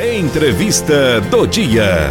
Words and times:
Entrevista 0.00 1.20
do 1.22 1.44
dia. 1.44 2.08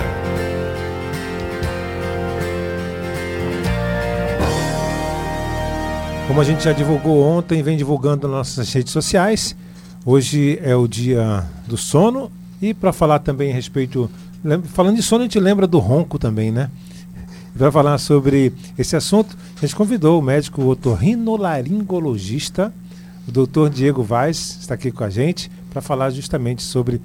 Como 6.28 6.42
a 6.42 6.44
gente 6.44 6.65
já 6.65 6.73
divulgou 6.73 7.23
ontem, 7.23 7.63
vem 7.63 7.78
divulgando 7.78 8.28
nas 8.28 8.58
nossas 8.58 8.73
redes 8.73 8.92
sociais. 8.92 9.55
Hoje 10.05 10.60
é 10.62 10.76
o 10.76 10.86
dia 10.86 11.46
do 11.65 11.78
sono 11.78 12.29
e 12.62 12.73
para 12.73 12.92
falar 12.92 13.20
também 13.20 13.52
a 13.52 13.55
respeito, 13.55 14.12
falando 14.66 14.98
de 14.98 15.02
sono, 15.02 15.22
a 15.22 15.26
gente 15.26 15.40
lembra 15.40 15.66
do 15.66 15.80
ronco 15.80 16.20
também, 16.20 16.52
né? 16.52 16.70
Para 17.58 17.72
falar 17.72 17.98
sobre 18.00 18.52
esse 18.78 18.98
assunto, 18.98 19.38
a 19.56 19.62
gente 19.62 19.78
convidou 19.78 20.20
o 20.20 20.22
médico 20.22 20.62
otorrinolaringologista, 20.64 22.74
o 23.26 23.32
doutor 23.32 23.70
Diego 23.70 24.04
Vaz, 24.04 24.58
está 24.60 24.74
aqui 24.74 24.92
com 24.92 25.06
a 25.06 25.10
gente 25.10 25.50
para 25.70 25.82
falar 25.82 26.10
justamente 26.10 26.64
sobre 26.64 27.00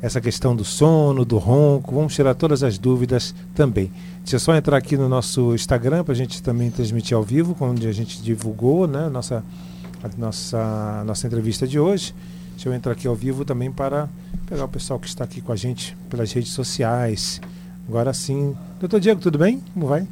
essa 0.00 0.20
questão 0.20 0.54
do 0.54 0.64
sono, 0.64 1.24
do 1.24 1.38
ronco. 1.38 1.94
Vamos 1.94 2.14
tirar 2.14 2.34
todas 2.34 2.62
as 2.62 2.78
dúvidas 2.78 3.34
também. 3.54 3.90
Deixa 4.20 4.36
eu 4.36 4.40
só 4.40 4.54
entrar 4.54 4.76
aqui 4.76 4.96
no 4.96 5.08
nosso 5.08 5.54
Instagram 5.54 6.04
para 6.04 6.12
a 6.12 6.16
gente 6.16 6.42
também 6.42 6.70
transmitir 6.70 7.16
ao 7.16 7.22
vivo, 7.22 7.56
onde 7.60 7.86
a 7.86 7.92
gente 7.92 8.20
divulgou 8.22 8.86
né, 8.86 9.08
nossa, 9.08 9.44
a 10.02 10.08
nossa, 10.18 11.04
nossa 11.06 11.26
entrevista 11.26 11.66
de 11.66 11.78
hoje. 11.78 12.14
Deixa 12.52 12.68
eu 12.68 12.74
entrar 12.74 12.92
aqui 12.92 13.06
ao 13.06 13.14
vivo 13.14 13.44
também 13.44 13.70
para 13.70 14.08
pegar 14.46 14.64
o 14.64 14.68
pessoal 14.68 14.98
que 14.98 15.06
está 15.06 15.24
aqui 15.24 15.40
com 15.40 15.52
a 15.52 15.56
gente 15.56 15.96
pelas 16.08 16.32
redes 16.32 16.52
sociais. 16.52 17.40
Agora 17.88 18.12
sim. 18.12 18.56
Doutor 18.80 18.98
Diego, 18.98 19.20
tudo 19.20 19.38
bem? 19.38 19.62
Como 19.74 19.86
vai? 19.86 20.06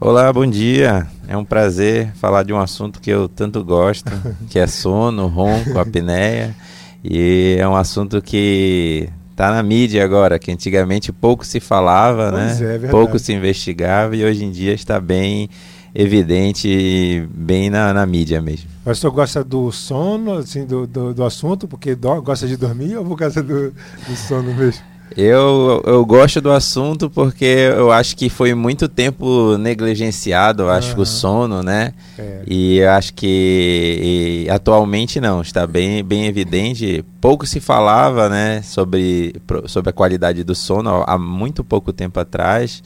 Olá, 0.00 0.32
bom 0.32 0.44
dia. 0.44 1.06
É 1.28 1.36
um 1.36 1.44
prazer 1.44 2.12
falar 2.14 2.42
de 2.42 2.52
um 2.52 2.58
assunto 2.58 3.00
que 3.00 3.10
eu 3.10 3.28
tanto 3.28 3.62
gosto, 3.62 4.10
que 4.50 4.58
é 4.58 4.66
sono, 4.66 5.28
ronco, 5.28 5.78
apneia. 5.78 6.56
E 7.04 7.56
é 7.58 7.68
um 7.68 7.76
assunto 7.76 8.20
que 8.20 9.08
está 9.42 9.50
na 9.50 9.62
mídia 9.62 10.04
agora, 10.04 10.38
que 10.38 10.52
antigamente 10.52 11.12
pouco 11.12 11.44
se 11.44 11.58
falava, 11.58 12.30
pois 12.30 12.60
né? 12.60 12.76
É, 12.76 12.78
pouco 12.88 13.18
se 13.18 13.32
investigava 13.32 14.14
e 14.14 14.24
hoje 14.24 14.44
em 14.44 14.52
dia 14.52 14.72
está 14.72 15.00
bem 15.00 15.50
evidente, 15.92 17.28
bem 17.34 17.68
na, 17.68 17.92
na 17.92 18.06
mídia 18.06 18.40
mesmo. 18.40 18.70
Mas 18.84 18.98
o 18.98 19.00
senhor 19.00 19.12
gosta 19.12 19.42
do 19.42 19.72
sono, 19.72 20.34
assim, 20.34 20.64
do, 20.64 20.86
do, 20.86 21.12
do 21.12 21.24
assunto, 21.24 21.66
porque 21.66 21.96
do, 21.96 22.22
gosta 22.22 22.46
de 22.46 22.56
dormir 22.56 22.96
ou 22.96 23.04
por 23.04 23.18
causa 23.18 23.42
do, 23.42 23.72
do 23.72 24.16
sono 24.16 24.54
mesmo? 24.54 24.91
Eu, 25.16 25.82
eu 25.86 26.04
gosto 26.04 26.40
do 26.40 26.50
assunto 26.50 27.10
porque 27.10 27.44
eu 27.44 27.90
acho 27.90 28.16
que 28.16 28.28
foi 28.28 28.54
muito 28.54 28.88
tempo 28.88 29.56
negligenciado, 29.58 30.64
eu 30.64 30.70
acho 30.70 30.90
uhum. 30.90 30.94
que 30.94 31.00
o 31.00 31.06
sono, 31.06 31.62
né? 31.62 31.92
É. 32.18 32.42
E 32.46 32.78
eu 32.78 32.90
acho 32.90 33.14
que 33.14 34.46
atualmente 34.50 35.20
não, 35.20 35.40
está 35.40 35.66
bem, 35.66 36.02
bem 36.02 36.26
evidente. 36.26 37.04
Pouco 37.20 37.46
se 37.46 37.60
falava, 37.60 38.28
né, 38.28 38.62
sobre, 38.62 39.34
sobre 39.66 39.90
a 39.90 39.92
qualidade 39.92 40.42
do 40.42 40.54
sono 40.54 41.04
há 41.06 41.18
muito 41.18 41.62
pouco 41.62 41.92
tempo 41.92 42.18
atrás. 42.18 42.82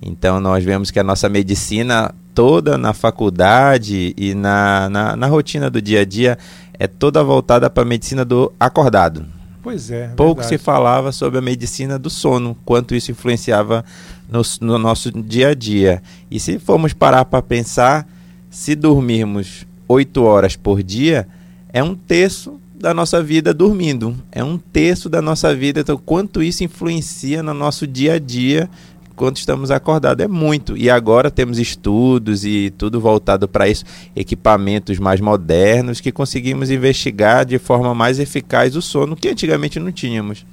Então 0.00 0.40
nós 0.40 0.64
vemos 0.64 0.90
que 0.90 0.98
a 0.98 1.04
nossa 1.04 1.28
medicina 1.28 2.14
toda 2.34 2.76
na 2.76 2.92
faculdade 2.92 4.14
e 4.16 4.34
na, 4.34 4.90
na, 4.90 5.16
na 5.16 5.26
rotina 5.26 5.70
do 5.70 5.80
dia 5.80 6.00
a 6.02 6.04
dia 6.04 6.36
é 6.78 6.86
toda 6.86 7.24
voltada 7.24 7.70
para 7.70 7.82
a 7.82 7.86
medicina 7.86 8.24
do 8.24 8.52
acordado 8.60 9.35
Pois 9.66 9.90
é. 9.90 10.12
Pouco 10.14 10.42
verdade. 10.42 10.60
se 10.60 10.64
falava 10.64 11.10
sobre 11.10 11.40
a 11.40 11.42
medicina 11.42 11.98
do 11.98 12.08
sono, 12.08 12.56
quanto 12.64 12.94
isso 12.94 13.10
influenciava 13.10 13.84
no, 14.28 14.40
no 14.60 14.78
nosso 14.78 15.10
dia 15.10 15.48
a 15.48 15.54
dia. 15.54 16.00
E 16.30 16.38
se 16.38 16.60
formos 16.60 16.92
parar 16.92 17.24
para 17.24 17.42
pensar, 17.42 18.06
se 18.48 18.76
dormirmos 18.76 19.66
oito 19.88 20.22
horas 20.22 20.54
por 20.54 20.84
dia, 20.84 21.26
é 21.72 21.82
um 21.82 21.96
terço 21.96 22.60
da 22.78 22.94
nossa 22.94 23.20
vida 23.20 23.52
dormindo. 23.52 24.16
É 24.30 24.44
um 24.44 24.56
terço 24.56 25.08
da 25.08 25.20
nossa 25.20 25.52
vida. 25.52 25.80
Então, 25.80 25.96
quanto 25.96 26.44
isso 26.44 26.62
influencia 26.62 27.42
no 27.42 27.52
nosso 27.52 27.88
dia 27.88 28.12
a 28.12 28.18
dia 28.20 28.70
quando 29.16 29.38
estamos 29.38 29.70
acordados. 29.70 30.24
É 30.24 30.28
muito. 30.28 30.76
E 30.76 30.88
agora 30.88 31.30
temos 31.30 31.58
estudos 31.58 32.44
e 32.44 32.70
tudo 32.76 33.00
voltado 33.00 33.48
para 33.48 33.66
isso, 33.68 33.84
equipamentos 34.14 34.98
mais 34.98 35.20
modernos 35.20 36.00
que 36.00 36.12
conseguimos 36.12 36.70
investigar 36.70 37.44
de 37.44 37.58
forma 37.58 37.94
mais 37.94 38.20
eficaz 38.20 38.76
o 38.76 38.82
sono 38.82 39.16
que 39.16 39.28
antigamente 39.28 39.80
não 39.80 39.90
tínhamos. 39.90 40.46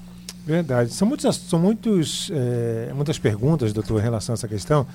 Verdade. 0.46 0.94
São, 0.94 1.08
muitos, 1.08 1.36
são 1.36 1.60
muitos, 1.60 2.30
é, 2.34 2.92
muitas 2.94 3.20
perguntas, 3.20 3.72
doutor, 3.72 4.00
em 4.00 4.04
relação 4.04 4.34
a 4.34 4.36
essa 4.36 4.48
questão. 4.48 4.86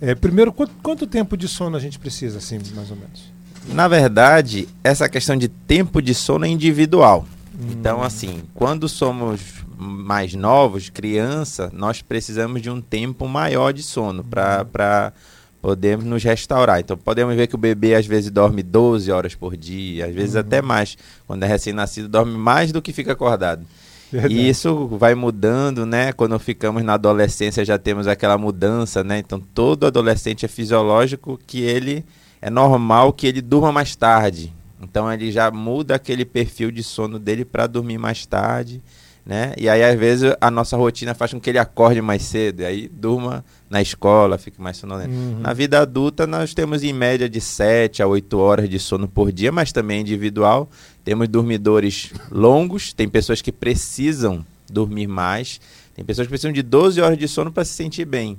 É, 0.00 0.14
primeiro, 0.14 0.52
quanto, 0.52 0.72
quanto 0.82 1.06
tempo 1.06 1.36
de 1.36 1.48
sono 1.48 1.76
a 1.76 1.80
gente 1.80 1.98
precisa, 1.98 2.38
assim, 2.38 2.58
mais 2.74 2.90
ou 2.90 2.96
menos? 2.96 3.32
Na 3.72 3.88
verdade, 3.88 4.68
essa 4.82 5.08
questão 5.08 5.36
de 5.36 5.48
tempo 5.48 6.02
de 6.02 6.14
sono 6.14 6.44
é 6.44 6.48
individual. 6.48 7.26
Hum. 7.54 7.68
Então, 7.72 8.02
assim, 8.02 8.42
quando 8.54 8.88
somos 8.88 9.63
mais 9.76 10.34
novos, 10.34 10.88
criança, 10.88 11.70
nós 11.72 12.02
precisamos 12.02 12.62
de 12.62 12.70
um 12.70 12.80
tempo 12.80 13.26
maior 13.28 13.72
de 13.72 13.82
sono 13.82 14.24
para 14.24 15.12
podermos 15.60 16.04
nos 16.04 16.22
restaurar. 16.22 16.80
Então, 16.80 16.96
podemos 16.96 17.34
ver 17.34 17.46
que 17.46 17.54
o 17.54 17.58
bebê 17.58 17.94
às 17.94 18.06
vezes 18.06 18.30
dorme 18.30 18.62
12 18.62 19.10
horas 19.10 19.34
por 19.34 19.56
dia, 19.56 20.06
às 20.06 20.14
vezes 20.14 20.34
uhum. 20.34 20.40
até 20.40 20.60
mais. 20.60 20.96
Quando 21.26 21.42
é 21.42 21.46
recém-nascido, 21.46 22.06
dorme 22.06 22.36
mais 22.36 22.70
do 22.70 22.82
que 22.82 22.92
fica 22.92 23.12
acordado. 23.12 23.64
Verdade. 24.12 24.34
E 24.34 24.48
isso 24.48 24.86
vai 24.88 25.14
mudando, 25.14 25.86
né? 25.86 26.12
Quando 26.12 26.38
ficamos 26.38 26.82
na 26.84 26.94
adolescência, 26.94 27.64
já 27.64 27.78
temos 27.78 28.06
aquela 28.06 28.36
mudança, 28.36 29.02
né? 29.02 29.18
Então, 29.18 29.40
todo 29.40 29.86
adolescente 29.86 30.44
é 30.44 30.48
fisiológico 30.48 31.40
que 31.46 31.62
ele 31.62 32.04
é 32.42 32.50
normal 32.50 33.12
que 33.12 33.26
ele 33.26 33.40
durma 33.40 33.72
mais 33.72 33.96
tarde. 33.96 34.52
Então, 34.82 35.10
ele 35.10 35.32
já 35.32 35.50
muda 35.50 35.94
aquele 35.94 36.26
perfil 36.26 36.70
de 36.70 36.82
sono 36.82 37.18
dele 37.18 37.44
para 37.44 37.66
dormir 37.66 37.96
mais 37.96 38.26
tarde 38.26 38.82
né? 39.24 39.54
E 39.56 39.68
aí, 39.68 39.82
às 39.82 39.98
vezes, 39.98 40.34
a 40.40 40.50
nossa 40.50 40.76
rotina 40.76 41.14
faz 41.14 41.32
com 41.32 41.40
que 41.40 41.48
ele 41.48 41.58
acorde 41.58 42.00
mais 42.02 42.22
cedo, 42.22 42.60
e 42.60 42.64
aí 42.64 42.88
durma 42.88 43.44
na 43.70 43.80
escola, 43.80 44.36
fique 44.36 44.60
mais 44.60 44.76
sonolento. 44.76 45.10
Uhum. 45.10 45.40
Na 45.40 45.52
vida 45.52 45.80
adulta, 45.80 46.26
nós 46.26 46.52
temos 46.52 46.82
em 46.82 46.92
média 46.92 47.28
de 47.28 47.40
7 47.40 48.02
a 48.02 48.06
8 48.06 48.38
horas 48.38 48.68
de 48.68 48.78
sono 48.78 49.08
por 49.08 49.32
dia, 49.32 49.50
mas 49.50 49.72
também 49.72 50.00
individual. 50.02 50.68
Temos 51.02 51.28
dormidores 51.28 52.12
longos, 52.30 52.92
tem 52.92 53.08
pessoas 53.08 53.40
que 53.40 53.50
precisam 53.50 54.44
dormir 54.70 55.06
mais, 55.06 55.60
tem 55.94 56.04
pessoas 56.04 56.26
que 56.26 56.30
precisam 56.30 56.52
de 56.52 56.62
12 56.62 57.00
horas 57.00 57.18
de 57.18 57.28
sono 57.28 57.50
para 57.50 57.64
se 57.64 57.72
sentir 57.72 58.04
bem. 58.04 58.38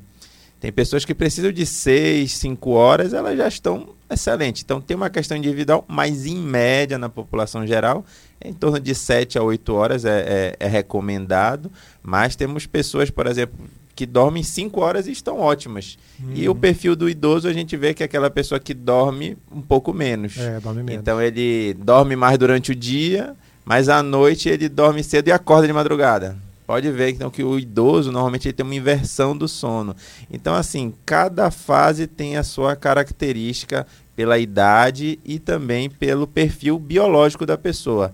Tem 0.60 0.72
pessoas 0.72 1.04
que 1.06 1.14
precisam 1.14 1.52
de 1.52 1.66
6, 1.66 2.32
5 2.32 2.70
horas, 2.72 3.14
elas 3.14 3.38
já 3.38 3.48
estão 3.48 3.90
excelentes. 4.10 4.64
Então 4.64 4.80
tem 4.80 4.96
uma 4.96 5.10
questão 5.10 5.38
individual, 5.38 5.84
mas 5.88 6.26
em 6.26 6.38
média 6.38 6.98
na 6.98 7.10
população 7.10 7.66
geral, 7.68 8.06
em 8.44 8.54
torno 8.54 8.80
de 8.80 8.94
7 8.94 9.38
a 9.38 9.44
8 9.44 9.74
horas 9.74 10.06
é, 10.06 10.56
é, 10.60 10.66
é 10.66 10.68
recomendado. 10.68 11.72
Mas 12.02 12.36
temos 12.36 12.66
pessoas, 12.66 13.10
por 13.10 13.28
exemplo, 13.28 13.58
que 13.96 14.06
dormem 14.06 14.44
5 14.44 14.82
horas 14.82 15.08
e 15.08 15.12
estão 15.12 15.40
ótimas. 15.40 15.98
Uhum. 16.20 16.34
E 16.36 16.48
o 16.48 16.52
uhum. 16.52 16.60
perfil 16.60 16.96
do 16.96 17.10
idoso 17.10 17.48
a 17.48 17.54
gente 17.54 17.78
vê 17.78 17.94
que 17.94 18.04
é 18.04 18.06
aquela 18.06 18.30
pessoa 18.30 18.60
que 18.60 18.74
dorme 18.74 19.38
um 19.52 19.62
pouco 19.62 19.94
menos. 19.94 20.38
É, 20.38 20.60
dorme 20.60 20.84
menos. 20.84 21.02
Então 21.02 21.22
ele 21.22 21.74
dorme 21.76 22.16
mais 22.16 22.38
durante 22.38 22.72
o 22.72 22.76
dia, 22.76 23.36
mas 23.64 23.88
à 23.88 24.04
noite 24.04 24.50
ele 24.50 24.68
dorme 24.68 25.04
cedo 25.04 25.30
e 25.30 25.32
acorda 25.32 25.66
de 25.66 25.74
madrugada. 25.74 26.38
Pode 26.66 26.92
ver 26.92 27.10
então 27.10 27.30
que 27.30 27.44
o 27.44 27.60
idoso 27.60 28.12
normalmente 28.12 28.48
ele 28.48 28.54
tem 28.54 28.66
uma 28.66 28.76
inversão 28.76 29.38
do 29.38 29.48
sono. 29.48 29.96
Então 30.32 30.56
assim, 30.56 30.94
cada 31.06 31.52
fase 31.52 32.08
tem 32.08 32.38
a 32.38 32.44
sua 32.44 32.76
característica 32.76 33.86
pela 34.16 34.40
idade 34.40 35.20
e 35.24 35.38
também 35.38 35.90
pelo 35.90 36.26
perfil 36.26 36.80
biológico 36.80 37.46
da 37.46 37.58
pessoa. 37.58 38.12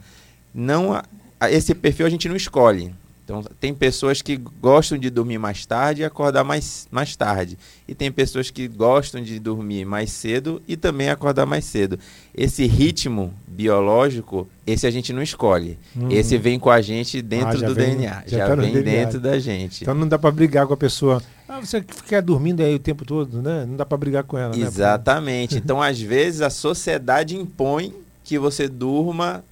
Não 0.53 1.01
esse 1.50 1.73
perfil 1.73 2.06
a 2.06 2.09
gente 2.09 2.28
não 2.28 2.35
escolhe. 2.35 2.94
Então, 3.39 3.51
tem 3.59 3.73
pessoas 3.73 4.21
que 4.21 4.35
gostam 4.35 4.97
de 4.97 5.09
dormir 5.09 5.37
mais 5.37 5.65
tarde 5.65 6.01
e 6.01 6.05
acordar 6.05 6.43
mais, 6.43 6.87
mais 6.91 7.15
tarde. 7.15 7.57
E 7.87 7.95
tem 7.95 8.11
pessoas 8.11 8.51
que 8.51 8.67
gostam 8.67 9.23
de 9.23 9.39
dormir 9.39 9.85
mais 9.85 10.11
cedo 10.11 10.61
e 10.67 10.75
também 10.75 11.09
acordar 11.09 11.45
mais 11.45 11.65
cedo. 11.65 11.97
Esse 12.35 12.65
ritmo 12.65 13.33
biológico, 13.47 14.47
esse 14.67 14.85
a 14.85 14.91
gente 14.91 15.13
não 15.13 15.21
escolhe. 15.21 15.77
Uhum. 15.95 16.11
Esse 16.11 16.37
vem 16.37 16.59
com 16.59 16.69
a 16.69 16.81
gente 16.81 17.21
dentro 17.21 17.63
ah, 17.63 17.67
do 17.67 17.73
vem, 17.73 17.97
DNA. 17.97 18.23
Já, 18.27 18.37
já 18.37 18.47
tá 18.47 18.55
vem 18.55 18.73
DNA. 18.73 18.83
dentro 18.83 19.19
da 19.19 19.39
gente. 19.39 19.84
Então 19.84 19.93
não 19.93 20.07
dá 20.07 20.19
para 20.19 20.31
brigar 20.31 20.67
com 20.67 20.73
a 20.73 20.77
pessoa. 20.77 21.22
Ah, 21.47 21.59
você 21.59 21.81
fica 21.81 22.22
dormindo 22.22 22.61
aí 22.61 22.75
o 22.75 22.79
tempo 22.79 23.05
todo, 23.05 23.41
né? 23.41 23.66
Não 23.67 23.75
dá 23.75 23.85
para 23.85 23.97
brigar 23.97 24.23
com 24.23 24.37
ela. 24.37 24.55
Né? 24.55 24.63
Exatamente. 24.63 25.55
Né? 25.55 25.61
então, 25.63 25.81
às 25.81 25.99
vezes, 25.99 26.41
a 26.41 26.49
sociedade 26.49 27.35
impõe 27.35 27.93
que 28.23 28.39
você 28.39 28.69
durma 28.69 29.43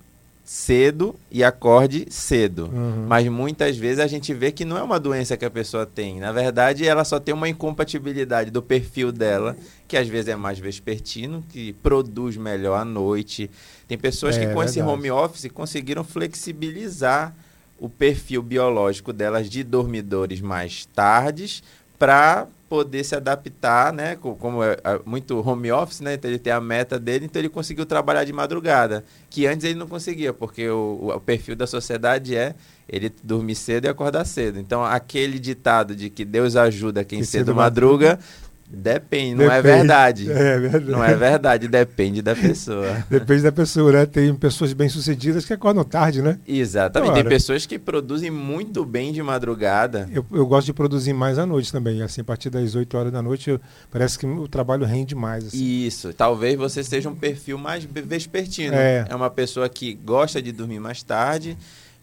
cedo 0.49 1.15
e 1.29 1.43
acorde 1.43 2.07
cedo. 2.09 2.71
Uhum. 2.73 3.05
Mas 3.07 3.27
muitas 3.27 3.77
vezes 3.77 3.99
a 3.99 4.07
gente 4.07 4.33
vê 4.33 4.51
que 4.51 4.65
não 4.65 4.79
é 4.79 4.81
uma 4.81 4.99
doença 4.99 5.37
que 5.37 5.45
a 5.45 5.49
pessoa 5.49 5.85
tem. 5.85 6.19
Na 6.19 6.31
verdade, 6.31 6.87
ela 6.87 7.05
só 7.05 7.19
tem 7.19 7.35
uma 7.35 7.47
incompatibilidade 7.47 8.49
do 8.49 8.59
perfil 8.59 9.11
dela, 9.11 9.55
que 9.87 9.95
às 9.95 10.07
vezes 10.07 10.29
é 10.29 10.35
mais 10.35 10.57
vespertino, 10.57 11.45
que 11.49 11.73
produz 11.73 12.35
melhor 12.35 12.81
à 12.81 12.83
noite. 12.83 13.47
Tem 13.87 13.95
pessoas 13.95 14.37
é, 14.37 14.47
que 14.47 14.51
com 14.51 14.63
esse 14.63 14.81
home 14.81 15.11
office 15.11 15.51
conseguiram 15.53 16.03
flexibilizar 16.03 17.31
o 17.77 17.87
perfil 17.87 18.41
biológico 18.41 19.13
delas 19.13 19.47
de 19.47 19.63
dormidores 19.63 20.41
mais 20.41 20.83
tardes 20.83 21.61
para 21.99 22.47
poder 22.69 23.03
se 23.03 23.15
adaptar, 23.15 23.91
né? 23.91 24.15
Como 24.15 24.63
é 24.63 24.77
muito 25.03 25.39
home 25.39 25.71
office, 25.71 26.01
né? 26.01 26.13
Então 26.13 26.29
ele 26.29 26.37
tem 26.37 26.53
a 26.53 26.61
meta 26.61 26.99
dele, 26.99 27.25
então 27.25 27.41
ele 27.41 27.49
conseguiu 27.49 27.85
trabalhar 27.85 28.23
de 28.23 28.31
madrugada, 28.31 29.03
que 29.29 29.47
antes 29.47 29.65
ele 29.65 29.77
não 29.77 29.87
conseguia, 29.87 30.31
porque 30.31 30.69
o, 30.69 31.11
o 31.15 31.19
perfil 31.19 31.55
da 31.55 31.65
sociedade 31.65 32.35
é 32.35 32.53
ele 32.87 33.11
dormir 33.23 33.55
cedo 33.55 33.85
e 33.85 33.87
acordar 33.87 34.23
cedo. 34.25 34.59
Então 34.59 34.85
aquele 34.85 35.39
ditado 35.39 35.95
de 35.95 36.09
que 36.09 36.23
Deus 36.23 36.55
ajuda 36.55 37.03
quem 37.03 37.19
que 37.19 37.25
cedo 37.25 37.55
madruga, 37.55 38.09
madruga 38.09 38.48
Depende, 38.71 39.33
não 39.33 39.51
é 39.51 39.61
Depende. 39.61 39.67
é 39.67 39.77
verdade. 39.77 40.31
É 40.31 40.59
verdade. 40.59 40.91
Não 40.91 41.03
é 41.03 41.15
verdade, 41.15 41.67
depende 41.67 42.21
da 42.21 42.35
pessoa. 42.35 43.03
Depende 43.09 43.41
da 43.41 43.51
pessoa, 43.51 43.91
né? 43.91 44.05
Tem 44.05 44.33
pessoas 44.35 44.73
bem-sucedidas 44.73 45.43
que 45.43 45.53
acordam 45.53 45.83
tarde, 45.83 46.21
né? 46.21 46.37
Exatamente. 46.47 47.13
Tem 47.13 47.25
pessoas 47.25 47.65
que 47.65 47.79
produzem 47.79 48.29
muito 48.29 48.85
bem 48.85 49.11
de 49.11 49.23
madrugada. 49.23 50.07
Eu, 50.13 50.23
eu 50.31 50.45
gosto 50.45 50.67
de 50.67 50.73
produzir 50.73 51.13
mais 51.13 51.39
à 51.39 51.47
noite 51.47 51.71
também. 51.71 52.03
Assim, 52.03 52.21
a 52.21 52.23
partir 52.23 52.51
das 52.51 52.75
8 52.75 52.95
horas 52.95 53.11
da 53.11 53.23
noite, 53.23 53.49
eu, 53.49 53.59
parece 53.89 54.19
que 54.19 54.27
o 54.27 54.47
trabalho 54.47 54.85
rende 54.85 55.15
mais. 55.15 55.47
Assim. 55.47 55.63
Isso. 55.63 56.13
Talvez 56.13 56.55
você 56.55 56.83
seja 56.83 57.09
um 57.09 57.15
perfil 57.15 57.57
mais 57.57 57.83
vespertino. 57.83 58.75
É. 58.75 59.07
é 59.09 59.15
uma 59.15 59.31
pessoa 59.31 59.67
que 59.67 59.95
gosta 59.95 60.39
de 60.39 60.51
dormir 60.51 60.79
mais 60.79 61.01
tarde, 61.01 61.57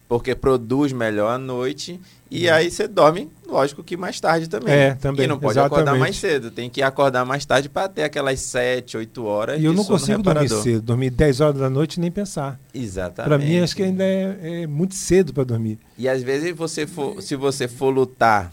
porque 0.07 0.33
produz 0.33 0.91
melhor 0.91 1.31
à 1.31 1.37
noite 1.37 1.99
e 2.29 2.49
aí 2.49 2.69
você 2.69 2.87
dorme, 2.87 3.29
lógico 3.47 3.83
que 3.83 3.95
mais 3.95 4.19
tarde 4.19 4.49
também. 4.49 4.73
É, 4.73 4.95
também. 4.95 5.25
E 5.25 5.27
não 5.27 5.39
pode 5.39 5.53
exatamente. 5.53 5.73
acordar 5.73 5.97
mais 5.97 6.17
cedo. 6.17 6.51
Tem 6.51 6.69
que 6.69 6.81
acordar 6.81 7.25
mais 7.25 7.45
tarde 7.45 7.69
para 7.69 7.87
ter 7.87 8.03
aquelas 8.03 8.39
7, 8.41 8.97
8 8.97 9.25
horas. 9.25 9.61
E 9.61 9.65
eu 9.65 9.73
não 9.73 9.85
consigo 9.85 10.17
reparador. 10.17 10.49
dormir 10.49 10.63
cedo. 10.63 10.81
Dormir 10.81 11.09
10 11.09 11.41
horas 11.41 11.59
da 11.59 11.69
noite 11.69 11.99
nem 11.99 12.11
pensar. 12.11 12.59
Exatamente. 12.73 13.29
Para 13.29 13.37
mim, 13.37 13.59
acho 13.59 13.75
que 13.75 13.83
ainda 13.83 14.03
é, 14.03 14.63
é 14.63 14.67
muito 14.67 14.95
cedo 14.95 15.33
para 15.33 15.45
dormir. 15.45 15.79
E 15.97 16.07
às 16.07 16.21
vezes, 16.21 16.55
você 16.55 16.85
for, 16.85 17.21
se 17.21 17.35
você 17.35 17.67
for 17.67 17.89
lutar 17.89 18.51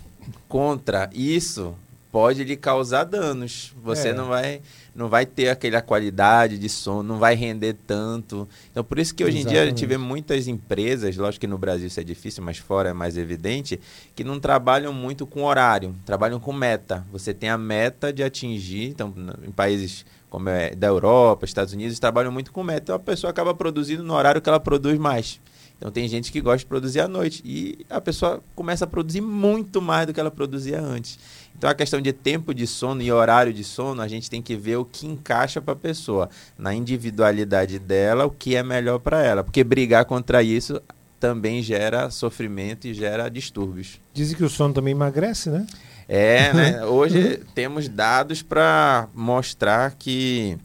contra 0.48 1.10
isso, 1.12 1.74
pode 2.12 2.44
lhe 2.44 2.56
causar 2.56 3.04
danos. 3.04 3.74
Você 3.82 4.08
é. 4.10 4.14
não 4.14 4.28
vai 4.28 4.60
não 4.94 5.08
vai 5.08 5.26
ter 5.26 5.48
aquela 5.48 5.82
qualidade 5.82 6.58
de 6.58 6.68
som, 6.68 7.02
não 7.02 7.18
vai 7.18 7.34
render 7.34 7.76
tanto. 7.86 8.48
Então, 8.70 8.84
por 8.84 8.98
isso 8.98 9.14
que 9.14 9.24
hoje 9.24 9.38
Exatamente. 9.38 9.50
em 9.50 9.52
dia 9.52 9.62
a 9.62 9.66
gente 9.66 9.86
vê 9.86 9.98
muitas 9.98 10.46
empresas, 10.46 11.16
lógico 11.16 11.40
que 11.40 11.46
no 11.46 11.58
Brasil 11.58 11.88
isso 11.88 11.98
é 11.98 12.04
difícil, 12.04 12.42
mas 12.44 12.58
fora 12.58 12.90
é 12.90 12.92
mais 12.92 13.16
evidente, 13.16 13.80
que 14.14 14.22
não 14.22 14.38
trabalham 14.38 14.92
muito 14.92 15.26
com 15.26 15.44
horário, 15.44 15.94
trabalham 16.06 16.38
com 16.38 16.52
meta. 16.52 17.04
Você 17.10 17.34
tem 17.34 17.48
a 17.48 17.58
meta 17.58 18.12
de 18.12 18.22
atingir, 18.22 18.90
então, 18.90 19.12
em 19.46 19.50
países 19.50 20.06
como 20.30 20.48
é 20.48 20.74
da 20.74 20.88
Europa, 20.88 21.44
Estados 21.44 21.72
Unidos, 21.72 21.98
trabalham 21.98 22.32
muito 22.32 22.52
com 22.52 22.62
meta. 22.62 22.82
Então, 22.82 22.96
a 22.96 22.98
pessoa 22.98 23.30
acaba 23.30 23.54
produzindo 23.54 24.02
no 24.02 24.14
horário 24.14 24.40
que 24.40 24.48
ela 24.48 24.58
produz 24.58 24.98
mais. 24.98 25.40
Então 25.76 25.90
tem 25.90 26.08
gente 26.08 26.30
que 26.30 26.40
gosta 26.40 26.58
de 26.58 26.66
produzir 26.66 27.00
à 27.00 27.08
noite 27.08 27.42
e 27.44 27.84
a 27.90 28.00
pessoa 28.00 28.42
começa 28.54 28.84
a 28.84 28.88
produzir 28.88 29.20
muito 29.20 29.82
mais 29.82 30.06
do 30.06 30.14
que 30.14 30.20
ela 30.20 30.30
produzia 30.30 30.80
antes. 30.80 31.18
Então 31.56 31.70
a 31.70 31.74
questão 31.74 32.00
de 32.00 32.12
tempo 32.12 32.52
de 32.52 32.66
sono 32.66 33.02
e 33.02 33.10
horário 33.10 33.52
de 33.52 33.64
sono, 33.64 34.02
a 34.02 34.08
gente 34.08 34.28
tem 34.28 34.42
que 34.42 34.56
ver 34.56 34.76
o 34.76 34.84
que 34.84 35.06
encaixa 35.06 35.60
para 35.60 35.72
a 35.72 35.76
pessoa, 35.76 36.28
na 36.58 36.74
individualidade 36.74 37.78
dela, 37.78 38.26
o 38.26 38.30
que 38.30 38.56
é 38.56 38.62
melhor 38.62 38.98
para 38.98 39.22
ela, 39.22 39.44
porque 39.44 39.64
brigar 39.64 40.04
contra 40.04 40.42
isso 40.42 40.80
também 41.18 41.62
gera 41.62 42.10
sofrimento 42.10 42.86
e 42.86 42.92
gera 42.92 43.30
distúrbios. 43.30 43.98
Dizem 44.12 44.36
que 44.36 44.44
o 44.44 44.50
sono 44.50 44.74
também 44.74 44.92
emagrece, 44.92 45.48
né? 45.48 45.66
É, 46.06 46.52
né? 46.52 46.84
Hoje 46.86 47.40
temos 47.54 47.88
dados 47.88 48.42
para 48.42 49.08
mostrar 49.14 49.94
que 49.98 50.58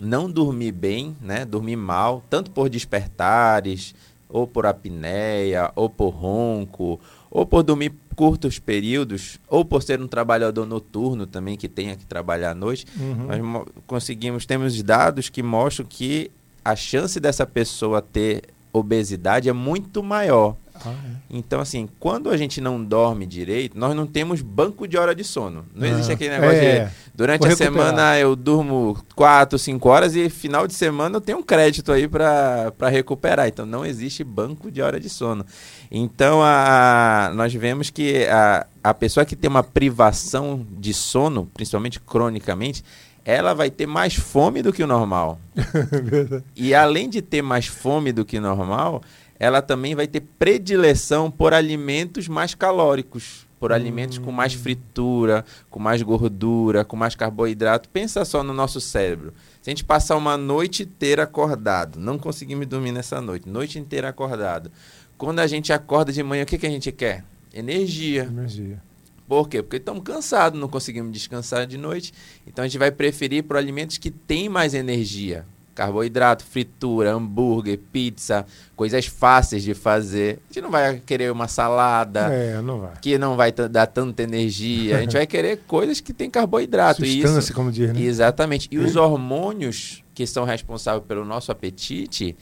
não 0.00 0.28
dormir 0.28 0.72
bem, 0.72 1.16
né? 1.20 1.44
Dormir 1.44 1.76
mal, 1.76 2.24
tanto 2.28 2.50
por 2.50 2.68
despertares, 2.68 3.94
ou 4.28 4.46
por 4.46 4.66
apneia, 4.66 5.70
ou 5.76 5.88
por 5.88 6.08
ronco, 6.08 6.98
ou 7.30 7.46
por 7.46 7.62
dormir 7.62 7.92
curtos 8.14 8.58
períodos, 8.58 9.38
ou 9.48 9.64
por 9.64 9.82
ser 9.82 10.00
um 10.00 10.06
trabalhador 10.06 10.66
noturno 10.66 11.26
também 11.26 11.56
que 11.56 11.68
tenha 11.68 11.96
que 11.96 12.04
trabalhar 12.04 12.50
à 12.50 12.54
noite, 12.54 12.86
uhum. 12.98 13.26
nós 13.26 13.66
conseguimos, 13.86 14.46
temos 14.46 14.80
dados 14.82 15.28
que 15.28 15.42
mostram 15.42 15.86
que 15.88 16.30
a 16.64 16.76
chance 16.76 17.18
dessa 17.18 17.46
pessoa 17.46 18.00
ter 18.00 18.44
obesidade 18.72 19.48
é 19.48 19.52
muito 19.52 20.02
maior. 20.02 20.56
Ah, 20.74 20.90
é. 20.90 21.10
Então, 21.30 21.60
assim, 21.60 21.88
quando 22.00 22.30
a 22.30 22.36
gente 22.36 22.60
não 22.60 22.82
dorme 22.82 23.26
direito, 23.26 23.78
nós 23.78 23.94
não 23.94 24.06
temos 24.06 24.40
banco 24.40 24.86
de 24.88 24.96
hora 24.96 25.14
de 25.14 25.24
sono. 25.24 25.64
Não 25.74 25.86
ah, 25.86 25.90
existe 25.90 26.12
aquele 26.12 26.30
negócio 26.30 26.58
é. 26.58 26.84
de 26.84 26.92
durante 27.14 27.46
a 27.46 27.56
semana 27.56 28.18
eu 28.18 28.34
durmo 28.34 28.96
4, 29.14 29.58
5 29.58 29.88
horas 29.88 30.16
e 30.16 30.28
final 30.30 30.66
de 30.66 30.74
semana 30.74 31.16
eu 31.16 31.20
tenho 31.20 31.38
um 31.38 31.42
crédito 31.42 31.92
aí 31.92 32.08
para 32.08 32.88
recuperar. 32.88 33.48
Então, 33.48 33.66
não 33.66 33.84
existe 33.84 34.24
banco 34.24 34.70
de 34.70 34.80
hora 34.82 34.98
de 34.98 35.08
sono. 35.08 35.44
Então, 35.90 36.40
a, 36.42 37.32
nós 37.34 37.52
vemos 37.52 37.90
que 37.90 38.26
a, 38.26 38.66
a 38.82 38.94
pessoa 38.94 39.26
que 39.26 39.36
tem 39.36 39.48
uma 39.50 39.62
privação 39.62 40.66
de 40.78 40.94
sono, 40.94 41.48
principalmente 41.54 42.00
cronicamente, 42.00 42.82
ela 43.24 43.54
vai 43.54 43.70
ter 43.70 43.86
mais 43.86 44.14
fome 44.14 44.62
do 44.62 44.72
que 44.72 44.82
o 44.82 44.86
normal. 44.86 45.38
e 46.56 46.74
além 46.74 47.08
de 47.08 47.22
ter 47.22 47.42
mais 47.42 47.66
fome 47.66 48.12
do 48.12 48.24
que 48.24 48.38
o 48.38 48.40
normal, 48.40 49.02
ela 49.42 49.60
também 49.60 49.96
vai 49.96 50.06
ter 50.06 50.20
predileção 50.20 51.28
por 51.28 51.52
alimentos 51.52 52.28
mais 52.28 52.54
calóricos, 52.54 53.44
por 53.58 53.72
hum. 53.72 53.74
alimentos 53.74 54.18
com 54.18 54.30
mais 54.30 54.54
fritura, 54.54 55.44
com 55.68 55.80
mais 55.80 56.00
gordura, 56.00 56.84
com 56.84 56.94
mais 56.94 57.16
carboidrato. 57.16 57.88
Pensa 57.88 58.24
só 58.24 58.44
no 58.44 58.54
nosso 58.54 58.80
cérebro. 58.80 59.34
Se 59.60 59.68
a 59.68 59.72
gente 59.72 59.82
passar 59.82 60.16
uma 60.16 60.36
noite 60.36 60.84
inteira 60.84 61.24
acordado, 61.24 61.98
não 61.98 62.20
conseguimos 62.20 62.68
dormir 62.68 62.92
nessa 62.92 63.20
noite, 63.20 63.48
noite 63.48 63.80
inteira 63.80 64.10
acordado, 64.10 64.70
quando 65.18 65.40
a 65.40 65.46
gente 65.48 65.72
acorda 65.72 66.12
de 66.12 66.22
manhã, 66.22 66.44
o 66.44 66.46
que, 66.46 66.56
que 66.56 66.66
a 66.66 66.70
gente 66.70 66.92
quer? 66.92 67.24
Energia. 67.52 68.22
Energia. 68.30 68.80
Por 69.26 69.48
quê? 69.48 69.60
Porque 69.60 69.78
estamos 69.78 70.04
cansados, 70.04 70.60
não 70.60 70.68
conseguimos 70.68 71.10
descansar 71.10 71.66
de 71.66 71.76
noite. 71.76 72.14
Então 72.46 72.64
a 72.64 72.68
gente 72.68 72.78
vai 72.78 72.92
preferir 72.92 73.42
por 73.42 73.56
alimentos 73.56 73.98
que 73.98 74.12
têm 74.12 74.48
mais 74.48 74.72
energia. 74.72 75.44
Carboidrato, 75.74 76.44
fritura, 76.44 77.12
hambúrguer, 77.12 77.78
pizza, 77.92 78.44
coisas 78.76 79.06
fáceis 79.06 79.62
de 79.62 79.74
fazer. 79.74 80.38
A 80.50 80.52
gente 80.52 80.62
não 80.62 80.70
vai 80.70 81.00
querer 81.04 81.32
uma 81.32 81.48
salada 81.48 82.32
é, 82.32 82.60
não 82.60 82.90
que 83.00 83.16
não 83.16 83.36
vai 83.36 83.52
dar 83.52 83.86
tanta 83.86 84.22
energia. 84.22 84.98
A 84.98 85.00
gente 85.00 85.14
vai 85.14 85.26
querer 85.26 85.60
coisas 85.66 86.00
que 86.00 86.12
têm 86.12 86.28
carboidrato. 86.28 87.04
Substância, 87.04 87.38
Isso, 87.38 87.54
como 87.54 87.72
diz, 87.72 87.92
né? 87.92 88.00
Exatamente. 88.00 88.68
E 88.70 88.78
os 88.78 88.96
hormônios 88.96 90.02
que 90.14 90.26
são 90.26 90.44
responsáveis 90.44 91.04
pelo 91.06 91.24
nosso 91.24 91.50
apetite, 91.50 92.36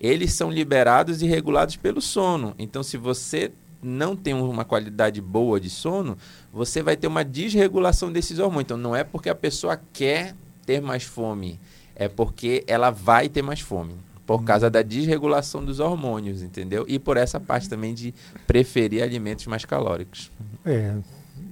eles 0.00 0.32
são 0.32 0.50
liberados 0.50 1.22
e 1.22 1.26
regulados 1.26 1.76
pelo 1.76 2.00
sono. 2.00 2.54
Então, 2.58 2.82
se 2.82 2.96
você 2.96 3.52
não 3.82 4.14
tem 4.14 4.32
uma 4.34 4.64
qualidade 4.64 5.20
boa 5.20 5.60
de 5.60 5.68
sono, 5.68 6.16
você 6.52 6.82
vai 6.82 6.96
ter 6.96 7.06
uma 7.06 7.24
desregulação 7.24 8.12
desses 8.12 8.38
hormônios. 8.38 8.64
Então, 8.64 8.76
não 8.76 8.94
é 8.94 9.02
porque 9.04 9.28
a 9.28 9.34
pessoa 9.34 9.80
quer 9.92 10.34
ter 10.64 10.80
mais 10.80 11.02
fome, 11.02 11.58
é 11.96 12.08
porque 12.08 12.64
ela 12.66 12.90
vai 12.90 13.28
ter 13.28 13.42
mais 13.42 13.60
fome. 13.60 13.94
Por 14.26 14.40
hum. 14.40 14.44
causa 14.44 14.70
da 14.70 14.82
desregulação 14.82 15.64
dos 15.64 15.80
hormônios, 15.80 16.42
entendeu? 16.42 16.84
E 16.88 16.98
por 16.98 17.16
essa 17.16 17.40
parte 17.40 17.68
também 17.68 17.92
de 17.94 18.14
preferir 18.46 19.02
alimentos 19.02 19.46
mais 19.46 19.64
calóricos. 19.64 20.30
É, 20.64 20.94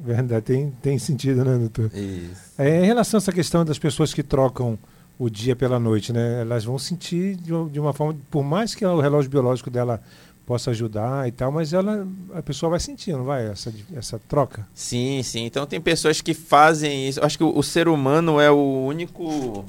verdade, 0.04 0.44
tem, 0.44 0.70
tem 0.82 0.98
sentido, 0.98 1.44
né, 1.44 1.58
doutor? 1.58 1.90
Isso. 1.94 2.52
É, 2.56 2.82
em 2.82 2.86
relação 2.86 3.18
a 3.18 3.20
essa 3.20 3.32
questão 3.32 3.64
das 3.64 3.78
pessoas 3.78 4.14
que 4.14 4.22
trocam 4.22 4.78
o 5.18 5.28
dia 5.28 5.54
pela 5.54 5.78
noite, 5.78 6.12
né? 6.12 6.40
Elas 6.40 6.64
vão 6.64 6.78
sentir 6.78 7.36
de, 7.36 7.52
de 7.70 7.78
uma 7.78 7.92
forma, 7.92 8.18
por 8.30 8.42
mais 8.42 8.74
que 8.74 8.86
o 8.86 9.00
relógio 9.00 9.30
biológico 9.30 9.68
dela 9.68 10.00
possa 10.46 10.70
ajudar 10.70 11.28
e 11.28 11.30
tal, 11.30 11.52
mas 11.52 11.72
ela 11.72 12.08
a 12.34 12.42
pessoa 12.42 12.70
vai 12.70 12.80
sentir, 12.80 13.12
não 13.12 13.22
vai 13.22 13.46
essa 13.48 13.72
essa 13.94 14.18
troca? 14.18 14.66
Sim, 14.74 15.22
sim. 15.22 15.44
Então 15.44 15.66
tem 15.66 15.80
pessoas 15.80 16.20
que 16.20 16.34
fazem 16.34 17.08
isso. 17.08 17.24
Acho 17.24 17.38
que 17.38 17.44
o, 17.44 17.56
o 17.56 17.62
ser 17.62 17.86
humano 17.86 18.40
é 18.40 18.50
o 18.50 18.84
único, 18.84 19.64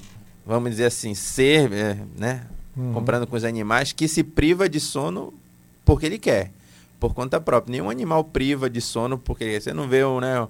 vamos 0.46 0.72
dizer 0.72 0.86
assim, 0.86 1.14
ser, 1.14 1.72
é, 1.72 1.98
né? 2.18 2.44
Uhum. 2.76 2.94
Comprando 2.94 3.28
com 3.28 3.36
os 3.36 3.44
animais 3.44 3.92
que 3.92 4.08
se 4.08 4.24
priva 4.24 4.70
de 4.70 4.80
sono 4.80 5.34
porque 5.84 6.06
ele 6.06 6.18
quer, 6.18 6.52
por 7.00 7.14
conta 7.14 7.40
própria. 7.40 7.72
Nenhum 7.72 7.90
animal 7.90 8.24
priva 8.24 8.70
de 8.70 8.80
sono 8.80 9.18
porque 9.18 9.60
você 9.60 9.74
não 9.74 9.88
vê 9.88 10.02
né, 10.22 10.48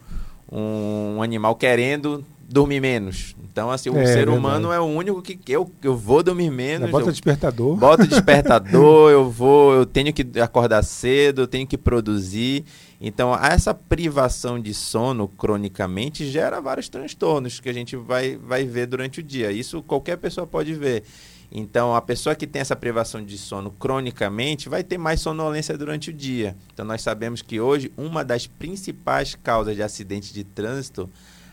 um, 0.52 1.16
um 1.18 1.24
animal 1.24 1.56
querendo 1.56 2.24
dormir 2.48 2.80
menos. 2.80 3.36
Então, 3.52 3.72
assim, 3.72 3.90
o 3.90 3.98
é, 3.98 4.06
ser 4.06 4.30
humano 4.30 4.72
é 4.72 4.80
o 4.80 4.86
único 4.86 5.22
que 5.22 5.40
eu, 5.48 5.70
eu 5.84 5.96
vou 5.96 6.22
dormir 6.22 6.50
menos. 6.50 6.90
Bota 6.90 7.08
eu, 7.08 7.12
despertador. 7.12 7.76
Bota 7.76 8.08
despertador, 8.08 9.12
eu 9.12 9.30
vou, 9.30 9.74
eu 9.74 9.86
tenho 9.86 10.14
que 10.14 10.40
acordar 10.40 10.84
cedo, 10.84 11.42
eu 11.42 11.48
tenho 11.48 11.66
que 11.66 11.78
produzir. 11.78 12.66
Então, 13.04 13.36
essa 13.36 13.74
privação 13.74 14.60
de 14.60 14.76
sono 14.76 15.28
cronicamente 15.28 16.30
gera 16.30 16.62
vários 16.62 16.88
transtornos 16.88 17.60
que 17.60 17.68
a 17.68 17.74
gente 17.74 17.96
vai, 17.96 18.38
vai 18.38 18.64
ver 18.64 18.86
durante 18.86 19.22
o 19.22 19.24
dia. 19.24 19.52
Isso 19.52 19.82
qualquer 19.82 20.18
pessoa 20.18 20.46
pode 20.46 20.76
ver. 20.76 21.04
Então, 21.52 21.96
a 21.96 22.02
pessoa 22.02 22.36
que 22.36 22.46
tem 22.46 22.62
essa 22.62 22.76
privação 22.76 23.26
de 23.26 23.40
sono 23.40 23.72
cronicamente 23.72 24.70
vai 24.70 24.84
ter 24.84 25.00
mais 25.00 25.20
sonolência 25.20 25.76
durante 25.76 26.12
o 26.12 26.14
dia. 26.14 26.56
Então, 26.72 26.86
nós 26.86 27.02
sabemos 27.02 27.42
que 27.42 27.60
hoje 27.60 27.92
uma 27.98 28.24
das 28.24 28.46
principais 28.46 29.34
causas 29.34 29.76
de 29.76 29.82
acidente 29.82 30.32
de 30.32 30.44
trânsito 30.44 31.10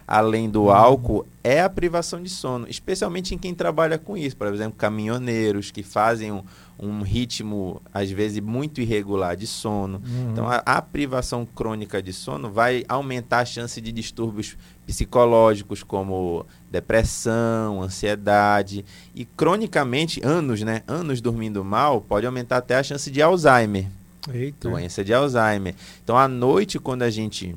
além 0.09 0.49
do 0.49 0.71
álcool, 0.71 1.27
é 1.45 1.61
a 1.61 1.69
privação 1.69 2.23
de 2.23 2.31
sono, 2.31 2.67
especialmente 2.67 3.35
em 3.35 3.39
quem 3.39 3.55
trabalha 3.55 3.99
com 3.99 4.17
isso, 4.17 4.39
por 4.39 4.47
exemplo, 4.47 4.79
caminhoneiros 4.79 5.71
que 5.71 5.83
fazem 5.83 6.33
um, 6.33 6.43
um 6.79 7.03
ritmo, 7.03 7.83
às 7.93 8.11
vezes, 8.11 8.41
muito 8.41 8.81
irregular 8.81 9.37
de 9.37 9.47
sono. 9.47 10.01
Uhum. 10.05 10.31
Então, 10.33 10.49
a, 10.49 10.57
a, 10.65 10.81
privação 10.81 11.45
crônica 11.45 12.01
de 12.01 12.13
sono 12.13 12.51
vai 12.51 12.85
aumentar 12.89 13.41
a 13.41 13.45
chance 13.45 13.81
de 13.81 13.91
distúrbios 13.91 14.57
psicológicos, 14.87 15.83
como 15.83 16.47
depressão, 16.71 17.83
ansiedade. 17.83 18.85
E, 19.15 19.25
cronicamente, 19.25 20.21
anos, 20.25 20.63
né? 20.63 20.83
Anos 20.87 21.21
dormindo 21.21 21.65
mal, 21.65 22.01
pode 22.01 22.27
aumentar 22.27 22.59
até 22.59 22.77
a 22.77 22.83
chance 22.83 23.11
de 23.11 23.21
Alzheimer. 23.21 23.87
Eita. 24.33 24.69
Doença 24.69 25.05
de 25.05 25.13
Alzheimer. 25.13 25.75
Então, 26.05 26.17
à 26.17 26.29
noite, 26.29 26.79
quando 26.79 27.03
a 27.03 27.11
gente 27.11 27.57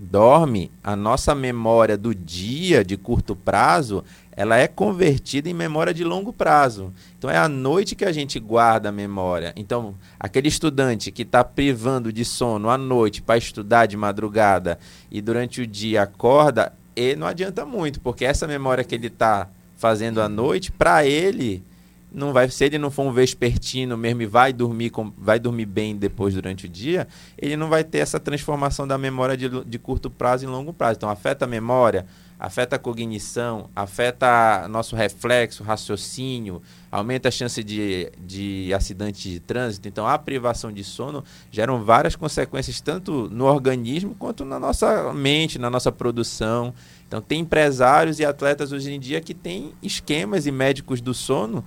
dorme, 0.00 0.70
a 0.82 0.94
nossa 0.94 1.34
memória 1.34 1.96
do 1.96 2.14
dia 2.14 2.84
de 2.84 2.96
curto 2.96 3.34
prazo, 3.34 4.04
ela 4.36 4.58
é 4.58 4.68
convertida 4.68 5.48
em 5.48 5.54
memória 5.54 5.94
de 5.94 6.04
longo 6.04 6.30
prazo. 6.32 6.92
Então 7.18 7.30
é 7.30 7.38
à 7.38 7.48
noite 7.48 7.96
que 7.96 8.04
a 8.04 8.12
gente 8.12 8.38
guarda 8.38 8.90
a 8.90 8.92
memória. 8.92 9.54
Então, 9.56 9.94
aquele 10.20 10.48
estudante 10.48 11.10
que 11.10 11.22
está 11.22 11.42
privando 11.42 12.12
de 12.12 12.24
sono 12.24 12.68
à 12.68 12.76
noite 12.76 13.22
para 13.22 13.38
estudar 13.38 13.86
de 13.86 13.96
madrugada 13.96 14.78
e 15.10 15.22
durante 15.22 15.62
o 15.62 15.66
dia 15.66 16.02
acorda, 16.02 16.72
e 16.94 17.16
não 17.16 17.26
adianta 17.26 17.64
muito, 17.64 17.98
porque 18.00 18.24
essa 18.26 18.46
memória 18.46 18.84
que 18.84 18.94
ele 18.94 19.06
está 19.06 19.48
fazendo 19.76 20.20
à 20.20 20.28
noite, 20.28 20.70
para 20.70 21.06
ele 21.06 21.64
não 22.12 22.32
vai 22.32 22.48
se 22.48 22.64
ele 22.64 22.78
não 22.78 22.90
for 22.90 23.02
um 23.02 23.12
vespertino 23.12 23.96
mesmo 23.96 24.22
e 24.22 24.26
vai 24.26 24.52
dormir 24.52 24.90
com, 24.90 25.12
vai 25.18 25.38
dormir 25.38 25.66
bem 25.66 25.94
depois 25.94 26.32
durante 26.34 26.64
o 26.64 26.68
dia, 26.68 27.06
ele 27.36 27.56
não 27.56 27.68
vai 27.68 27.84
ter 27.84 27.98
essa 27.98 28.18
transformação 28.18 28.86
da 28.86 28.96
memória 28.96 29.36
de, 29.36 29.48
de 29.64 29.78
curto 29.78 30.08
prazo 30.08 30.46
em 30.46 30.48
longo 30.48 30.72
prazo. 30.72 30.96
Então 30.96 31.10
afeta 31.10 31.44
a 31.44 31.48
memória, 31.48 32.06
afeta 32.38 32.76
a 32.76 32.78
cognição, 32.78 33.70
afeta 33.74 34.68
nosso 34.68 34.94
reflexo, 34.94 35.64
raciocínio, 35.64 36.62
aumenta 36.92 37.28
a 37.28 37.30
chance 37.30 37.62
de, 37.64 38.12
de 38.18 38.72
acidente 38.74 39.30
de 39.30 39.40
trânsito. 39.40 39.88
Então, 39.88 40.06
a 40.06 40.18
privação 40.18 40.70
de 40.70 40.84
sono 40.84 41.24
geram 41.50 41.82
várias 41.82 42.14
consequências, 42.14 42.80
tanto 42.80 43.28
no 43.30 43.44
organismo 43.46 44.14
quanto 44.14 44.44
na 44.44 44.58
nossa 44.58 45.12
mente, 45.14 45.58
na 45.58 45.70
nossa 45.70 45.90
produção. 45.90 46.74
Então, 47.08 47.20
tem 47.20 47.40
empresários 47.40 48.18
e 48.18 48.24
atletas 48.24 48.72
hoje 48.72 48.92
em 48.92 49.00
dia 49.00 49.20
que 49.20 49.32
têm 49.32 49.72
esquemas 49.82 50.46
e 50.46 50.50
médicos 50.50 51.00
do 51.00 51.14
sono 51.14 51.64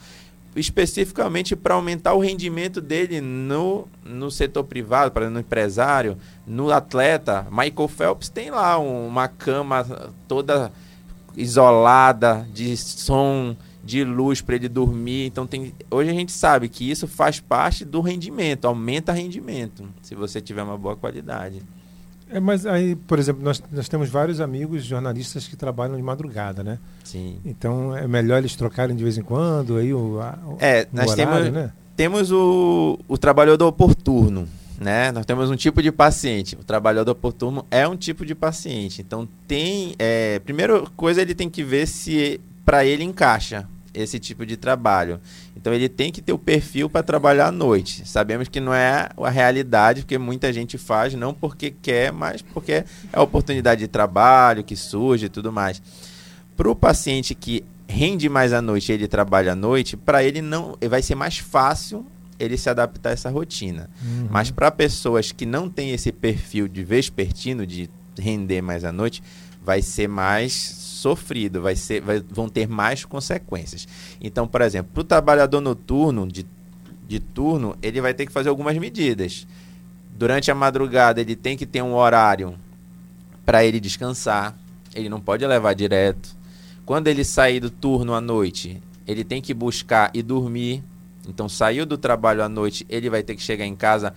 especificamente 0.59 1.55
para 1.55 1.75
aumentar 1.75 2.13
o 2.13 2.19
rendimento 2.19 2.81
dele 2.81 3.21
no, 3.21 3.87
no 4.03 4.29
setor 4.29 4.63
privado, 4.63 5.11
para 5.11 5.29
no 5.29 5.39
empresário, 5.39 6.17
no 6.45 6.71
atleta. 6.71 7.47
Michael 7.49 7.87
Phelps 7.87 8.29
tem 8.29 8.51
lá 8.51 8.77
uma 8.77 9.27
cama 9.27 10.13
toda 10.27 10.71
isolada 11.35 12.47
de 12.53 12.75
som, 12.75 13.55
de 13.83 14.03
luz 14.03 14.41
para 14.41 14.55
ele 14.55 14.69
dormir. 14.69 15.25
Então 15.25 15.47
tem, 15.47 15.73
hoje 15.89 16.09
a 16.09 16.13
gente 16.13 16.31
sabe 16.31 16.69
que 16.69 16.89
isso 16.89 17.07
faz 17.07 17.39
parte 17.39 17.85
do 17.85 18.01
rendimento, 18.01 18.65
aumenta 18.65 19.11
rendimento, 19.11 19.87
se 20.01 20.15
você 20.15 20.41
tiver 20.41 20.63
uma 20.63 20.77
boa 20.77 20.95
qualidade. 20.95 21.61
É, 22.31 22.39
mas 22.39 22.65
aí, 22.65 22.95
por 22.95 23.17
exemplo, 23.17 23.43
nós, 23.43 23.61
nós 23.71 23.89
temos 23.89 24.07
vários 24.09 24.39
amigos 24.39 24.85
jornalistas 24.85 25.47
que 25.47 25.55
trabalham 25.55 25.95
de 25.95 26.03
madrugada, 26.03 26.63
né? 26.63 26.77
Sim. 27.03 27.39
Então 27.43 27.95
é 27.95 28.07
melhor 28.07 28.37
eles 28.37 28.55
trocarem 28.55 28.95
de 28.95 29.03
vez 29.03 29.17
em 29.17 29.23
quando 29.23 29.77
aí 29.77 29.93
o, 29.93 30.19
a, 30.21 30.37
É, 30.59 30.87
o 30.91 30.95
nós 30.95 31.11
horário, 31.11 31.43
temos, 31.43 31.53
né? 31.53 31.71
temos 31.95 32.31
o, 32.31 32.99
o 33.07 33.17
trabalhador 33.17 33.67
oportuno, 33.67 34.47
né? 34.79 35.11
Nós 35.11 35.25
temos 35.25 35.49
um 35.49 35.55
tipo 35.55 35.81
de 35.81 35.91
paciente. 35.91 36.55
O 36.55 36.63
trabalhador 36.63 37.11
oportuno 37.11 37.65
é 37.71 37.87
um 37.87 37.95
tipo 37.95 38.23
de 38.25 38.35
paciente. 38.35 39.01
Então 39.01 39.27
tem, 39.47 39.95
é, 39.97 40.39
primeira 40.39 40.81
coisa 40.95 41.21
ele 41.21 41.33
tem 41.33 41.49
que 41.49 41.63
ver 41.63 41.87
se 41.87 42.39
para 42.63 42.85
ele 42.85 43.03
encaixa 43.03 43.67
esse 43.93 44.19
tipo 44.19 44.45
de 44.45 44.55
trabalho. 44.55 45.19
Então 45.55 45.73
ele 45.73 45.89
tem 45.89 46.11
que 46.11 46.21
ter 46.21 46.33
o 46.33 46.37
perfil 46.37 46.89
para 46.89 47.03
trabalhar 47.03 47.47
à 47.47 47.51
noite. 47.51 48.07
Sabemos 48.07 48.47
que 48.47 48.59
não 48.59 48.73
é 48.73 49.09
a 49.17 49.29
realidade, 49.29 50.01
porque 50.01 50.17
muita 50.17 50.51
gente 50.53 50.77
faz 50.77 51.13
não 51.13 51.33
porque 51.33 51.71
quer, 51.81 52.11
mas 52.11 52.41
porque 52.41 52.71
é 52.71 52.85
a 53.13 53.21
oportunidade 53.21 53.81
de 53.81 53.87
trabalho 53.87 54.63
que 54.63 54.75
surge 54.75 55.25
e 55.25 55.29
tudo 55.29 55.51
mais. 55.51 55.81
Para 56.55 56.69
o 56.69 56.75
paciente 56.75 57.33
que 57.33 57.63
rende 57.87 58.29
mais 58.29 58.53
à 58.53 58.61
noite 58.61 58.91
e 58.91 58.93
ele 58.93 59.07
trabalha 59.07 59.53
à 59.53 59.55
noite, 59.55 59.97
para 59.97 60.23
ele 60.23 60.41
não 60.41 60.77
vai 60.89 61.01
ser 61.01 61.15
mais 61.15 61.39
fácil 61.39 62.05
ele 62.39 62.57
se 62.57 62.69
adaptar 62.69 63.09
a 63.09 63.13
essa 63.13 63.29
rotina. 63.29 63.89
Uhum. 64.01 64.27
Mas 64.29 64.49
para 64.49 64.71
pessoas 64.71 65.31
que 65.31 65.45
não 65.45 65.69
têm 65.69 65.91
esse 65.91 66.11
perfil 66.11 66.67
de 66.67 66.83
vespertino, 66.83 67.65
de 67.65 67.89
render 68.17 68.61
mais 68.61 68.85
à 68.85 68.91
noite, 68.91 69.21
vai 69.61 69.81
ser 69.81 70.07
mais 70.07 70.53
sofrido, 70.99 71.61
vai 71.61 71.75
ser, 71.75 72.01
vai, 72.01 72.19
vão 72.19 72.49
ter 72.49 72.67
mais 72.67 73.05
consequências. 73.05 73.87
Então, 74.21 74.47
por 74.47 74.61
exemplo, 74.61 74.91
para 74.93 75.01
o 75.01 75.03
trabalhador 75.03 75.61
noturno, 75.61 76.27
de, 76.27 76.45
de 77.07 77.19
turno, 77.19 77.75
ele 77.81 78.01
vai 78.01 78.13
ter 78.13 78.25
que 78.25 78.31
fazer 78.31 78.49
algumas 78.49 78.77
medidas. 78.77 79.47
Durante 80.15 80.51
a 80.51 80.55
madrugada, 80.55 81.21
ele 81.21 81.35
tem 81.35 81.57
que 81.57 81.65
ter 81.65 81.81
um 81.81 81.93
horário 81.93 82.55
para 83.45 83.63
ele 83.63 83.79
descansar, 83.79 84.55
ele 84.93 85.09
não 85.09 85.21
pode 85.21 85.45
levar 85.47 85.73
direto. 85.73 86.37
Quando 86.85 87.07
ele 87.07 87.23
sair 87.23 87.59
do 87.59 87.69
turno 87.69 88.13
à 88.13 88.21
noite, 88.21 88.81
ele 89.07 89.23
tem 89.23 89.41
que 89.41 89.53
buscar 89.53 90.11
e 90.13 90.21
dormir. 90.21 90.83
Então, 91.27 91.47
saiu 91.47 91.85
do 91.85 91.97
trabalho 91.97 92.43
à 92.43 92.49
noite, 92.49 92.85
ele 92.89 93.09
vai 93.09 93.23
ter 93.23 93.35
que 93.35 93.41
chegar 93.41 93.65
em 93.65 93.75
casa, 93.75 94.13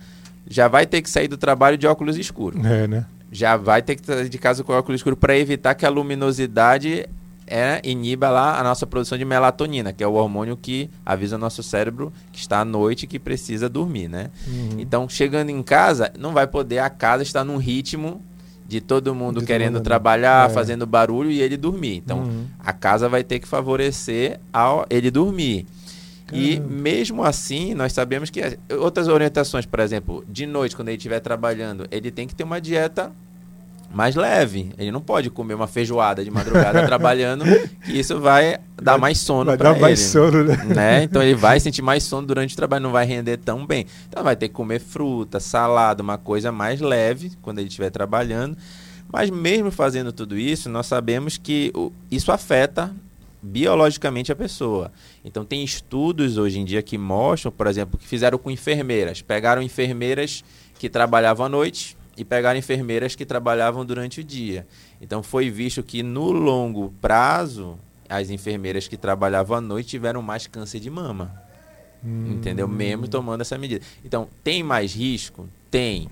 já 0.47 0.67
vai 0.67 0.85
ter 0.85 1.01
que 1.01 1.09
sair 1.09 1.27
do 1.27 1.37
trabalho 1.37 1.77
de 1.77 1.87
óculos 1.87 2.17
escuros. 2.17 2.63
É, 2.65 2.87
né? 2.87 3.05
Já 3.33 3.57
vai 3.57 3.81
ter 3.81 3.95
que 3.95 4.05
sair 4.05 4.29
de 4.29 4.37
casa 4.37 4.63
com 4.63 4.71
óculos 4.71 4.99
escuro 4.99 5.17
para 5.17 5.35
evitar 5.35 5.73
que 5.73 5.85
a 5.85 5.89
luminosidade 5.89 7.09
é, 7.47 7.81
iniba 7.83 8.29
lá 8.29 8.59
a 8.59 8.63
nossa 8.63 8.85
produção 8.85 9.17
de 9.17 9.25
melatonina, 9.25 9.91
que 9.91 10.03
é 10.03 10.07
o 10.07 10.13
hormônio 10.13 10.55
que 10.55 10.89
avisa 11.05 11.35
o 11.35 11.39
nosso 11.39 11.63
cérebro 11.63 12.13
que 12.31 12.39
está 12.39 12.59
à 12.59 12.65
noite 12.65 13.03
e 13.03 13.07
que 13.07 13.17
precisa 13.19 13.67
dormir, 13.67 14.07
né? 14.07 14.29
Uhum. 14.47 14.79
Então, 14.79 15.09
chegando 15.09 15.49
em 15.49 15.63
casa, 15.63 16.13
não 16.17 16.31
vai 16.31 16.45
poder 16.45 16.79
a 16.79 16.89
casa 16.89 17.23
estar 17.23 17.43
num 17.43 17.57
ritmo 17.57 18.21
de 18.67 18.79
todo 18.79 19.13
mundo 19.13 19.39
de 19.39 19.45
querendo 19.45 19.75
todo 19.75 19.83
trabalhar, 19.83 20.49
é. 20.49 20.53
fazendo 20.53 20.85
barulho 20.85 21.31
e 21.31 21.41
ele 21.41 21.57
dormir. 21.57 21.97
Então, 21.97 22.19
uhum. 22.19 22.45
a 22.59 22.71
casa 22.71 23.09
vai 23.09 23.23
ter 23.23 23.39
que 23.39 23.47
favorecer 23.47 24.39
ao 24.53 24.85
ele 24.89 25.09
dormir. 25.09 25.65
E 26.33 26.59
mesmo 26.59 27.23
assim, 27.23 27.73
nós 27.73 27.93
sabemos 27.93 28.29
que 28.29 28.41
outras 28.79 29.07
orientações, 29.07 29.65
por 29.65 29.79
exemplo, 29.79 30.23
de 30.27 30.45
noite, 30.45 30.75
quando 30.75 30.89
ele 30.89 30.97
estiver 30.97 31.19
trabalhando, 31.19 31.87
ele 31.91 32.11
tem 32.11 32.27
que 32.27 32.35
ter 32.35 32.43
uma 32.43 32.59
dieta 32.59 33.11
mais 33.93 34.15
leve. 34.15 34.71
Ele 34.77 34.91
não 34.91 34.99
pode 34.99 35.29
comer 35.29 35.53
uma 35.53 35.67
feijoada 35.67 36.23
de 36.23 36.31
madrugada 36.31 36.83
trabalhando, 36.87 37.45
que 37.85 37.99
isso 37.99 38.19
vai 38.19 38.57
dar 38.81 38.97
mais 38.97 39.19
sono 39.19 39.55
para 39.55 39.71
ele. 39.71 39.79
mais 39.79 39.99
sono, 39.99 40.43
né? 40.43 40.57
né? 40.65 41.03
Então 41.05 41.21
ele 41.21 41.35
vai 41.35 41.59
sentir 41.59 41.83
mais 41.83 42.03
sono 42.03 42.25
durante 42.25 42.53
o 42.53 42.57
trabalho, 42.57 42.81
não 42.81 42.91
vai 42.91 43.05
render 43.05 43.37
tão 43.37 43.65
bem. 43.65 43.85
Então 44.09 44.23
vai 44.23 44.35
ter 44.35 44.47
que 44.47 44.53
comer 44.55 44.79
fruta, 44.79 45.39
salada, 45.39 46.01
uma 46.01 46.17
coisa 46.17 46.51
mais 46.51 46.81
leve 46.81 47.31
quando 47.41 47.59
ele 47.59 47.67
estiver 47.67 47.91
trabalhando. 47.91 48.57
Mas 49.11 49.29
mesmo 49.29 49.69
fazendo 49.69 50.11
tudo 50.11 50.35
isso, 50.35 50.69
nós 50.69 50.87
sabemos 50.87 51.37
que 51.37 51.71
isso 52.09 52.31
afeta 52.31 52.91
biologicamente 53.43 54.31
a 54.31 54.35
pessoa. 54.35 54.91
Então 55.23 55.43
tem 55.43 55.63
estudos 55.63 56.37
hoje 56.37 56.59
em 56.59 56.65
dia 56.65 56.81
que 56.81 56.97
mostram, 56.97 57.51
por 57.51 57.67
exemplo, 57.67 57.99
que 57.99 58.07
fizeram 58.07 58.37
com 58.37 58.49
enfermeiras. 58.49 59.21
Pegaram 59.21 59.61
enfermeiras 59.61 60.43
que 60.79 60.89
trabalhavam 60.89 61.45
à 61.45 61.49
noite 61.49 61.97
e 62.15 62.23
pegaram 62.23 62.57
enfermeiras 62.57 63.15
que 63.15 63.25
trabalhavam 63.25 63.85
durante 63.85 64.21
o 64.21 64.23
dia. 64.23 64.65
Então 65.01 65.21
foi 65.21 65.49
visto 65.49 65.83
que 65.83 66.01
no 66.01 66.31
longo 66.31 66.93
prazo 67.01 67.77
as 68.07 68.29
enfermeiras 68.29 68.87
que 68.87 68.95
trabalhavam 68.95 69.57
à 69.57 69.61
noite 69.61 69.89
tiveram 69.89 70.21
mais 70.21 70.47
câncer 70.47 70.79
de 70.79 70.89
mama. 70.89 71.43
Hum. 72.03 72.33
Entendeu? 72.33 72.67
Mesmo 72.67 73.07
tomando 73.07 73.41
essa 73.41 73.57
medida. 73.57 73.83
Então, 74.03 74.27
tem 74.43 74.61
mais 74.61 74.93
risco? 74.93 75.47
Tem. 75.71 76.09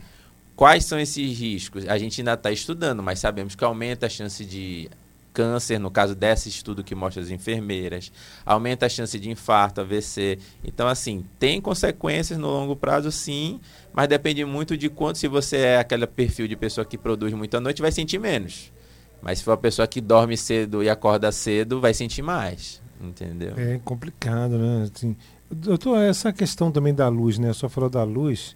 Quais 0.55 0.85
são 0.85 0.99
esses 0.99 1.37
riscos? 1.37 1.87
A 1.87 1.97
gente 1.97 2.21
ainda 2.21 2.33
está 2.33 2.51
estudando, 2.51 3.03
mas 3.03 3.19
sabemos 3.19 3.55
que 3.55 3.63
aumenta 3.63 4.05
a 4.05 4.09
chance 4.09 4.45
de 4.45 4.89
câncer, 5.33 5.79
no 5.79 5.89
caso 5.89 6.15
desse 6.15 6.49
estudo 6.49 6.83
que 6.83 6.95
mostra 6.95 7.21
as 7.21 7.29
enfermeiras, 7.29 8.11
aumenta 8.45 8.85
a 8.85 8.89
chance 8.89 9.17
de 9.19 9.29
infarto, 9.29 9.81
AVC. 9.81 10.39
Então, 10.63 10.87
assim, 10.87 11.25
tem 11.39 11.59
consequências 11.61 12.37
no 12.37 12.47
longo 12.47 12.75
prazo, 12.75 13.11
sim, 13.11 13.59
mas 13.93 14.07
depende 14.07 14.43
muito 14.45 14.77
de 14.77 14.89
quanto, 14.89 15.17
se 15.17 15.27
você 15.27 15.57
é 15.57 15.77
aquele 15.79 16.07
perfil 16.07 16.47
de 16.47 16.55
pessoa 16.55 16.85
que 16.85 16.97
produz 16.97 17.33
muito 17.33 17.55
à 17.55 17.59
noite, 17.59 17.81
vai 17.81 17.91
sentir 17.91 18.19
menos. 18.19 18.71
Mas 19.21 19.39
se 19.39 19.43
for 19.45 19.51
uma 19.51 19.57
pessoa 19.57 19.87
que 19.87 20.01
dorme 20.01 20.35
cedo 20.35 20.83
e 20.83 20.89
acorda 20.89 21.31
cedo, 21.31 21.79
vai 21.79 21.93
sentir 21.93 22.21
mais, 22.21 22.81
entendeu? 22.99 23.53
É 23.55 23.79
complicado, 23.85 24.57
né? 24.57 24.89
Assim, 24.93 25.15
doutor, 25.49 26.01
essa 26.01 26.33
questão 26.33 26.71
também 26.71 26.93
da 26.93 27.07
luz, 27.07 27.37
né? 27.37 27.53
Só 27.53 27.69
falou 27.69 27.89
da 27.89 28.03
luz. 28.03 28.55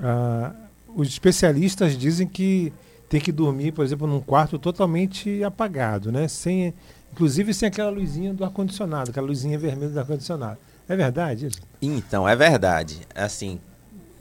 Ah, 0.00 0.52
os 0.94 1.08
especialistas 1.08 1.96
dizem 1.98 2.26
que 2.26 2.72
tem 3.10 3.20
que 3.20 3.32
dormir, 3.32 3.72
por 3.72 3.84
exemplo, 3.84 4.06
num 4.06 4.20
quarto 4.20 4.56
totalmente 4.56 5.42
apagado, 5.42 6.12
né? 6.12 6.28
Sem, 6.28 6.72
inclusive 7.12 7.52
sem 7.52 7.66
aquela 7.66 7.90
luzinha 7.90 8.32
do 8.32 8.44
ar-condicionado, 8.44 9.10
aquela 9.10 9.26
luzinha 9.26 9.58
vermelha 9.58 9.90
do 9.90 9.98
ar-condicionado. 9.98 10.58
É 10.88 10.94
verdade 10.94 11.46
isso? 11.46 11.60
Então, 11.82 12.28
é 12.28 12.36
verdade. 12.36 13.00
Assim, 13.12 13.58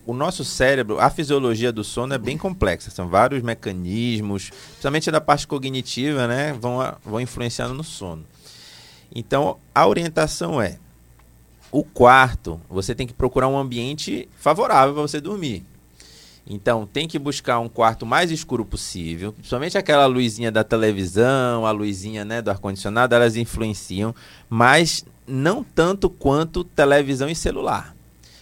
o 0.07 0.13
nosso 0.13 0.43
cérebro, 0.43 0.99
a 0.99 1.11
fisiologia 1.11 1.71
do 1.71 1.83
sono 1.83 2.15
é 2.15 2.17
bem 2.17 2.35
complexa. 2.35 2.89
São 2.89 3.07
vários 3.07 3.43
mecanismos, 3.43 4.49
principalmente 4.49 5.11
da 5.11 5.21
parte 5.21 5.45
cognitiva, 5.45 6.27
né? 6.27 6.53
Vão, 6.59 6.79
vão 7.05 7.21
influenciando 7.21 7.75
no 7.75 7.83
sono. 7.83 8.25
Então, 9.13 9.57
a 9.73 9.85
orientação 9.87 10.59
é 10.59 10.79
O 11.71 11.83
quarto, 11.83 12.59
você 12.67 12.95
tem 12.95 13.05
que 13.05 13.13
procurar 13.13 13.47
um 13.47 13.57
ambiente 13.57 14.27
favorável 14.35 14.95
para 14.95 15.03
você 15.03 15.21
dormir. 15.21 15.63
Então, 16.49 16.87
tem 16.87 17.07
que 17.07 17.19
buscar 17.19 17.59
um 17.59 17.69
quarto 17.69 18.07
mais 18.07 18.31
escuro 18.31 18.65
possível. 18.65 19.31
Principalmente 19.33 19.77
aquela 19.77 20.07
luzinha 20.07 20.51
da 20.51 20.63
televisão, 20.63 21.63
a 21.63 21.71
luzinha 21.71 22.25
né, 22.25 22.41
do 22.41 22.49
ar-condicionado, 22.49 23.13
elas 23.13 23.35
influenciam, 23.35 24.15
mas 24.49 25.05
não 25.27 25.63
tanto 25.63 26.09
quanto 26.09 26.63
televisão 26.63 27.29
e 27.29 27.35
celular. 27.35 27.95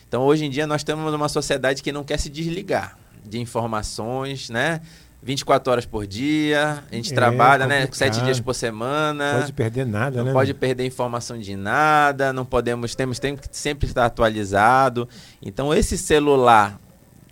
Então, 0.07 0.23
hoje 0.23 0.45
em 0.45 0.49
dia, 0.49 0.65
nós 0.65 0.85
temos 0.85 1.13
uma 1.13 1.27
sociedade 1.27 1.83
que 1.83 1.91
não 1.91 2.05
quer 2.05 2.17
se 2.17 2.29
desligar 2.29 2.97
de 3.25 3.41
informações, 3.41 4.49
né? 4.49 4.79
24 5.21 5.71
horas 5.71 5.85
por 5.85 6.07
dia, 6.07 6.83
a 6.89 6.95
gente 6.95 7.11
é, 7.11 7.15
trabalha, 7.15 7.67
né? 7.67 7.89
Sete 7.91 8.21
dias 8.21 8.39
por 8.39 8.53
semana. 8.53 9.33
Não 9.33 9.39
pode 9.41 9.53
perder 9.53 9.85
nada, 9.85 10.17
não 10.17 10.23
né? 10.23 10.31
Não 10.31 10.39
pode 10.39 10.53
perder 10.53 10.85
informação 10.85 11.37
de 11.37 11.57
nada, 11.57 12.31
não 12.31 12.45
podemos, 12.45 12.95
temos, 12.95 13.19
temos 13.19 13.41
que 13.41 13.49
sempre 13.51 13.87
estar 13.87 14.05
atualizado. 14.05 15.09
Então, 15.41 15.73
esse 15.73 15.97
celular 15.97 16.79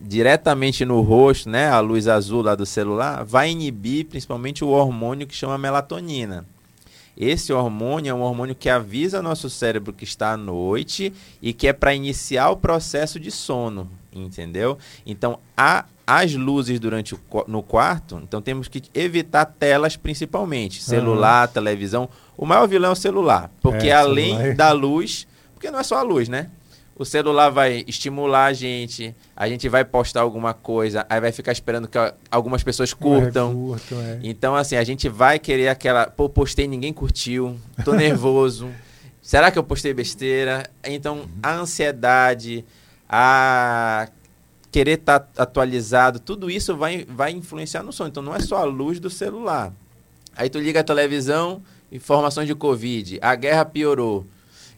diretamente 0.05 0.85
no 0.85 1.01
rosto, 1.01 1.49
né? 1.49 1.67
A 1.69 1.79
luz 1.79 2.07
azul 2.07 2.41
lá 2.41 2.55
do 2.55 2.65
celular, 2.65 3.23
vai 3.23 3.49
inibir 3.49 4.05
principalmente 4.05 4.63
o 4.63 4.69
hormônio 4.69 5.27
que 5.27 5.35
chama 5.35 5.57
melatonina. 5.57 6.45
Esse 7.17 7.53
hormônio 7.53 8.11
é 8.11 8.13
um 8.13 8.21
hormônio 8.21 8.53
que 8.53 8.69
avisa 8.69 9.21
nosso 9.21 9.49
cérebro 9.49 9.93
que 9.93 10.03
está 10.03 10.33
à 10.33 10.37
noite 10.37 11.13
e 11.41 11.53
que 11.53 11.67
é 11.67 11.73
para 11.73 11.95
iniciar 11.95 12.49
o 12.49 12.57
processo 12.57 13.19
de 13.19 13.31
sono, 13.31 13.89
entendeu? 14.13 14.77
Então, 15.05 15.39
a 15.55 15.85
as 16.07 16.35
luzes 16.35 16.79
durante 16.79 17.15
o, 17.15 17.19
no 17.47 17.63
quarto, 17.63 18.21
então 18.23 18.39
temos 18.39 18.67
que 18.67 18.83
evitar 18.93 19.43
telas 19.45 19.97
principalmente, 19.97 20.83
celular, 20.83 21.47
uhum. 21.47 21.53
televisão. 21.53 22.09
O 22.37 22.45
maior 22.45 22.67
vilão 22.67 22.91
é 22.91 22.93
o 22.93 22.95
celular, 22.95 23.49
porque 23.59 23.87
é, 23.87 23.93
além 23.93 24.35
celular. 24.35 24.55
Da 24.55 24.71
luz, 24.71 25.27
porque 25.53 25.71
não 25.71 25.79
é 25.79 25.83
só 25.83 25.97
a 25.97 26.03
luz, 26.03 26.29
né? 26.29 26.51
O 26.97 27.03
celular 27.03 27.49
vai 27.49 27.83
estimular 27.87 28.45
a 28.45 28.53
gente, 28.53 29.13
a 29.35 29.49
gente 29.49 29.67
vai 29.67 29.83
postar 29.83 30.21
alguma 30.21 30.53
coisa, 30.53 31.05
aí 31.09 31.19
vai 31.19 31.31
ficar 31.31 31.51
esperando 31.51 31.89
que 31.89 31.97
algumas 32.31 32.63
pessoas 32.63 32.93
curtam. 32.93 33.49
É, 33.49 33.53
curto, 33.53 33.95
é. 33.95 34.19
Então, 34.23 34.55
assim, 34.55 34.77
a 34.77 34.83
gente 34.83 35.09
vai 35.09 35.37
querer 35.37 35.67
aquela. 35.67 36.07
Pô, 36.07 36.29
postei, 36.29 36.67
ninguém 36.67 36.93
curtiu, 36.93 37.59
tô 37.83 37.91
nervoso. 37.95 38.69
Será 39.21 39.51
que 39.51 39.59
eu 39.59 39.63
postei 39.63 39.93
besteira? 39.93 40.63
Então, 40.85 41.25
a 41.43 41.55
ansiedade, 41.55 42.63
a 43.09 44.07
querer 44.71 44.99
estar 44.99 45.19
tá 45.19 45.43
atualizado, 45.43 46.19
tudo 46.19 46.49
isso 46.49 46.75
vai, 46.75 47.05
vai 47.09 47.31
influenciar 47.31 47.81
no 47.81 47.93
sono. 47.93 48.09
Então 48.09 48.21
não 48.21 48.35
é 48.35 48.39
só 48.41 48.57
a 48.57 48.65
luz 48.65 48.99
do 48.99 49.09
celular. 49.09 49.73
Aí 50.35 50.49
tu 50.49 50.59
liga 50.59 50.81
a 50.81 50.83
televisão, 50.83 51.61
informações 51.89 52.45
de 52.45 52.53
Covid, 52.53 53.17
a 53.21 53.35
guerra 53.35 53.63
piorou. 53.63 54.25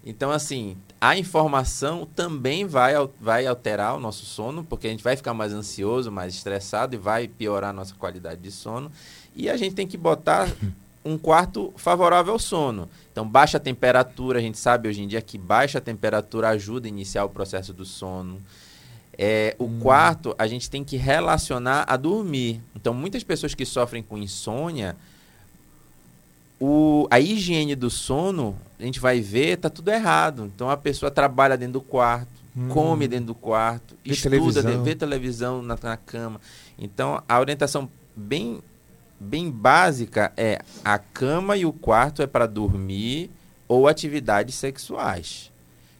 Então, 0.05 0.31
assim, 0.31 0.77
a 0.99 1.17
informação 1.17 2.07
também 2.15 2.65
vai, 2.65 2.93
vai 3.21 3.45
alterar 3.45 3.95
o 3.95 3.99
nosso 3.99 4.25
sono, 4.25 4.63
porque 4.63 4.87
a 4.87 4.89
gente 4.89 5.03
vai 5.03 5.15
ficar 5.15 5.33
mais 5.33 5.53
ansioso, 5.53 6.11
mais 6.11 6.33
estressado 6.33 6.95
e 6.95 6.97
vai 6.97 7.27
piorar 7.27 7.69
a 7.69 7.73
nossa 7.73 7.93
qualidade 7.93 8.41
de 8.41 8.51
sono. 8.51 8.91
E 9.35 9.49
a 9.49 9.57
gente 9.57 9.75
tem 9.75 9.85
que 9.85 9.97
botar 9.97 10.49
um 11.05 11.17
quarto 11.17 11.71
favorável 11.77 12.33
ao 12.33 12.39
sono. 12.39 12.89
Então, 13.11 13.27
baixa 13.27 13.59
temperatura, 13.59 14.39
a 14.39 14.41
gente 14.41 14.57
sabe 14.57 14.89
hoje 14.89 15.01
em 15.03 15.07
dia 15.07 15.21
que 15.21 15.37
baixa 15.37 15.79
temperatura 15.79 16.49
ajuda 16.49 16.87
a 16.87 16.89
iniciar 16.89 17.23
o 17.25 17.29
processo 17.29 17.73
do 17.73 17.85
sono. 17.85 18.41
É, 19.17 19.55
o 19.57 19.65
hum. 19.65 19.79
quarto 19.79 20.35
a 20.37 20.47
gente 20.47 20.69
tem 20.69 20.83
que 20.83 20.97
relacionar 20.97 21.85
a 21.87 21.95
dormir. 21.95 22.61
Então, 22.75 22.93
muitas 22.93 23.23
pessoas 23.23 23.53
que 23.53 23.65
sofrem 23.65 24.03
com 24.03 24.17
insônia, 24.17 24.97
o, 26.59 27.07
a 27.09 27.19
higiene 27.19 27.75
do 27.75 27.89
sono, 27.89 28.57
a 28.79 28.83
gente 28.83 28.99
vai 28.99 29.19
ver, 29.21 29.57
tá 29.57 29.69
tudo 29.69 29.89
errado. 29.89 30.45
Então, 30.45 30.69
a 30.69 30.77
pessoa 30.77 31.11
trabalha 31.11 31.57
dentro 31.57 31.73
do 31.73 31.81
quarto, 31.81 32.29
hum. 32.55 32.67
come 32.69 33.07
dentro 33.07 33.27
do 33.27 33.35
quarto, 33.35 33.95
vê 34.03 34.13
estuda, 34.13 34.31
televisão. 34.31 34.83
vê 34.83 34.95
televisão 34.95 35.61
na, 35.61 35.77
na 35.81 35.97
cama. 35.97 36.41
Então, 36.77 37.21
a 37.27 37.39
orientação 37.39 37.89
bem, 38.15 38.59
bem 39.19 39.51
básica 39.51 40.31
é 40.35 40.61
a 40.83 40.97
cama 40.97 41.55
e 41.57 41.65
o 41.65 41.71
quarto 41.73 42.21
é 42.21 42.27
para 42.27 42.47
dormir 42.47 43.29
ou 43.67 43.87
atividades 43.87 44.55
sexuais. 44.55 45.51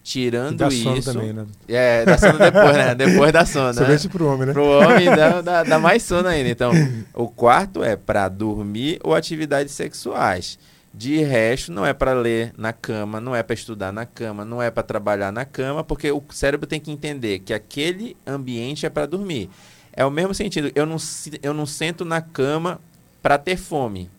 Tirando 0.07 0.71
isso. 0.71 1.11
Também, 1.11 1.33
né? 1.33 1.45
É, 1.67 2.05
dá 2.05 2.17
sono 2.17 2.39
depois, 2.39 2.77
né? 2.77 2.95
Depois 2.95 3.33
da 3.33 3.45
sono. 3.45 3.73
Somente 3.73 4.07
né? 4.07 4.09
pro 4.09 4.25
homem, 4.25 4.47
né? 4.47 4.53
Pro 4.53 4.63
homem 4.63 5.05
dá, 5.13 5.41
dá, 5.41 5.63
dá 5.63 5.77
mais 5.77 6.01
sono 6.01 6.29
ainda. 6.29 6.47
Então, 6.47 6.71
o 7.13 7.27
quarto 7.27 7.83
é 7.83 7.97
para 7.97 8.29
dormir 8.29 9.01
ou 9.03 9.13
atividades 9.13 9.73
sexuais. 9.73 10.57
De 10.93 11.21
resto, 11.21 11.73
não 11.73 11.85
é 11.85 11.91
para 11.91 12.13
ler 12.13 12.53
na 12.57 12.71
cama, 12.71 13.19
não 13.19 13.35
é 13.35 13.43
para 13.43 13.53
estudar 13.53 13.91
na 13.91 14.05
cama, 14.05 14.45
não 14.45 14.61
é 14.61 14.71
para 14.71 14.81
trabalhar 14.81 15.29
na 15.29 15.43
cama, 15.43 15.83
porque 15.83 16.09
o 16.09 16.23
cérebro 16.29 16.65
tem 16.65 16.79
que 16.79 16.89
entender 16.89 17.39
que 17.39 17.53
aquele 17.53 18.15
ambiente 18.25 18.85
é 18.85 18.89
para 18.89 19.05
dormir. 19.05 19.49
É 19.91 20.05
o 20.05 20.09
mesmo 20.09 20.33
sentido. 20.33 20.71
Eu 20.73 20.85
não, 20.85 20.95
eu 21.43 21.53
não 21.53 21.65
sento 21.65 22.05
na 22.05 22.21
cama 22.21 22.79
para 23.21 23.37
ter 23.37 23.57
fome. 23.57 24.09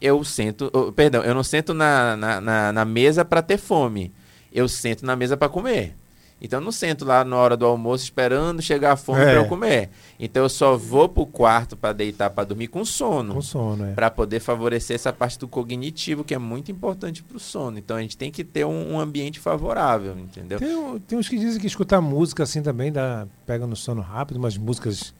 Eu 0.00 0.22
sento, 0.22 0.70
oh, 0.72 0.92
perdão, 0.92 1.24
eu 1.24 1.34
não 1.34 1.42
sento 1.42 1.74
na, 1.74 2.16
na, 2.16 2.40
na, 2.40 2.72
na 2.72 2.84
mesa 2.84 3.24
para 3.24 3.42
ter 3.42 3.58
fome 3.58 4.12
eu 4.52 4.68
sento 4.68 5.04
na 5.04 5.16
mesa 5.16 5.36
para 5.36 5.48
comer. 5.48 5.94
Então 6.40 6.60
eu 6.60 6.64
não 6.64 6.70
sento 6.70 7.04
lá 7.04 7.24
na 7.24 7.36
hora 7.36 7.56
do 7.56 7.66
almoço 7.66 8.04
esperando 8.04 8.62
chegar 8.62 8.92
a 8.92 8.96
fome 8.96 9.20
é. 9.20 9.24
para 9.24 9.34
eu 9.34 9.46
comer. 9.46 9.90
Então 10.20 10.44
eu 10.44 10.48
só 10.48 10.76
vou 10.76 11.08
pro 11.08 11.26
quarto 11.26 11.76
para 11.76 11.92
deitar 11.92 12.30
para 12.30 12.44
dormir 12.44 12.68
com 12.68 12.84
sono. 12.84 13.34
Com 13.34 13.42
sono, 13.42 13.86
é. 13.86 13.92
Para 13.92 14.08
poder 14.10 14.38
favorecer 14.38 14.94
essa 14.94 15.12
parte 15.12 15.38
do 15.38 15.48
cognitivo 15.48 16.22
que 16.22 16.32
é 16.32 16.38
muito 16.38 16.70
importante 16.70 17.22
para 17.22 17.36
o 17.36 17.40
sono. 17.40 17.78
Então 17.78 17.96
a 17.96 18.00
gente 18.00 18.16
tem 18.16 18.30
que 18.30 18.44
ter 18.44 18.64
um, 18.64 18.94
um 18.94 19.00
ambiente 19.00 19.40
favorável, 19.40 20.16
entendeu? 20.16 20.58
Tem, 20.58 20.98
tem, 21.00 21.18
uns 21.18 21.28
que 21.28 21.38
dizem 21.38 21.60
que 21.60 21.66
escutar 21.66 22.00
música 22.00 22.44
assim 22.44 22.62
também 22.62 22.92
dá, 22.92 23.26
pega 23.44 23.66
no 23.66 23.74
sono 23.74 24.00
rápido, 24.00 24.36
umas 24.36 24.56
músicas 24.56 25.12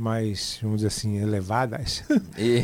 mais, 0.00 0.58
vamos 0.62 0.78
dizer 0.78 0.88
assim, 0.88 1.18
elevadas. 1.18 2.02
E, 2.38 2.62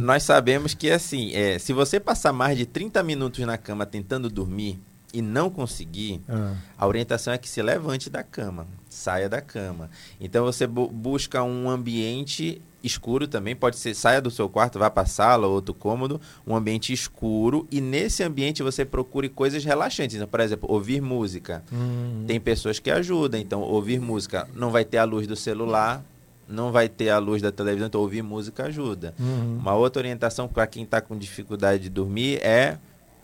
nós 0.00 0.24
sabemos 0.24 0.74
que, 0.74 0.90
assim, 0.90 1.32
é, 1.32 1.58
se 1.58 1.72
você 1.72 2.00
passar 2.00 2.32
mais 2.32 2.58
de 2.58 2.66
30 2.66 3.02
minutos 3.04 3.44
na 3.46 3.56
cama 3.56 3.86
tentando 3.86 4.28
dormir 4.28 4.80
e 5.12 5.22
não 5.22 5.48
conseguir, 5.48 6.20
ah. 6.28 6.54
a 6.76 6.86
orientação 6.86 7.32
é 7.32 7.38
que 7.38 7.48
se 7.48 7.62
levante 7.62 8.10
da 8.10 8.22
cama, 8.22 8.66
saia 8.88 9.28
da 9.28 9.40
cama. 9.40 9.90
Então 10.20 10.44
você 10.44 10.66
bu 10.66 10.88
busca 10.88 11.42
um 11.42 11.70
ambiente 11.70 12.60
escuro 12.82 13.26
também, 13.26 13.56
pode 13.56 13.76
ser, 13.76 13.94
saia 13.94 14.20
do 14.20 14.30
seu 14.30 14.48
quarto, 14.48 14.78
vá 14.78 14.90
para 14.90 15.02
a 15.02 15.06
sala 15.06 15.46
ou 15.46 15.54
outro 15.54 15.74
cômodo, 15.74 16.20
um 16.46 16.54
ambiente 16.54 16.92
escuro 16.92 17.66
e 17.70 17.80
nesse 17.80 18.22
ambiente 18.22 18.62
você 18.62 18.84
procure 18.84 19.28
coisas 19.28 19.64
relaxantes. 19.64 20.16
Então, 20.16 20.28
por 20.28 20.40
exemplo, 20.40 20.70
ouvir 20.70 21.00
música. 21.00 21.64
Uhum. 21.72 22.24
Tem 22.26 22.40
pessoas 22.40 22.78
que 22.78 22.90
ajudam, 22.90 23.40
então 23.40 23.60
ouvir 23.62 24.00
música 24.00 24.48
não 24.54 24.70
vai 24.70 24.84
ter 24.84 24.98
a 24.98 25.04
luz 25.04 25.26
do 25.26 25.34
celular, 25.34 26.04
não 26.48 26.72
vai 26.72 26.88
ter 26.88 27.10
a 27.10 27.18
luz 27.18 27.42
da 27.42 27.52
televisão, 27.52 27.88
então 27.88 28.00
ouvir 28.00 28.22
música 28.22 28.64
ajuda. 28.64 29.14
Uhum. 29.18 29.58
Uma 29.58 29.74
outra 29.74 30.00
orientação 30.00 30.48
para 30.48 30.66
quem 30.66 30.84
está 30.84 31.00
com 31.00 31.16
dificuldade 31.16 31.84
de 31.84 31.90
dormir 31.90 32.38
é 32.42 32.78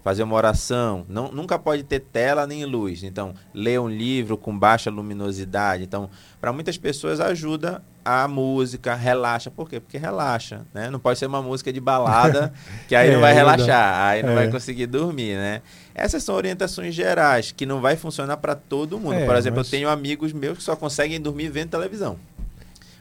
fazer 0.04 0.22
uma 0.22 0.36
oração. 0.36 1.06
Não, 1.08 1.32
nunca 1.32 1.58
pode 1.58 1.82
ter 1.82 1.98
tela 1.98 2.46
nem 2.46 2.66
luz. 2.66 3.02
Então, 3.02 3.34
ler 3.54 3.80
um 3.80 3.88
livro 3.88 4.36
com 4.36 4.56
baixa 4.56 4.90
luminosidade. 4.90 5.82
Então, 5.82 6.10
para 6.38 6.52
muitas 6.52 6.76
pessoas 6.76 7.20
ajuda 7.20 7.82
a 8.04 8.28
música, 8.28 8.94
relaxa. 8.94 9.50
Por 9.50 9.68
quê? 9.68 9.80
Porque 9.80 9.96
relaxa, 9.96 10.60
né? 10.74 10.90
Não 10.90 11.00
pode 11.00 11.18
ser 11.18 11.24
uma 11.24 11.40
música 11.40 11.72
de 11.72 11.80
balada 11.80 12.52
que 12.86 12.94
aí 12.94 13.08
é, 13.08 13.12
não 13.14 13.20
vai 13.22 13.32
relaxar, 13.32 13.98
aí 13.98 14.22
não 14.22 14.32
é. 14.32 14.34
vai 14.34 14.50
conseguir 14.50 14.86
dormir, 14.86 15.36
né? 15.36 15.62
Essas 15.94 16.22
são 16.22 16.34
orientações 16.34 16.94
gerais 16.94 17.50
que 17.50 17.64
não 17.64 17.80
vai 17.80 17.96
funcionar 17.96 18.36
para 18.36 18.54
todo 18.54 19.00
mundo. 19.00 19.14
É, 19.14 19.24
Por 19.24 19.34
exemplo, 19.36 19.60
mas... 19.60 19.68
eu 19.68 19.70
tenho 19.70 19.88
amigos 19.88 20.34
meus 20.34 20.58
que 20.58 20.64
só 20.64 20.76
conseguem 20.76 21.18
dormir 21.18 21.48
vendo 21.48 21.70
televisão. 21.70 22.18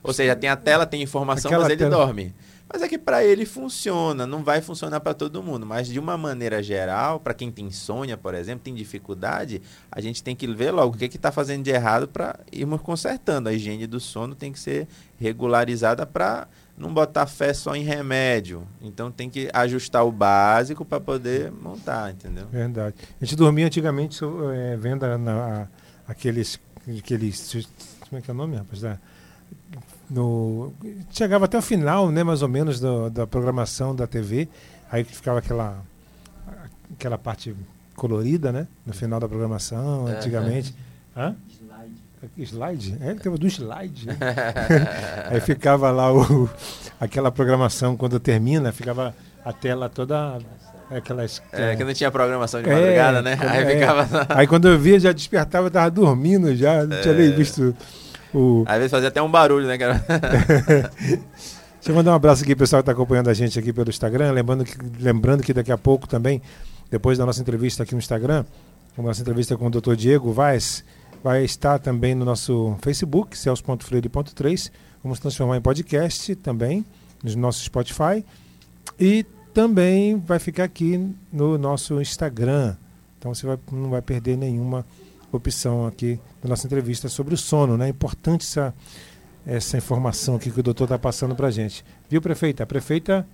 Ou 0.01 0.13
seja, 0.13 0.35
tem 0.35 0.49
a 0.49 0.55
tela, 0.55 0.85
tem 0.85 1.01
informação, 1.01 1.49
Aquela 1.49 1.63
mas 1.63 1.71
ele 1.71 1.79
tela... 1.79 1.97
dorme. 1.97 2.33
Mas 2.73 2.81
é 2.81 2.87
que 2.87 2.97
para 2.97 3.23
ele 3.23 3.45
funciona, 3.45 4.25
não 4.25 4.43
vai 4.43 4.59
funcionar 4.59 4.99
para 4.99 5.13
todo 5.13 5.43
mundo. 5.43 5.63
Mas 5.63 5.87
de 5.87 5.99
uma 5.99 6.17
maneira 6.17 6.63
geral, 6.63 7.19
para 7.19 7.35
quem 7.35 7.51
tem 7.51 7.67
insônia, 7.67 8.17
por 8.17 8.33
exemplo, 8.33 8.63
tem 8.63 8.73
dificuldade, 8.73 9.61
a 9.91 10.01
gente 10.01 10.23
tem 10.23 10.35
que 10.35 10.47
ver 10.47 10.71
logo 10.71 10.95
o 10.95 10.97
que 10.97 11.05
está 11.05 11.31
fazendo 11.31 11.63
de 11.63 11.69
errado 11.69 12.07
para 12.07 12.39
irmos 12.51 12.81
consertando. 12.81 13.47
A 13.47 13.53
higiene 13.53 13.85
do 13.85 13.99
sono 13.99 14.33
tem 14.33 14.51
que 14.51 14.59
ser 14.59 14.87
regularizada 15.19 16.03
para 16.03 16.47
não 16.75 16.91
botar 16.91 17.27
fé 17.27 17.53
só 17.53 17.75
em 17.75 17.83
remédio. 17.83 18.67
Então 18.81 19.11
tem 19.11 19.29
que 19.29 19.51
ajustar 19.53 20.03
o 20.03 20.11
básico 20.11 20.83
para 20.83 20.99
poder 20.99 21.51
montar, 21.51 22.09
entendeu? 22.09 22.47
Verdade. 22.47 22.95
A 23.21 23.23
gente 23.23 23.35
dormia 23.35 23.67
antigamente 23.67 24.19
é, 24.55 24.75
vendo 24.77 25.05
na, 25.19 25.67
aqueles, 26.07 26.59
aqueles. 26.97 27.67
Como 28.09 28.17
é 28.17 28.21
que 28.21 28.31
é 28.31 28.33
o 28.33 28.37
nome, 28.37 28.57
rapaz? 28.57 28.81
No 30.13 30.73
chegava 31.11 31.45
até 31.45 31.57
o 31.57 31.61
final, 31.61 32.11
né, 32.11 32.23
mais 32.23 32.41
ou 32.43 32.47
menos 32.47 32.79
do, 32.79 33.09
da 33.09 33.25
programação 33.25 33.95
da 33.95 34.05
TV, 34.05 34.47
aí 34.91 35.03
ficava 35.03 35.39
aquela 35.39 35.81
aquela 36.93 37.17
parte 37.17 37.55
colorida, 37.95 38.51
né, 38.51 38.67
no 38.85 38.93
final 38.93 39.19
da 39.19 39.27
programação, 39.27 40.05
antigamente. 40.07 40.75
Hã? 41.17 41.35
Slide? 42.37 42.97
É, 43.01 43.15
teve 43.15 43.37
do 43.37 43.47
slide. 43.47 44.07
Né? 44.07 44.17
aí 45.29 45.41
ficava 45.41 45.91
lá 45.91 46.13
o, 46.13 46.49
aquela 46.99 47.31
programação 47.31 47.97
quando 47.97 48.19
termina, 48.19 48.71
ficava 48.71 49.13
a 49.43 49.51
tela 49.51 49.89
toda 49.89 50.39
Aquelas, 50.89 51.41
é, 51.51 51.75
que 51.75 51.83
não 51.83 51.93
tinha 51.93 52.11
programação 52.11 52.61
de 52.61 52.69
madrugada, 52.69 53.21
né? 53.21 53.37
Aí, 53.39 53.63
é. 53.63 53.79
ficava... 53.79 54.27
aí 54.29 54.45
quando 54.45 54.67
eu 54.67 54.77
via, 54.77 54.99
já 54.99 55.11
despertava, 55.11 55.71
tava 55.71 55.89
dormindo 55.89 56.55
já, 56.55 56.85
não 56.85 57.01
tinha 57.01 57.13
nem 57.15 57.31
visto 57.31 57.75
o... 58.33 58.63
Às 58.65 58.77
vezes 58.77 58.91
fazia 58.91 59.09
até 59.09 59.21
um 59.21 59.29
barulho, 59.29 59.67
né, 59.67 59.77
cara? 59.77 60.03
Deixa 61.83 61.91
eu 61.91 61.95
mandar 61.95 62.11
um 62.11 62.15
abraço 62.15 62.43
aqui, 62.43 62.55
pessoal 62.55 62.81
que 62.81 62.89
está 62.89 62.93
acompanhando 62.93 63.29
a 63.29 63.33
gente 63.33 63.59
aqui 63.59 63.73
pelo 63.73 63.89
Instagram. 63.89 64.31
Lembrando 64.31 64.63
que, 64.63 64.77
lembrando 64.99 65.43
que 65.43 65.53
daqui 65.53 65.71
a 65.71 65.77
pouco 65.77 66.07
também, 66.07 66.41
depois 66.89 67.17
da 67.17 67.25
nossa 67.25 67.41
entrevista 67.41 67.83
aqui 67.83 67.93
no 67.93 67.99
Instagram, 67.99 68.45
a 68.97 69.01
nossa 69.01 69.21
entrevista 69.21 69.57
com 69.57 69.67
o 69.67 69.69
Dr. 69.69 69.95
Diego 69.95 70.31
Vaz, 70.31 70.83
vai 71.21 71.43
estar 71.43 71.79
também 71.79 72.15
no 72.15 72.23
nosso 72.23 72.77
Facebook, 72.81 73.37
celso.freire.3. 73.37 74.71
Vamos 75.03 75.19
transformar 75.19 75.57
em 75.57 75.61
podcast 75.61 76.35
também, 76.37 76.85
no 77.21 77.35
nosso 77.35 77.61
Spotify. 77.63 78.23
E 78.99 79.25
também 79.53 80.17
vai 80.17 80.39
ficar 80.39 80.63
aqui 80.63 81.13
no 81.31 81.57
nosso 81.57 81.99
Instagram. 82.01 82.75
Então 83.19 83.33
você 83.33 83.45
vai, 83.45 83.57
não 83.71 83.89
vai 83.89 84.01
perder 84.01 84.37
nenhuma 84.37 84.85
opção 85.37 85.85
aqui 85.85 86.19
da 86.41 86.49
nossa 86.49 86.65
entrevista 86.65 87.09
sobre 87.09 87.33
o 87.33 87.37
sono. 87.37 87.77
Né? 87.77 87.87
É 87.87 87.89
importante 87.89 88.43
essa, 88.43 88.73
essa 89.45 89.77
informação 89.77 90.35
aqui 90.35 90.51
que 90.51 90.59
o 90.59 90.63
doutor 90.63 90.85
está 90.85 90.99
passando 90.99 91.35
para 91.35 91.47
a 91.47 91.51
gente. 91.51 91.83
Viu, 92.09 92.21
prefeita? 92.21 92.63
A 92.63 92.65
prefeita. 92.65 93.27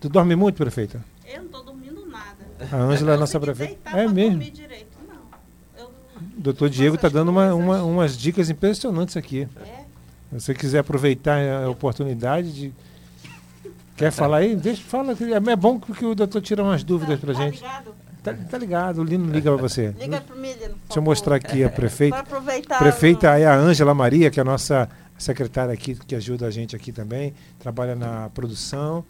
Tu 0.00 0.08
dorme 0.08 0.36
muito, 0.36 0.56
prefeita? 0.56 1.04
Eu 1.24 1.38
não 1.38 1.46
estou 1.46 1.64
dormindo 1.64 2.06
nada. 2.06 2.46
A 2.70 2.76
Ângela 2.76 3.14
é 3.14 3.16
nossa 3.16 3.40
prefeita. 3.40 3.90
É 3.90 4.06
mesmo? 4.06 4.38
Direito, 4.38 4.86
eu, 5.78 5.90
doutor 6.36 6.68
Diego 6.68 6.96
está 6.96 7.08
dando 7.08 7.30
uma, 7.30 7.54
uma, 7.54 7.82
umas 7.82 8.16
dicas 8.16 8.50
impressionantes 8.50 9.16
aqui. 9.16 9.48
É? 9.64 9.84
Se 10.32 10.40
você 10.40 10.54
quiser 10.54 10.80
aproveitar 10.80 11.38
a 11.64 11.70
oportunidade 11.70 12.52
de 12.52 12.74
Quer 13.96 14.12
falar 14.12 14.38
aí? 14.38 14.54
Deixa, 14.54 14.82
fala. 14.82 15.16
É 15.50 15.56
bom 15.56 15.80
que 15.80 16.04
o 16.04 16.14
doutor 16.14 16.42
tira 16.42 16.62
umas 16.62 16.84
dúvidas 16.84 17.18
pra 17.18 17.32
tá 17.32 17.40
gente. 17.40 17.56
Ligado? 17.56 17.94
Tá, 18.26 18.34
tá 18.50 18.58
ligado? 18.58 19.00
O 19.00 19.04
Lino 19.04 19.32
liga 19.32 19.52
pra 19.52 19.62
você. 19.62 19.94
Liga 19.98 20.20
pro 20.20 20.36
mim, 20.36 20.52
Lino, 20.52 20.74
Deixa 20.86 20.98
eu 20.98 21.02
mostrar 21.02 21.36
aqui 21.36 21.62
a 21.62 21.70
prefeita. 21.70 22.18
aproveitar. 22.18 22.78
Prefeita 22.78 23.38
é 23.38 23.46
a 23.46 23.54
Ângela 23.54 23.94
Maria, 23.94 24.30
que 24.30 24.40
é 24.40 24.42
a 24.42 24.44
nossa 24.44 24.88
secretária 25.16 25.72
aqui, 25.72 25.94
que 25.94 26.14
ajuda 26.14 26.46
a 26.46 26.50
gente 26.50 26.74
aqui 26.74 26.90
também. 26.90 27.32
Trabalha 27.60 27.94
na 27.94 28.28
produção. 28.30 29.04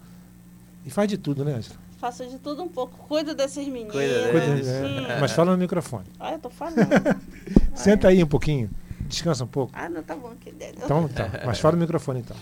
E 0.85 0.91
faz 0.91 1.09
de 1.09 1.17
tudo, 1.17 1.43
né, 1.43 1.55
Ângela? 1.55 1.75
Faço 1.99 2.27
de 2.27 2.37
tudo 2.37 2.61
um 2.61 2.67
pouco. 2.67 2.95
Cuido 3.07 3.33
desses 3.33 3.67
meninos. 3.67 3.91
Cuida 3.91 4.31
deles. 4.31 4.67
É. 4.67 5.19
Mas 5.19 5.31
fala 5.31 5.51
no 5.51 5.57
microfone. 5.57 6.05
Ah, 6.19 6.33
eu 6.33 6.39
tô 6.39 6.51
falando. 6.51 6.77
Senta 7.73 8.09
aí 8.09 8.23
um 8.23 8.27
pouquinho. 8.27 8.69
Descansa 9.01 9.45
um 9.45 9.47
pouco. 9.47 9.73
Ah, 9.75 9.89
não, 9.89 10.03
tá 10.03 10.15
bom. 10.15 10.33
Que 10.39 10.51
então, 10.51 11.07
tá. 11.07 11.41
Mas 11.43 11.59
fala 11.59 11.75
no 11.75 11.81
microfone, 11.81 12.19
então. 12.19 12.37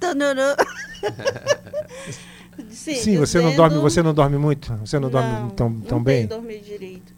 Sim, 2.70 2.94
Sim 2.94 3.18
você 3.18 3.40
não 3.40 3.54
dorme, 3.54 3.78
você 3.78 4.02
não 4.02 4.12
dorme 4.12 4.36
muito, 4.36 4.74
você 4.76 4.98
não, 4.98 5.08
não 5.08 5.10
dorme 5.10 5.52
tão, 5.52 5.80
tão 5.80 5.98
não 5.98 6.04
bem. 6.04 6.22
Não 6.22 6.40
dormir 6.40 6.60
direito. 6.60 7.12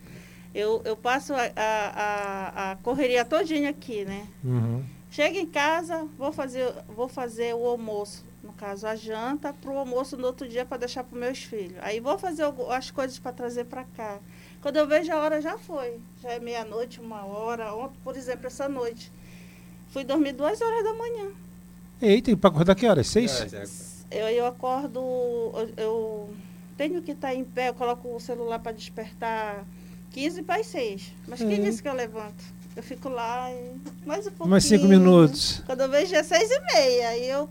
Eu, 0.54 0.82
eu 0.84 0.96
passo 0.96 1.32
a, 1.32 1.50
a, 1.56 2.72
a 2.72 2.76
correria 2.76 3.24
todinha 3.24 3.70
aqui, 3.70 4.04
né? 4.04 4.26
Uhum. 4.44 4.82
Chego 5.10 5.38
em 5.38 5.46
casa, 5.46 6.06
vou 6.18 6.32
fazer, 6.32 6.72
vou 6.88 7.08
fazer 7.08 7.54
o 7.54 7.66
almoço, 7.66 8.24
no 8.42 8.52
caso 8.52 8.86
a 8.86 8.94
janta, 8.94 9.52
para 9.52 9.70
o 9.70 9.78
almoço 9.78 10.16
no 10.16 10.26
outro 10.26 10.48
dia 10.48 10.64
para 10.64 10.78
deixar 10.78 11.04
para 11.04 11.18
meus 11.18 11.38
filhos. 11.38 11.76
Aí 11.80 12.00
vou 12.00 12.18
fazer 12.18 12.44
as 12.70 12.90
coisas 12.90 13.18
para 13.18 13.32
trazer 13.32 13.64
para 13.64 13.84
cá. 13.96 14.18
Quando 14.60 14.76
eu 14.76 14.86
vejo 14.86 15.12
a 15.12 15.16
hora 15.16 15.40
já 15.40 15.56
foi, 15.56 15.98
já 16.22 16.30
é 16.30 16.38
meia-noite, 16.38 17.00
uma 17.00 17.24
hora. 17.24 17.74
Ontem, 17.74 17.96
por 18.04 18.16
exemplo, 18.16 18.46
essa 18.46 18.68
noite, 18.68 19.10
fui 19.92 20.04
dormir 20.04 20.32
duas 20.32 20.60
horas 20.60 20.84
da 20.84 20.94
manhã. 20.94 21.30
Eita, 22.00 22.30
e 22.30 22.36
para 22.36 22.50
acordar 22.50 22.74
que 22.74 22.86
horas? 22.86 23.06
Seis? 23.08 23.30
Eu, 24.10 24.28
eu 24.28 24.46
acordo, 24.46 24.98
eu, 24.98 25.70
eu 25.76 26.30
tenho 26.76 27.00
que 27.02 27.12
estar 27.12 27.34
em 27.34 27.44
pé, 27.44 27.68
eu 27.68 27.74
coloco 27.74 28.08
o 28.14 28.20
celular 28.20 28.58
para 28.58 28.72
despertar 28.72 29.64
15 30.12 30.42
para 30.42 30.60
as 30.60 30.66
6. 30.66 31.12
Mas 31.28 31.38
quem 31.38 31.54
é. 31.54 31.60
disse 31.60 31.82
que 31.82 31.88
eu 31.88 31.94
levanto? 31.94 32.42
Eu 32.76 32.82
fico 32.82 33.08
lá 33.08 33.50
e 33.52 33.76
mais 34.06 34.26
um 34.26 34.30
pouquinho. 34.30 34.50
Mais 34.50 34.64
cinco 34.64 34.86
minutos. 34.86 35.62
Quando 35.66 35.80
eu 35.80 35.90
vejo 35.90 36.14
é 36.14 36.22
seis 36.22 36.48
e 36.50 36.60
meia. 36.72 37.08
Aí 37.08 37.28
eu. 37.28 37.48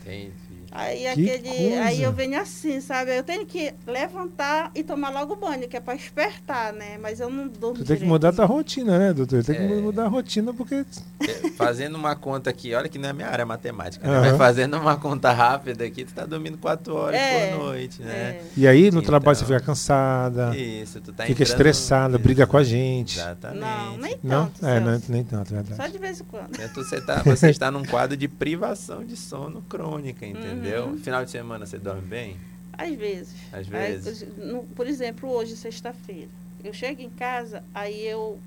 Entendi. 0.00 0.32
Aí, 0.74 1.06
aquele, 1.06 1.74
aí 1.74 2.02
eu 2.02 2.12
venho 2.12 2.40
assim, 2.40 2.80
sabe? 2.80 3.16
Eu 3.16 3.22
tenho 3.22 3.44
que 3.44 3.74
levantar 3.86 4.70
e 4.74 4.82
tomar 4.82 5.10
logo 5.10 5.36
banho, 5.36 5.68
que 5.68 5.76
é 5.76 5.80
para 5.80 5.94
despertar, 5.94 6.72
né? 6.72 6.96
Mas 6.98 7.20
eu 7.20 7.28
não 7.28 7.46
durmo. 7.46 7.78
Tu 7.78 7.84
tem 7.84 7.98
que 7.98 8.04
mudar 8.04 8.30
a 8.30 8.32
tua 8.32 8.46
rotina, 8.46 8.98
né, 8.98 9.12
doutor? 9.12 9.44
Tem 9.44 9.54
é... 9.54 9.68
que 9.68 9.74
mudar 9.74 10.04
a 10.04 10.08
rotina 10.08 10.54
porque. 10.54 10.84
É, 11.20 11.50
fazendo 11.50 11.96
uma 11.96 12.16
conta 12.16 12.48
aqui, 12.48 12.74
olha 12.74 12.88
que 12.88 12.98
não 12.98 13.10
é 13.10 13.12
minha 13.12 13.28
área 13.28 13.44
matemática, 13.44 14.08
né? 14.08 14.30
Mas 14.30 14.38
fazendo 14.38 14.78
uma 14.78 14.96
conta 14.96 15.30
rápida 15.30 15.84
aqui, 15.84 16.04
tu 16.04 16.14
tá 16.14 16.24
dormindo 16.24 16.56
quatro 16.56 16.94
horas 16.94 17.20
é, 17.20 17.50
por 17.50 17.58
noite, 17.64 18.00
né? 18.00 18.12
É. 18.12 18.42
E 18.56 18.66
aí 18.66 18.84
no 18.84 18.88
então, 18.98 19.02
trabalho 19.02 19.36
você 19.36 19.44
fica 19.44 19.60
cansada. 19.60 20.56
Isso, 20.56 21.00
tu 21.00 21.12
tá 21.12 21.26
Fica 21.26 21.42
estressada, 21.42 22.16
isso, 22.16 22.22
briga 22.22 22.46
com 22.46 22.56
a 22.56 22.64
gente. 22.64 23.18
Exatamente. 23.18 23.60
Não, 23.60 23.96
nem 23.98 24.18
tanto. 24.18 24.62
Não? 24.62 24.68
É, 24.68 24.80
não, 24.80 25.02
nem 25.08 25.24
tanto, 25.24 25.52
é 25.52 25.56
verdade. 25.56 25.76
Só 25.76 25.86
de 25.86 25.98
vez 25.98 26.20
em 26.20 26.24
quando. 26.24 26.58
É, 26.58 26.68
você, 26.68 27.00
tá, 27.00 27.22
você 27.22 27.50
está 27.50 27.70
num 27.70 27.84
quadro 27.84 28.16
de 28.16 28.26
privação 28.26 29.04
de 29.04 29.16
sono 29.16 29.62
crônica, 29.68 30.24
entendeu? 30.26 30.52
Uhum. 30.52 30.61
Final 30.98 31.24
de 31.24 31.30
semana 31.30 31.66
você 31.66 31.78
dorme 31.78 32.02
bem? 32.02 32.36
Às 32.76 32.94
vezes. 32.94 33.34
Às 33.52 33.66
vezes. 33.66 34.22
Aí, 34.22 34.46
no, 34.46 34.64
por 34.64 34.86
exemplo, 34.86 35.30
hoje, 35.30 35.56
sexta-feira. 35.56 36.28
Eu 36.64 36.72
chego 36.72 37.02
em 37.02 37.10
casa, 37.10 37.62
aí 37.74 38.06
eu 38.06 38.38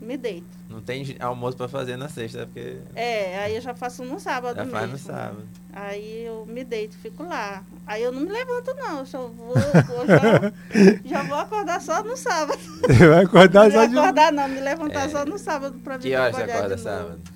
me 0.00 0.16
deito. 0.16 0.46
Não 0.68 0.80
tem 0.80 1.16
almoço 1.20 1.56
para 1.56 1.68
fazer 1.68 1.96
na 1.96 2.08
sexta, 2.08 2.46
porque. 2.46 2.78
É, 2.94 3.38
aí 3.38 3.54
eu 3.56 3.60
já 3.60 3.74
faço 3.74 4.04
no 4.04 4.18
sábado 4.18 4.56
já 4.56 4.64
mesmo. 4.64 4.78
faz 4.78 4.90
no 4.90 4.98
sábado. 4.98 5.44
Aí 5.72 6.24
eu 6.24 6.46
me 6.46 6.64
deito, 6.64 6.96
fico 6.98 7.22
lá. 7.22 7.62
Aí 7.86 8.02
eu 8.02 8.12
não 8.12 8.22
me 8.22 8.30
levanto, 8.30 8.74
não. 8.74 9.00
Eu 9.00 9.06
só 9.06 9.26
vou, 9.26 9.54
vou 9.54 10.06
já, 10.06 10.52
já, 11.04 11.22
vou 11.22 11.38
acordar 11.38 11.80
só 11.80 12.02
no 12.02 12.16
sábado. 12.16 12.58
Vai 12.86 13.24
acordar 13.24 13.70
só 13.70 13.86
de... 13.86 13.98
acordar, 13.98 14.32
não, 14.32 14.48
me 14.48 14.60
levantar 14.60 15.06
é. 15.06 15.08
só 15.08 15.24
no 15.24 15.38
sábado 15.38 15.78
para 15.82 15.96
vir 15.96 16.10
que 16.10 16.16
horas 16.16 16.36
você 16.36 16.42
acorda 16.42 16.78
sábado? 16.78 17.33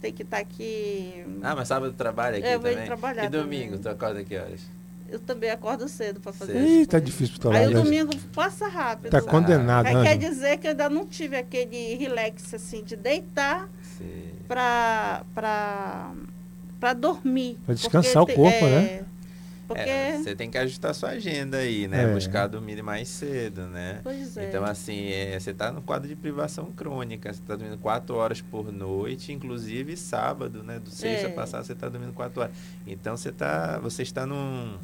Tem 0.00 0.12
que 0.12 0.22
estar 0.22 0.36
tá 0.36 0.42
aqui. 0.42 1.24
Ah, 1.42 1.54
mas 1.56 1.68
sábado 1.68 1.92
trabalha 1.92 2.38
aqui 2.38 2.46
é, 2.46 2.54
eu 2.54 2.60
também? 2.60 2.86
trabalhar. 2.86 3.24
E 3.24 3.28
domingo, 3.28 3.76
também. 3.76 3.82
tu 3.82 3.88
acorda 3.88 4.24
que 4.24 4.36
horas? 4.36 4.60
eu 5.10 5.18
também 5.18 5.50
acordo 5.50 5.88
cedo 5.88 6.20
para 6.20 6.32
fazer 6.32 6.62
Ih, 6.62 6.86
tá 6.86 7.00
difícil 7.00 7.38
para 7.38 7.58
Aí 7.58 7.66
o 7.68 7.82
domingo 7.82 8.14
passa 8.34 8.68
rápido. 8.68 9.10
Tá 9.10 9.22
condenado, 9.22 9.86
Aí 9.86 10.02
quer 10.02 10.18
dizer 10.18 10.58
que 10.58 10.66
eu 10.66 10.72
ainda 10.72 10.88
não 10.90 11.06
tive 11.06 11.36
aquele 11.36 11.94
relax 11.94 12.52
assim 12.52 12.84
de 12.84 12.94
deitar 12.94 13.68
para 14.46 15.22
para 15.34 16.12
para 16.78 16.92
dormir. 16.92 17.58
Para 17.66 17.74
descansar 17.74 18.22
o 18.22 18.26
corpo, 18.26 18.64
é, 18.64 18.70
né? 18.70 19.04
Porque... 19.68 19.82
É, 19.82 20.16
você 20.16 20.34
tem 20.34 20.50
que 20.50 20.56
ajustar 20.56 20.94
sua 20.94 21.10
agenda 21.10 21.58
aí, 21.58 21.86
né? 21.86 22.04
É. 22.04 22.14
Buscar 22.14 22.46
dormir 22.46 22.82
mais 22.82 23.06
cedo, 23.06 23.66
né? 23.66 24.00
Pois 24.02 24.34
é. 24.36 24.48
Então, 24.48 24.64
assim, 24.64 25.12
é, 25.12 25.38
você 25.38 25.50
está 25.50 25.70
no 25.70 25.82
quadro 25.82 26.08
de 26.08 26.16
privação 26.16 26.72
crônica. 26.72 27.30
Você 27.30 27.40
está 27.40 27.54
dormindo 27.54 27.78
quatro 27.78 28.16
horas 28.16 28.40
por 28.40 28.72
noite, 28.72 29.30
inclusive 29.30 29.94
sábado, 29.94 30.62
né? 30.62 30.78
Do 30.78 30.90
sexta 30.90 31.28
é. 31.28 31.30
passado 31.30 31.66
você 31.66 31.74
está 31.74 31.86
dormindo 31.86 32.14
quatro 32.14 32.40
horas. 32.40 32.54
Então, 32.86 33.14
você, 33.14 33.30
tá, 33.30 33.78
você 33.78 34.02
está 34.02 34.24
num 34.24 34.78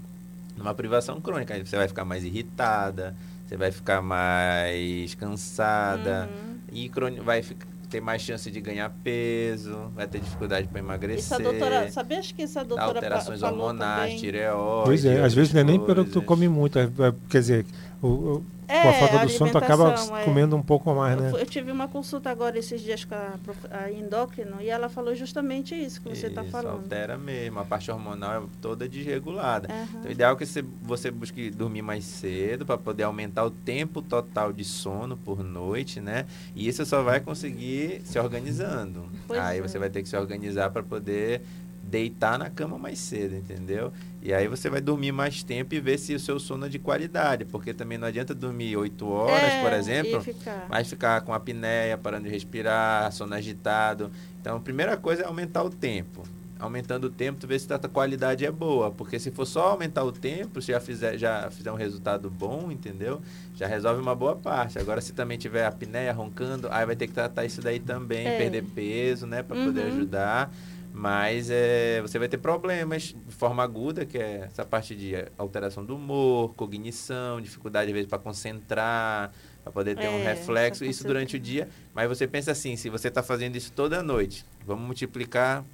numa 0.56 0.74
privação 0.74 1.20
crônica. 1.20 1.64
Você 1.64 1.76
vai 1.76 1.88
ficar 1.88 2.04
mais 2.04 2.22
irritada, 2.22 3.16
você 3.46 3.56
vai 3.56 3.72
ficar 3.72 4.02
mais 4.02 5.14
cansada 5.14 6.28
uhum. 6.30 6.58
e 6.72 6.90
vai 7.24 7.42
ficar 7.42 7.73
ter 7.94 8.00
mais 8.00 8.22
chance 8.22 8.50
de 8.50 8.60
ganhar 8.60 8.90
peso, 9.04 9.92
vai 9.94 10.08
ter 10.08 10.18
dificuldade 10.18 10.66
para 10.66 10.80
emagrecer. 10.80 11.20
Isso 11.20 11.34
a 11.34 11.38
doutora, 11.38 11.90
sabia 11.92 12.20
que 12.22 12.42
essa 12.42 12.64
doutora 12.64 12.88
alterações 12.88 13.40
hormonais, 13.40 14.18
tireoide. 14.18 14.84
Pois 14.84 15.04
é, 15.04 15.22
às 15.22 15.32
vezes 15.32 15.52
não 15.52 15.60
é 15.60 15.64
nem 15.64 15.78
pelo 15.78 16.04
que 16.04 16.10
tu 16.10 16.20
come 16.20 16.48
muito, 16.48 16.76
é, 16.76 16.82
é, 16.82 17.14
quer 17.30 17.38
dizer, 17.38 17.66
o 18.02 18.42
é, 18.68 18.82
com 18.82 18.88
a 18.88 18.92
falta 18.94 19.18
do 19.26 19.28
sono, 19.30 19.50
tu 19.52 19.58
acaba 19.58 19.94
é. 19.94 20.24
comendo 20.24 20.56
um 20.56 20.62
pouco 20.62 20.94
mais, 20.94 21.20
né? 21.20 21.30
Eu, 21.32 21.38
eu, 21.38 21.46
tive 21.46 21.70
uma 21.70 21.88
consulta 21.88 22.30
agora 22.30 22.58
esses 22.58 22.80
dias 22.80 23.04
com 23.04 23.14
a, 23.14 23.34
a 23.70 23.92
endócrino 23.92 24.60
e 24.60 24.68
ela 24.68 24.88
falou 24.88 25.14
justamente 25.14 25.74
isso 25.74 26.00
que 26.00 26.08
você 26.08 26.26
está 26.28 26.44
falando. 26.44 26.82
altera 26.82 27.16
mesmo, 27.18 27.60
a 27.60 27.64
parte 27.64 27.90
hormonal 27.90 28.42
é 28.42 28.46
toda 28.60 28.88
desregulada. 28.88 29.68
Uhum. 29.72 29.84
Então, 29.98 30.08
o 30.08 30.12
ideal 30.12 30.34
é 30.34 30.36
que 30.36 30.46
você, 30.46 30.64
você 30.82 31.10
busque 31.10 31.50
dormir 31.50 31.82
mais 31.82 32.04
cedo 32.04 32.64
para 32.64 32.78
poder 32.78 33.04
aumentar 33.04 33.44
o 33.44 33.50
tempo 33.50 34.00
total 34.00 34.52
de 34.52 34.64
sono 34.64 35.16
por 35.16 35.42
noite, 35.42 36.00
né? 36.00 36.26
E 36.54 36.66
isso 36.68 36.84
só 36.86 37.02
vai 37.02 37.20
conseguir 37.20 38.02
se 38.04 38.18
organizando. 38.18 39.08
Pois 39.26 39.40
Aí 39.40 39.58
é. 39.58 39.62
você 39.62 39.78
vai 39.78 39.90
ter 39.90 40.02
que 40.02 40.08
se 40.08 40.16
organizar 40.16 40.70
para 40.70 40.82
poder 40.82 41.42
deitar 41.88 42.38
na 42.38 42.50
cama 42.50 42.78
mais 42.78 42.98
cedo, 42.98 43.36
entendeu? 43.36 43.92
E 44.22 44.32
aí 44.32 44.48
você 44.48 44.70
vai 44.70 44.80
dormir 44.80 45.12
mais 45.12 45.42
tempo 45.42 45.74
e 45.74 45.80
ver 45.80 45.98
se 45.98 46.14
o 46.14 46.18
seu 46.18 46.40
sono 46.40 46.66
é 46.66 46.68
de 46.68 46.78
qualidade, 46.78 47.44
porque 47.44 47.74
também 47.74 47.98
não 47.98 48.08
adianta 48.08 48.34
dormir 48.34 48.76
8 48.76 49.06
horas, 49.06 49.52
é, 49.52 49.62
por 49.62 49.72
exemplo, 49.72 50.20
ficar. 50.22 50.66
mas 50.68 50.88
ficar 50.88 51.20
com 51.20 51.34
apneia, 51.34 51.98
parando 51.98 52.24
de 52.24 52.30
respirar, 52.30 53.12
sono 53.12 53.34
agitado. 53.34 54.10
Então, 54.40 54.56
a 54.56 54.60
primeira 54.60 54.96
coisa 54.96 55.22
é 55.22 55.26
aumentar 55.26 55.62
o 55.62 55.70
tempo. 55.70 56.22
Aumentando 56.58 57.08
o 57.08 57.10
tempo, 57.10 57.38
tu 57.40 57.46
vê 57.46 57.58
se 57.58 57.70
a 57.70 57.78
qualidade 57.78 58.46
é 58.46 58.50
boa, 58.50 58.90
porque 58.90 59.18
se 59.18 59.30
for 59.30 59.44
só 59.44 59.72
aumentar 59.72 60.04
o 60.04 60.12
tempo, 60.12 60.62
se 60.62 60.72
já 60.72 60.80
fizer, 60.80 61.18
já 61.18 61.50
fizer 61.50 61.70
um 61.70 61.76
resultado 61.76 62.30
bom, 62.30 62.70
entendeu? 62.70 63.20
Já 63.54 63.66
resolve 63.66 64.00
uma 64.00 64.14
boa 64.14 64.34
parte. 64.34 64.78
Agora, 64.78 65.00
se 65.02 65.12
também 65.12 65.36
tiver 65.36 65.66
apneia, 65.66 66.12
roncando, 66.12 66.68
aí 66.70 66.86
vai 66.86 66.96
ter 66.96 67.08
que 67.08 67.12
tratar 67.12 67.44
isso 67.44 67.60
daí 67.60 67.78
também, 67.78 68.26
é. 68.26 68.38
perder 68.38 68.64
peso, 68.64 69.26
né, 69.26 69.42
para 69.42 69.56
uhum. 69.56 69.66
poder 69.66 69.82
ajudar. 69.82 70.50
Mas 70.96 71.50
é, 71.50 72.00
você 72.02 72.20
vai 72.20 72.28
ter 72.28 72.38
problemas 72.38 73.02
de 73.26 73.34
forma 73.34 73.64
aguda, 73.64 74.06
que 74.06 74.16
é 74.16 74.44
essa 74.46 74.64
parte 74.64 74.94
de 74.94 75.12
alteração 75.36 75.84
do 75.84 75.96
humor, 75.96 76.54
cognição, 76.54 77.40
dificuldade, 77.40 77.88
às 77.90 77.92
vezes, 77.94 78.08
para 78.08 78.20
concentrar, 78.20 79.32
para 79.64 79.72
poder 79.72 79.96
ter 79.96 80.04
É, 80.04 80.10
um 80.10 80.22
reflexo, 80.22 80.84
isso 80.84 81.02
durante 81.04 81.34
o 81.36 81.40
dia. 81.40 81.68
Mas 81.92 82.08
você 82.08 82.28
pensa 82.28 82.52
assim, 82.52 82.76
se 82.76 82.88
você 82.88 83.08
está 83.08 83.24
fazendo 83.24 83.56
isso 83.56 83.72
toda 83.72 84.04
noite, 84.04 84.46
vamos 84.64 84.86
multiplicar, 84.86 85.64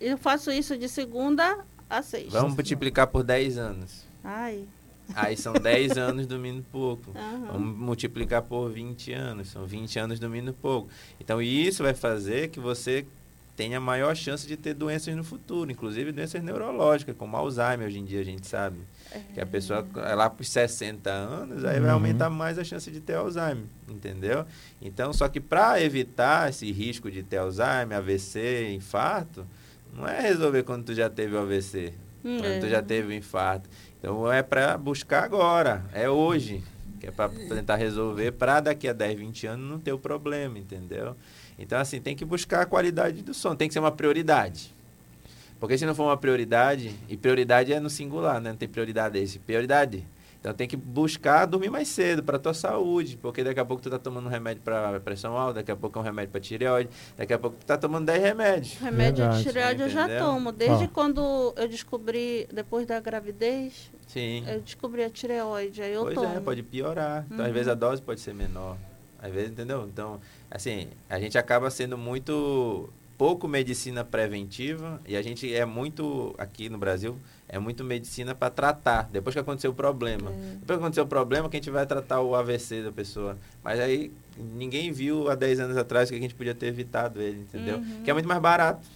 Eu 0.00 0.16
faço 0.16 0.50
isso 0.52 0.78
de 0.78 0.88
segunda 0.88 1.58
a 1.90 2.00
sexta. 2.00 2.30
vamos 2.38 2.54
multiplicar 2.54 3.08
por 3.08 3.24
10 3.24 3.58
anos. 3.58 4.04
Ai. 4.22 4.64
Aí 5.14 5.36
são 5.36 5.54
10 5.54 5.96
anos 5.98 6.26
dormindo 6.26 6.64
pouco. 6.70 7.10
aham. 7.16 7.48
Vamos 7.52 7.76
multiplicar 7.78 8.42
por 8.42 8.68
20 8.70 9.12
anos. 9.12 9.48
São 9.48 9.66
20 9.66 9.98
anos 9.98 10.20
dormindo 10.20 10.52
pouco. 10.52 10.88
Então, 11.18 11.40
isso 11.42 11.82
vai 11.82 11.94
fazer 11.94 12.48
que 12.50 12.60
você 12.60 13.06
tenha 13.58 13.80
maior 13.80 14.14
chance 14.14 14.46
de 14.46 14.56
ter 14.56 14.72
doenças 14.72 15.14
no 15.16 15.24
futuro, 15.24 15.68
inclusive 15.70 16.12
doenças 16.12 16.40
neurológicas, 16.42 17.16
como 17.16 17.36
Alzheimer, 17.36 17.88
hoje 17.88 17.98
em 17.98 18.04
dia 18.04 18.20
a 18.20 18.24
gente 18.24 18.46
sabe. 18.46 18.76
Que 19.34 19.40
a 19.40 19.46
pessoa, 19.46 19.84
é 19.96 20.14
lá 20.14 20.30
para 20.30 20.40
os 20.42 20.48
60 20.48 21.10
anos, 21.10 21.64
aí 21.64 21.80
vai 21.80 21.88
Uhum. 21.88 21.94
aumentar 21.96 22.30
mais 22.30 22.56
a 22.56 22.62
chance 22.62 22.88
de 22.88 23.00
ter 23.00 23.14
Alzheimer, 23.14 23.64
entendeu? 23.88 24.44
Então, 24.80 25.12
só 25.12 25.28
que 25.28 25.40
para 25.40 25.82
evitar 25.82 26.48
esse 26.48 26.70
risco 26.70 27.10
de 27.10 27.22
ter 27.24 27.38
Alzheimer, 27.38 27.98
AVC, 27.98 28.70
infarto, 28.72 29.44
não 29.92 30.06
é 30.06 30.20
resolver 30.20 30.62
quando 30.62 30.84
tu 30.84 30.94
já 30.94 31.10
teve 31.10 31.34
o 31.34 31.40
AVC, 31.40 31.92
Hum, 32.24 32.38
quando 32.38 32.60
tu 32.60 32.66
é. 32.66 32.70
já 32.70 32.80
teve 32.82 33.08
o 33.08 33.12
infarto. 33.12 33.68
Então, 33.98 34.30
é 34.32 34.40
para 34.42 34.78
buscar 34.78 35.24
agora, 35.24 35.84
é 35.92 36.08
hoje, 36.08 36.62
que 37.00 37.08
é 37.08 37.10
para 37.10 37.28
tentar 37.28 37.74
resolver 37.76 38.30
para 38.32 38.60
daqui 38.60 38.86
a 38.86 38.92
10, 38.92 39.18
20 39.18 39.46
anos 39.48 39.68
não 39.68 39.80
ter 39.80 39.92
o 39.92 39.98
problema, 39.98 40.58
entendeu? 40.58 41.16
Então, 41.58 41.78
assim, 41.78 42.00
tem 42.00 42.14
que 42.14 42.24
buscar 42.24 42.62
a 42.62 42.66
qualidade 42.66 43.22
do 43.22 43.34
sono, 43.34 43.56
tem 43.56 43.66
que 43.68 43.74
ser 43.74 43.80
uma 43.80 43.90
prioridade. 43.92 44.72
Porque 45.58 45.76
se 45.76 45.84
não 45.84 45.94
for 45.94 46.04
uma 46.04 46.16
prioridade, 46.16 46.94
e 47.08 47.16
prioridade 47.16 47.72
é 47.72 47.80
no 47.80 47.90
singular, 47.90 48.40
né? 48.40 48.50
Não 48.50 48.56
tem 48.56 48.68
prioridade 48.68 49.18
esse, 49.18 49.38
prioridade. 49.40 50.04
Então 50.40 50.54
tem 50.54 50.68
que 50.68 50.76
buscar 50.76 51.46
dormir 51.46 51.68
mais 51.68 51.88
cedo 51.88 52.22
para 52.22 52.38
tua 52.38 52.54
saúde, 52.54 53.18
porque 53.20 53.42
daqui 53.42 53.58
a 53.58 53.64
pouco 53.64 53.82
tu 53.82 53.90
tá 53.90 53.98
tomando 53.98 54.26
um 54.26 54.30
remédio 54.30 54.62
para 54.62 55.00
pressão 55.00 55.36
alta, 55.36 55.54
daqui 55.54 55.72
a 55.72 55.74
pouco 55.74 55.98
é 55.98 56.00
um 56.00 56.04
remédio 56.04 56.30
para 56.30 56.40
tireoide, 56.40 56.88
daqui 57.16 57.32
a 57.32 57.38
pouco 57.40 57.56
tu 57.58 57.66
tá 57.66 57.76
tomando 57.76 58.06
10 58.06 58.22
remédios. 58.22 58.74
Remédio 58.74 59.24
Verdade. 59.24 59.42
de 59.42 59.48
tireoide 59.50 59.82
eu 59.82 59.88
já 59.88 60.08
tomo. 60.20 60.52
Desde 60.52 60.84
Ó. 60.84 60.88
quando 60.94 61.52
eu 61.56 61.66
descobri, 61.66 62.46
depois 62.54 62.86
da 62.86 63.00
gravidez, 63.00 63.90
Sim. 64.06 64.44
eu 64.48 64.60
descobri 64.60 65.02
a 65.02 65.10
tireoide. 65.10 65.82
Aí 65.82 65.92
eu 65.92 66.02
pois 66.04 66.14
tomo. 66.14 66.36
é, 66.36 66.38
pode 66.40 66.62
piorar. 66.62 67.26
Então, 67.26 67.40
às 67.40 67.48
Uhum. 67.48 67.52
vezes 67.54 67.68
a 67.68 67.74
dose 67.74 68.00
pode 68.00 68.20
ser 68.20 68.32
menor. 68.32 68.76
Às 69.20 69.32
vezes, 69.32 69.50
entendeu? 69.50 69.88
Então, 69.92 70.20
assim, 70.50 70.88
a 71.08 71.18
gente 71.18 71.36
acaba 71.38 71.70
sendo 71.70 71.96
muito 71.96 72.88
pouco 73.16 73.48
medicina 73.48 74.04
preventiva 74.04 75.00
e 75.06 75.16
a 75.16 75.22
gente 75.22 75.52
é 75.52 75.64
muito 75.64 76.34
aqui 76.38 76.68
no 76.68 76.78
Brasil 76.78 77.18
é 77.48 77.58
muito 77.58 77.82
medicina 77.82 78.34
para 78.34 78.50
tratar 78.50 79.08
depois 79.10 79.34
que 79.34 79.40
aconteceu 79.40 79.70
o 79.70 79.74
problema. 79.74 80.30
É. 80.30 80.34
Depois 80.60 80.78
que 80.78 80.84
aconteceu 80.84 81.04
o 81.04 81.06
problema, 81.06 81.48
que 81.48 81.56
a 81.56 81.60
gente 81.60 81.70
vai 81.70 81.86
tratar 81.86 82.20
o 82.20 82.34
AVC 82.34 82.82
da 82.82 82.92
pessoa. 82.92 83.38
Mas 83.64 83.80
aí 83.80 84.12
ninguém 84.36 84.92
viu 84.92 85.30
há 85.30 85.34
10 85.34 85.60
anos 85.60 85.76
atrás 85.76 86.10
que 86.10 86.16
a 86.16 86.20
gente 86.20 86.34
podia 86.34 86.54
ter 86.54 86.66
evitado 86.66 87.22
ele, 87.22 87.40
entendeu? 87.40 87.78
Uhum. 87.78 88.02
Que 88.04 88.10
é 88.10 88.12
muito 88.12 88.28
mais 88.28 88.40
barato 88.40 88.86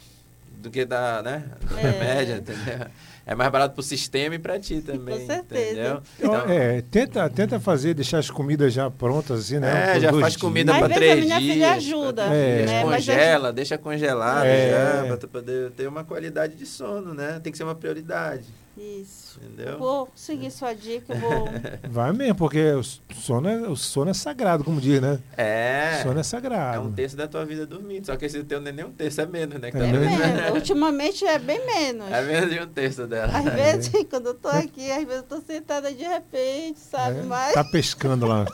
do 0.61 0.71
que 0.71 0.85
da, 0.85 1.23
né, 1.23 1.51
É. 1.77 1.81
remédio, 1.81 2.37
entendeu? 2.37 2.87
É 3.25 3.35
mais 3.37 3.51
barato 3.53 3.75
pro 3.75 3.83
sistema 3.85 4.35
e 4.35 4.39
para 4.39 4.59
ti 4.59 4.81
também, 4.81 5.27
certeza. 5.27 5.71
entendeu? 5.73 6.03
Então, 6.19 6.51
é, 6.51 6.83
tenta, 6.83 7.31
tenta 7.31 7.61
fazer, 7.61 7.95
deixar 7.95 8.19
as 8.19 8.29
comidas 8.29 8.73
já 8.73 8.91
prontas, 8.91 9.41
assim, 9.41 9.59
né? 9.61 9.97
É, 9.97 10.01
já 10.01 10.13
faz 10.13 10.37
comida 10.37 10.73
Às 10.73 10.79
para 10.79 10.89
vezes 10.89 10.97
a 10.97 11.13
três 11.13 11.25
minha 11.27 11.39
dias. 11.39 11.53
filha 11.55 11.73
ajuda, 11.73 12.23
É. 12.25 12.67
né? 12.67 12.83
Descongela, 12.83 13.53
deixa 13.53 13.79
congelado 13.79 14.45
É. 14.45 14.71
já, 15.03 15.07
pra 15.07 15.17
tu 15.17 15.29
poder 15.29 15.71
ter 15.71 15.87
uma 15.87 16.03
qualidade 16.03 16.57
de 16.57 16.67
sono, 16.67 17.15
né? 17.15 17.39
Tem 17.41 17.53
que 17.53 17.57
ser 17.59 17.63
uma 17.65 17.77
prioridade, 17.77 18.45
Isso. 18.77 19.39
entendeu? 19.43 19.79
Vou 19.79 20.09
seguir 20.15 20.51
sua 20.51 20.73
dica, 20.73 21.13
eu 21.15 21.21
vou. 21.21 21.45
Vai 21.91 22.13
mesmo, 22.13 22.35
porque 22.37 22.73
o 22.73 22.83
sono, 22.83 23.49
é, 23.49 23.69
o 23.69 23.77
sono 23.77 24.11
é 24.11 24.15
sagrado, 24.15 24.65
como 24.65 24.81
diz, 24.81 25.01
né? 25.01 25.21
É. 25.37 25.99
O 26.01 26.03
sono 26.05 26.19
é 26.19 26.21
É 26.21 26.23
sagrado. 26.25 26.89
um 26.89 26.93
terço 26.93 27.17
da 27.17 27.29
tua 27.29 27.45
vida 27.45 27.67
dormindo. 27.67 28.07
Só 28.07 28.17
que 28.17 28.25
esse 28.25 28.43
teu 28.45 28.63
é 28.67 28.85
um 28.85 28.93
terço, 28.93 29.21
é 29.21 29.27
menos, 29.27 29.61
né? 29.61 29.71
que 29.71 29.77
É 29.77 29.81
tá 29.81 29.87
É 29.87 29.93
né? 29.93 30.17
menos. 30.17 30.55
Ultimamente 30.55 31.25
é 31.25 31.39
bem 31.39 31.65
menos. 31.67 32.11
É 32.11 32.23
menos 32.23 32.51
de 32.51 32.61
um 32.61 32.67
terço 32.67 33.07
dela. 33.07 33.37
Às 33.37 33.45
vezes, 33.45 33.93
quando 34.09 34.27
eu 34.27 34.35
tô 34.35 34.49
aqui, 34.49 34.91
às 34.91 35.05
vezes 35.05 35.17
eu 35.17 35.23
tô 35.23 35.41
sentada 35.41 35.93
de 35.93 36.05
repente, 36.05 36.81
sabe? 36.81 37.19
É, 37.19 37.23
Mas. 37.23 37.55
Tá 37.55 37.65
pescando 37.65 38.27
lá. 38.27 38.47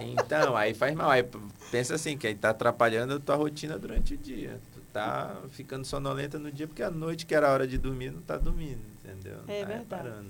Então, 0.00 0.56
aí 0.56 0.72
faz 0.74 0.94
mal. 0.94 1.10
Aí 1.10 1.24
pensa 1.70 1.94
assim, 1.96 2.16
que 2.16 2.26
aí 2.26 2.34
tá 2.34 2.50
atrapalhando 2.50 3.14
a 3.14 3.20
tua 3.20 3.34
rotina 3.36 3.78
durante 3.78 4.14
o 4.14 4.16
dia. 4.16 4.60
Tu 4.72 4.80
tá 4.92 5.36
ficando 5.50 5.84
sonolenta 5.84 6.38
no 6.38 6.52
dia, 6.52 6.66
porque 6.68 6.82
a 6.82 6.90
noite, 6.90 7.26
que 7.26 7.34
era 7.34 7.48
a 7.48 7.52
hora 7.52 7.66
de 7.66 7.76
dormir, 7.78 8.12
não 8.12 8.20
tá 8.20 8.36
dormindo, 8.36 8.78
entendeu? 9.14 9.38
Não 9.46 9.54
É 9.54 9.60
tá 9.60 9.66
verdade. 9.66 9.78
reparando. 9.78 10.28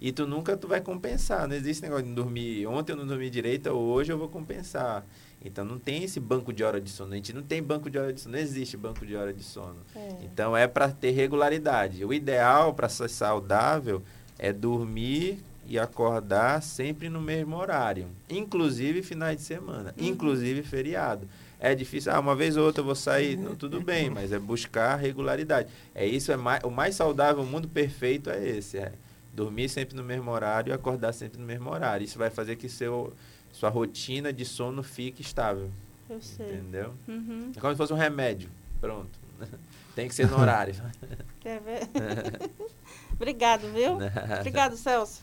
E 0.00 0.12
tu 0.12 0.26
nunca 0.26 0.56
tu 0.56 0.68
vai 0.68 0.80
compensar. 0.80 1.48
Não 1.48 1.56
existe 1.56 1.82
negócio 1.82 2.04
de 2.04 2.12
dormir. 2.12 2.66
Ontem 2.66 2.92
eu 2.92 2.96
não 2.96 3.06
dormi 3.06 3.30
direito, 3.30 3.70
hoje 3.70 4.12
eu 4.12 4.18
vou 4.18 4.28
compensar. 4.28 5.04
Então 5.42 5.64
não 5.64 5.78
tem 5.78 6.02
esse 6.04 6.20
banco 6.20 6.52
de 6.52 6.62
hora 6.64 6.80
de 6.80 6.90
sono. 6.90 7.12
A 7.12 7.16
gente 7.16 7.32
não 7.32 7.42
tem 7.42 7.62
banco 7.62 7.88
de 7.88 7.98
hora 7.98 8.12
de 8.12 8.20
sono. 8.20 8.34
Não 8.34 8.38
existe 8.42 8.76
banco 8.76 9.06
de 9.06 9.16
hora 9.16 9.32
de 9.32 9.42
sono. 9.42 9.76
É. 9.94 10.08
Então 10.22 10.54
é 10.56 10.66
para 10.66 10.88
ter 10.90 11.12
regularidade. 11.12 12.04
O 12.04 12.12
ideal 12.12 12.74
para 12.74 12.88
ser 12.90 13.08
saudável 13.08 14.02
é 14.38 14.52
dormir 14.52 15.38
e 15.68 15.78
acordar 15.78 16.62
sempre 16.62 17.08
no 17.08 17.20
mesmo 17.20 17.56
horário, 17.56 18.06
inclusive 18.30 19.02
finais 19.02 19.36
de 19.38 19.42
semana, 19.42 19.94
Uhum. 19.98 20.06
inclusive 20.08 20.62
feriado. 20.62 21.26
É 21.58 21.74
difícil, 21.74 22.12
ah, 22.12 22.20
uma 22.20 22.34
vez 22.36 22.56
ou 22.56 22.64
outra 22.66 22.80
eu 22.82 22.84
vou 22.84 22.94
sair, 22.94 23.36
não, 23.36 23.54
tudo 23.56 23.80
bem, 23.80 24.10
mas 24.10 24.30
é 24.32 24.38
buscar 24.38 24.96
regularidade. 24.96 25.68
É 25.94 26.04
isso, 26.06 26.30
é 26.30 26.36
mais, 26.36 26.62
o 26.62 26.70
mais 26.70 26.94
saudável, 26.94 27.42
o 27.42 27.46
mundo 27.46 27.66
perfeito 27.68 28.28
é 28.30 28.46
esse, 28.46 28.76
é 28.78 28.92
dormir 29.32 29.68
sempre 29.68 29.96
no 29.96 30.02
mesmo 30.04 30.30
horário 30.30 30.70
e 30.70 30.72
acordar 30.74 31.12
sempre 31.12 31.38
no 31.40 31.46
mesmo 31.46 31.70
horário. 31.70 32.04
Isso 32.04 32.18
vai 32.18 32.28
fazer 32.30 32.56
que 32.56 32.68
seu, 32.68 33.12
sua 33.52 33.70
rotina 33.70 34.32
de 34.32 34.44
sono 34.44 34.82
fique 34.82 35.22
estável, 35.22 35.70
Eu 36.10 36.20
sei. 36.20 36.46
entendeu? 36.54 36.92
Uhum. 37.08 37.52
É 37.56 37.60
como 37.60 37.72
se 37.72 37.78
fosse 37.78 37.92
um 37.92 37.96
remédio, 37.96 38.48
pronto. 38.80 39.10
Tem 39.96 40.08
que 40.08 40.14
ser 40.14 40.28
no 40.30 40.38
horário. 40.38 40.74
Quer 41.40 41.58
ver? 41.62 41.88
Obrigado, 43.14 43.72
viu? 43.72 43.96
Obrigado, 44.40 44.76
Celso. 44.76 45.22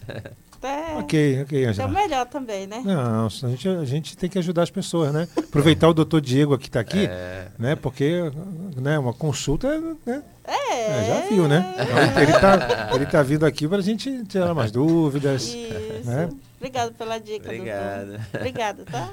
Até, 0.63 0.95
Ok, 0.97 1.41
ok, 1.41 1.65
Angela. 1.65 1.88
o 1.89 1.91
melhor 1.91 2.26
também, 2.28 2.65
né? 2.65 2.82
Não, 2.86 3.26
a 3.26 3.30
gente, 3.30 3.67
a 3.67 3.86
gente 3.86 4.15
tem 4.17 4.30
que 4.30 4.39
ajudar 4.39 4.63
as 4.63 4.71
pessoas, 4.71 5.12
né? 5.13 5.28
Aproveitar 5.38 5.89
o 5.89 5.93
doutor 5.93 6.21
Diego 6.21 6.58
que 6.58 6.67
está 6.67 6.80
aqui, 6.80 7.06
É, 7.06 7.47
né? 7.60 7.76
Porque 7.76 8.32
né, 8.78 8.97
uma 8.97 9.13
consulta, 9.13 9.78
né? 10.06 10.23
É. 10.45 10.54
É, 10.56 11.06
já 11.08 11.30
viu, 11.30 11.47
né? 11.47 11.73
Então, 11.80 12.21
ele 12.21 12.32
está 12.32 12.89
ele 12.95 13.06
tá 13.06 13.23
vindo 13.23 13.45
aqui 13.45 13.67
para 13.67 13.78
a 13.78 13.82
gente 13.82 14.23
tirar 14.26 14.54
mais 14.54 14.71
dúvidas. 14.73 15.43
Isso. 15.43 16.10
né? 16.10 16.30
Obrigado 16.58 16.93
pela 16.93 17.17
dica, 17.19 17.45
Obrigado. 17.45 18.08
doutor. 18.08 18.26
Obrigada, 18.36 18.86
tá? 18.89 19.10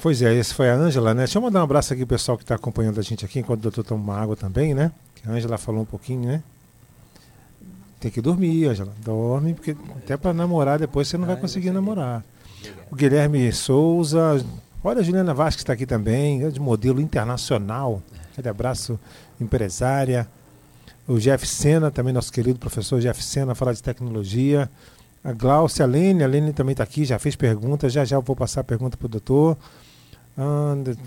Pois 0.00 0.22
é, 0.22 0.32
esse 0.34 0.54
foi 0.54 0.70
a 0.70 0.74
Ângela, 0.74 1.12
né? 1.12 1.24
Deixa 1.24 1.38
eu 1.38 1.42
mandar 1.42 1.60
um 1.60 1.64
abraço 1.64 1.92
aqui 1.92 2.06
pro 2.06 2.14
pessoal 2.16 2.38
que 2.38 2.44
está 2.44 2.54
acompanhando 2.54 3.00
a 3.00 3.02
gente 3.02 3.24
aqui, 3.24 3.40
enquanto 3.40 3.58
o 3.60 3.62
doutor 3.62 3.82
toma 3.84 4.00
uma 4.02 4.20
água 4.20 4.36
também, 4.36 4.74
né? 4.74 4.92
Que 5.16 5.28
a 5.28 5.32
Ângela 5.32 5.58
falou 5.58 5.82
um 5.82 5.86
pouquinho, 5.86 6.20
né? 6.28 6.42
Tem 8.04 8.10
que 8.10 8.20
dormir, 8.20 8.66
Ângela. 8.66 8.92
Dorme, 9.02 9.54
porque 9.54 9.74
até 9.96 10.14
para 10.14 10.34
namorar 10.34 10.78
depois 10.78 11.08
você 11.08 11.16
não 11.16 11.24
vai 11.24 11.36
Ah, 11.36 11.38
conseguir 11.38 11.68
eu 11.68 11.72
sabia. 11.72 11.80
namorar. 11.88 12.22
O 12.90 12.94
Guilherme 12.94 13.50
Souza, 13.50 14.44
olha 14.84 15.00
a 15.00 15.02
Juliana 15.02 15.32
Vasques 15.32 15.62
está 15.62 15.72
aqui 15.72 15.86
também, 15.86 16.42
é 16.44 16.50
de 16.50 16.60
modelo 16.60 17.00
internacional. 17.00 18.02
Aquele 18.30 18.50
abraço, 18.50 19.00
empresária. 19.40 20.28
O 21.08 21.18
Jeff 21.18 21.46
Sena, 21.46 21.90
também 21.90 22.12
nosso 22.12 22.30
querido 22.30 22.58
professor 22.58 23.00
Jeff 23.00 23.24
Sena, 23.24 23.54
fala 23.54 23.72
de 23.72 23.82
tecnologia. 23.82 24.70
A 25.24 25.32
Glaucia, 25.32 25.86
a 25.86 25.88
Lene, 25.88 26.22
a 26.22 26.26
Lene 26.26 26.52
também 26.52 26.72
está 26.72 26.84
aqui, 26.84 27.06
já 27.06 27.18
fez 27.18 27.34
perguntas, 27.34 27.90
já 27.90 28.04
já 28.04 28.16
eu 28.16 28.20
vou 28.22 28.36
passar 28.36 28.60
a 28.60 28.64
pergunta 28.64 28.98
para 28.98 29.06
o 29.06 29.08
doutor. 29.08 29.56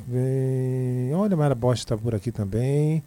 Bem. 0.07 1.13
Olha, 1.13 1.35
a 1.35 1.37
Mara 1.37 1.53
Bosch 1.53 1.77
está 1.77 1.95
por 1.95 2.15
aqui 2.15 2.31
também. 2.31 3.03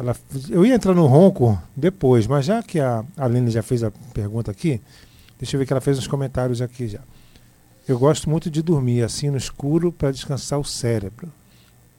Ela, 0.00 0.16
eu 0.48 0.64
ia 0.64 0.74
entrar 0.74 0.94
no 0.94 1.04
ronco 1.06 1.60
depois, 1.76 2.26
mas 2.26 2.46
já 2.46 2.62
que 2.62 2.80
a 2.80 3.04
Aline 3.18 3.50
já 3.50 3.62
fez 3.62 3.82
a 3.84 3.90
pergunta 4.14 4.50
aqui, 4.50 4.80
deixa 5.38 5.54
eu 5.54 5.58
ver 5.58 5.66
que 5.66 5.74
ela 5.74 5.80
fez 5.82 5.98
uns 5.98 6.06
comentários 6.06 6.62
aqui 6.62 6.88
já. 6.88 7.00
Eu 7.86 7.98
gosto 7.98 8.30
muito 8.30 8.50
de 8.50 8.62
dormir 8.62 9.02
assim 9.02 9.28
no 9.28 9.36
escuro 9.36 9.92
para 9.92 10.10
descansar 10.10 10.58
o 10.58 10.64
cérebro. 10.64 11.28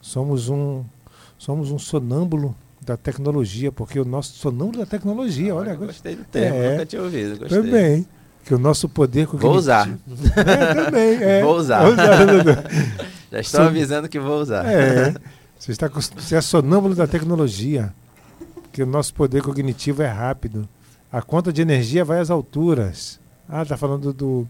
Somos 0.01 0.49
um 0.49 0.83
somos 1.37 1.69
um 1.71 1.77
sonâmbulo 1.77 2.55
da 2.81 2.97
tecnologia, 2.97 3.71
porque 3.71 3.99
o 3.99 4.05
nosso 4.05 4.33
sonâmbulo 4.33 4.79
da 4.79 4.85
tecnologia, 4.87 5.53
olha, 5.53 5.69
eu 5.69 5.73
agora 5.73 5.87
gostei 5.91 6.15
do 6.15 6.23
termo, 6.23 6.57
É. 6.57 6.71
nunca 6.71 6.85
tinha 6.87 7.03
ouvido. 7.03 7.37
Gostei. 7.37 7.61
também. 7.61 8.07
Que 8.43 8.55
o 8.55 8.57
nosso 8.57 8.89
poder 8.89 9.27
cognitivo. 9.27 9.49
Vou 9.51 9.59
usar. 9.59 9.87
É, 10.35 10.73
também, 10.85 11.13
é. 11.21 11.43
Vou 11.43 11.55
usar. 11.55 11.83
Vou 11.83 11.93
usar. 11.93 12.63
Já 13.31 13.39
estou 13.39 13.61
avisando 13.61 14.09
que 14.09 14.19
vou 14.19 14.41
usar. 14.41 14.65
É. 14.65 15.13
Você, 15.61 15.73
está, 15.73 15.87
você 15.87 16.35
é 16.35 16.41
sonâmbulo 16.41 16.95
da 16.95 17.05
tecnologia. 17.05 17.93
Que 18.71 18.81
o 18.81 18.85
nosso 18.85 19.13
poder 19.13 19.43
cognitivo 19.43 20.01
é 20.01 20.07
rápido. 20.07 20.67
A 21.11 21.21
conta 21.21 21.53
de 21.53 21.61
energia 21.61 22.03
vai 22.03 22.19
às 22.19 22.31
alturas. 22.31 23.19
Ah, 23.47 23.63
tá 23.63 23.77
falando 23.77 24.11
do. 24.11 24.47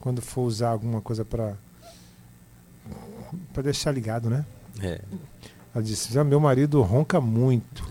Quando 0.00 0.22
for 0.22 0.42
usar 0.42 0.70
alguma 0.70 1.02
coisa 1.02 1.26
para. 1.26 1.58
para 3.52 3.64
deixar 3.64 3.92
ligado, 3.92 4.30
né? 4.30 4.46
É. 4.80 5.02
Ela 5.74 5.84
disse: 5.84 6.18
ah, 6.18 6.24
meu 6.24 6.40
marido 6.40 6.80
ronca 6.80 7.20
muito. 7.20 7.84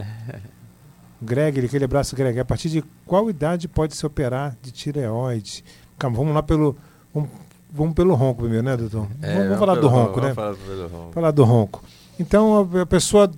Greg, 1.21 1.63
aquele 1.63 1.86
abraço, 1.86 2.15
Greg. 2.15 2.39
A 2.39 2.45
partir 2.45 2.69
de 2.69 2.84
qual 3.06 3.30
idade 3.30 3.67
pode 3.67 3.95
se 3.95 4.04
operar 4.08 4.58
de 4.60 4.71
tireoide? 4.71 5.63
Calma, 5.99 6.17
vamos 6.17 6.34
lá 6.34 6.41
pelo. 6.41 6.75
Vamos, 7.13 7.30
vamos 7.71 7.93
pelo 7.93 8.15
ronco 8.15 8.41
primeiro, 8.41 8.65
né, 8.65 8.75
doutor? 8.75 9.08
É, 9.21 9.34
vamos, 9.34 9.43
vamos 9.43 9.60
falar 9.60 9.75
do 9.75 9.88
ronco, 9.88 10.19
né? 10.19 10.34
Falar, 10.34 10.56
ronco. 10.91 11.12
falar 11.13 11.32
do 11.32 11.43
ronco. 11.43 11.84
Então, 12.19 12.69
a, 12.73 12.82
a, 12.82 12.86
pessoa. 12.86 13.32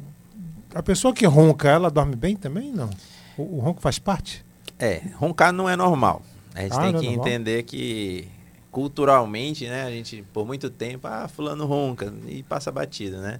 A 0.74 0.84
pessoa 0.84 1.14
que 1.14 1.26
ronca, 1.26 1.70
ela 1.70 1.90
dorme 1.90 2.16
bem 2.16 2.36
também? 2.36 2.72
Não? 2.72 2.90
O, 3.38 3.58
o 3.58 3.60
ronco 3.60 3.82
faz 3.82 4.00
parte? 4.00 4.46
É, 4.80 5.02
roncar 5.16 5.52
não 5.52 5.70
é 5.70 5.76
normal. 5.76 6.22
A 6.54 6.62
gente 6.62 6.74
ah, 6.74 6.82
tem 6.82 7.00
que 7.00 7.08
é 7.08 7.12
entender 7.12 7.64
que 7.64 8.28
culturalmente, 8.72 9.66
né, 9.68 9.84
a 9.84 9.90
gente 9.90 10.24
por 10.34 10.46
muito 10.46 10.70
tempo, 10.70 11.08
ah, 11.08 11.28
fulano 11.28 11.66
ronca 11.66 12.14
e 12.28 12.44
passa 12.44 12.72
batida, 12.72 13.20
né? 13.22 13.40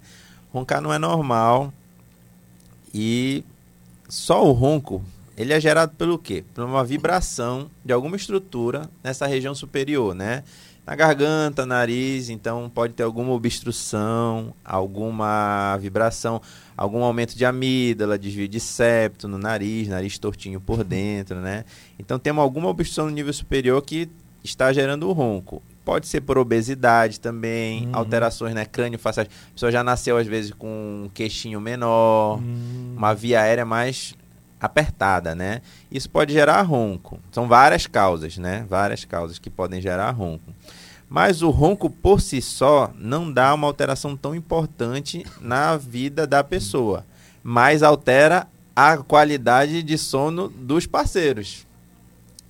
Roncar 0.52 0.82
não 0.82 0.92
é 0.92 0.98
normal. 0.98 1.72
E 2.94 3.44
só 4.10 4.44
o 4.44 4.52
ronco, 4.52 5.04
ele 5.36 5.54
é 5.54 5.60
gerado 5.60 5.94
pelo 5.96 6.18
quê? 6.18 6.44
Por 6.54 6.64
uma 6.64 6.84
vibração 6.84 7.70
de 7.86 7.94
alguma 7.94 8.16
estrutura 8.16 8.90
nessa 9.04 9.28
região 9.28 9.54
superior, 9.54 10.16
né? 10.16 10.44
Na 10.88 10.96
garganta, 10.96 11.66
nariz, 11.66 12.30
então 12.30 12.72
pode 12.74 12.94
ter 12.94 13.04
alguma 13.04 13.34
obstrução, 13.34 14.54
alguma 14.64 15.76
vibração, 15.82 16.42
algum 16.78 17.04
aumento 17.04 17.36
de 17.38 17.44
amígdala, 17.44 18.18
desvio 18.18 18.48
de 18.48 18.58
septo 18.62 19.28
no 19.28 19.38
nariz, 19.38 19.90
nariz 19.90 20.18
tortinho 20.18 20.62
por 20.62 20.86
dentro, 20.86 21.42
né? 21.42 21.66
Então 22.00 22.18
temos 22.18 22.42
alguma 22.42 22.70
obstrução 22.70 23.08
no 23.08 23.12
nível 23.12 23.34
superior 23.34 23.82
que 23.82 24.08
está 24.42 24.72
gerando 24.72 25.10
o 25.10 25.12
ronco. 25.12 25.62
Pode 25.84 26.08
ser 26.08 26.22
por 26.22 26.38
obesidade 26.38 27.20
também, 27.20 27.88
uhum. 27.88 27.92
alterações, 27.92 28.56
né? 28.56 28.64
Crânio 28.64 28.98
faciais. 28.98 29.28
A 29.28 29.54
pessoa 29.54 29.70
já 29.70 29.84
nasceu, 29.84 30.16
às 30.16 30.26
vezes, 30.26 30.52
com 30.52 30.68
um 31.06 31.10
queixinho 31.14 31.60
menor, 31.60 32.38
uhum. 32.38 32.94
uma 32.96 33.14
via 33.14 33.42
aérea 33.42 33.66
mais 33.66 34.16
apertada, 34.60 35.36
né? 35.36 35.62
Isso 35.92 36.10
pode 36.10 36.32
gerar 36.32 36.62
ronco. 36.62 37.20
São 37.30 37.46
várias 37.46 37.88
causas, 37.88 38.38
né? 38.38 38.66
Várias 38.70 39.04
causas 39.04 39.38
que 39.38 39.50
podem 39.50 39.82
gerar 39.82 40.12
ronco. 40.12 40.54
Mas 41.10 41.42
o 41.42 41.50
ronco 41.50 41.90
por 41.90 42.20
si 42.20 42.42
só 42.42 42.92
não 42.96 43.32
dá 43.32 43.54
uma 43.54 43.68
alteração 43.68 44.18
tão 44.18 44.36
importante 44.36 45.26
na 45.40 45.78
vida 45.78 46.28
da 46.28 46.44
pessoa, 46.44 47.06
mas 47.42 47.82
altera 47.82 48.48
a 48.76 48.98
qualidade 48.98 49.82
de 49.82 49.98
sono 49.98 50.50
dos 50.50 50.86
parceiros. 50.86 51.66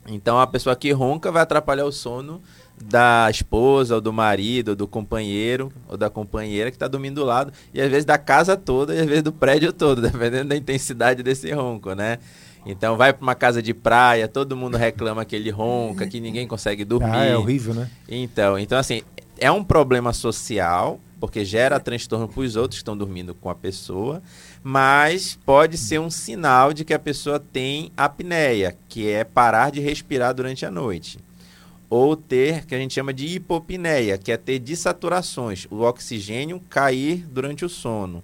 Então 0.08 0.40
a 0.40 0.48
pessoa 0.48 0.76
que 0.76 0.92
ronca 0.92 1.32
vai 1.32 1.44
atrapalhar 1.44 1.86
o 1.86 1.92
sono 1.92 2.42
da 2.82 3.28
esposa, 3.30 3.96
ou 3.96 4.02
do 4.02 4.14
marido, 4.14 4.70
ou 4.70 4.76
do 4.76 4.88
companheiro, 4.88 5.72
ou 5.88 5.98
da 5.98 6.10
companheira 6.10 6.70
que 6.70 6.76
está 6.76 6.88
dormindo 6.88 7.16
do 7.16 7.26
lado, 7.26 7.52
e 7.74 7.82
às 7.82 7.90
vezes 7.90 8.06
da 8.06 8.18
casa 8.18 8.56
toda, 8.56 8.94
e 8.94 9.00
às 9.00 9.06
vezes 9.06 9.24
do 9.24 9.32
prédio 9.32 9.74
todo, 9.74 10.02
dependendo 10.02 10.50
da 10.50 10.56
intensidade 10.56 11.24
desse 11.24 11.52
ronco, 11.52 11.94
né? 11.94 12.20
Então 12.68 12.98
vai 12.98 13.14
para 13.14 13.24
uma 13.24 13.36
casa 13.36 13.62
de 13.62 13.74
praia, 13.74 14.28
todo 14.28 14.56
mundo 14.56 14.78
reclama 14.78 15.24
que 15.24 15.36
ele 15.36 15.50
ronca, 15.50 16.06
que 16.06 16.20
ninguém 16.20 16.46
consegue 16.48 16.84
dormir. 16.84 17.10
Ah, 17.12 17.26
é 17.26 17.38
horrível, 17.38 17.74
né? 17.74 17.90
Então, 18.10 18.60
então 18.60 18.78
assim, 18.78 19.02
é 19.38 19.50
um 19.50 19.64
problema 19.64 20.12
social, 20.12 21.00
porque 21.20 21.46
gera 21.46 21.80
transtorno 21.80 22.28
para 22.28 22.42
os 22.42 22.56
outros 22.58 22.80
que 22.80 22.84
estão 22.84 22.98
dormindo 22.98 23.34
com 23.34 23.50
a 23.50 23.56
pessoa, 23.56 24.22
mas 24.62 25.40
pode 25.46 25.78
ser 25.78 26.00
um 26.00 26.10
sinal 26.10 26.74
de 26.74 26.84
que 26.84 26.94
a 26.94 27.00
pessoa 27.00 27.40
tem 27.40 27.92
apneia, 27.96 28.76
que 28.90 29.10
é 29.10 29.24
parar 29.24 29.72
de 29.72 29.80
respirar 29.80 30.34
durante 30.34 30.66
a 30.66 30.72
noite 30.72 31.20
ou 31.90 32.16
ter 32.16 32.66
que 32.66 32.76
a 32.76 32.78
gente 32.78 32.94
chama 32.94 33.14
de 33.14 33.26
hipopneia, 33.26 34.18
que 34.18 34.32
é 34.32 34.38
ter 34.38 34.60
desaturações, 34.60 35.66
o 35.72 35.82
oxigênio 35.82 36.62
cair 36.70 37.26
durante 37.30 37.64
o 37.64 37.70
sono. 37.70 38.24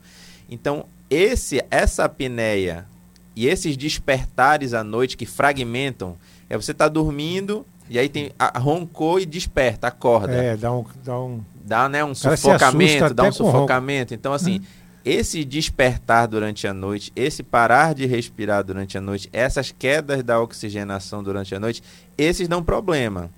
Então, 0.50 0.86
esse 1.10 1.64
essa 1.72 2.04
apneia 2.04 2.86
e 3.36 3.48
esses 3.48 3.76
despertares 3.76 4.74
à 4.74 4.84
noite 4.84 5.18
que 5.18 5.26
fragmentam, 5.26 6.16
é 6.50 6.58
você 6.58 6.74
tá 6.74 6.88
dormindo 6.88 7.66
e 7.90 8.00
aí 8.00 8.08
tem 8.08 8.32
a, 8.38 8.60
roncou 8.60 9.20
e 9.20 9.26
desperta, 9.26 9.88
acorda. 9.88 10.34
É, 10.34 10.56
dá 10.56 10.72
um 10.72 10.86
dá 11.04 11.20
um 11.20 11.42
dá, 11.66 11.90
né, 11.90 12.04
um 12.04 12.16
sufocamento, 12.16 13.14
dá 13.14 13.24
um 13.24 13.32
sufocamento. 13.32 14.14
Então 14.14 14.34
assim, 14.34 14.60
hum. 14.60 14.64
esse 15.04 15.44
despertar 15.44 16.28
durante 16.28 16.68
a 16.68 16.74
noite, 16.74 17.12
esse 17.16 17.44
parar 17.44 17.94
de 17.94 18.06
respirar 18.06 18.64
durante 18.64 18.98
a 18.98 19.02
noite, 19.02 19.30
essas 19.34 19.72
quedas 19.72 20.24
da 20.24 20.40
oxigenação 20.40 21.24
durante 21.24 21.54
a 21.56 21.60
noite, 21.60 21.82
esses 22.18 22.48
dão 22.48 22.64
problema 22.64 23.30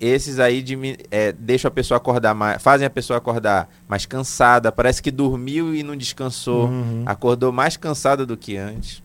esses 0.00 0.40
aí 0.40 0.62
de, 0.62 0.96
é, 1.10 1.30
deixam 1.30 1.68
a 1.68 1.70
pessoa 1.70 1.98
acordar 1.98 2.34
mais, 2.34 2.60
fazem 2.62 2.86
a 2.86 2.90
pessoa 2.90 3.18
acordar 3.18 3.68
mais 3.86 4.06
cansada, 4.06 4.72
parece 4.72 5.02
que 5.02 5.10
dormiu 5.10 5.74
e 5.74 5.82
não 5.82 5.94
descansou, 5.94 6.68
uhum. 6.68 7.02
acordou 7.04 7.52
mais 7.52 7.76
cansada 7.76 8.24
do 8.24 8.34
que 8.34 8.56
antes. 8.56 9.02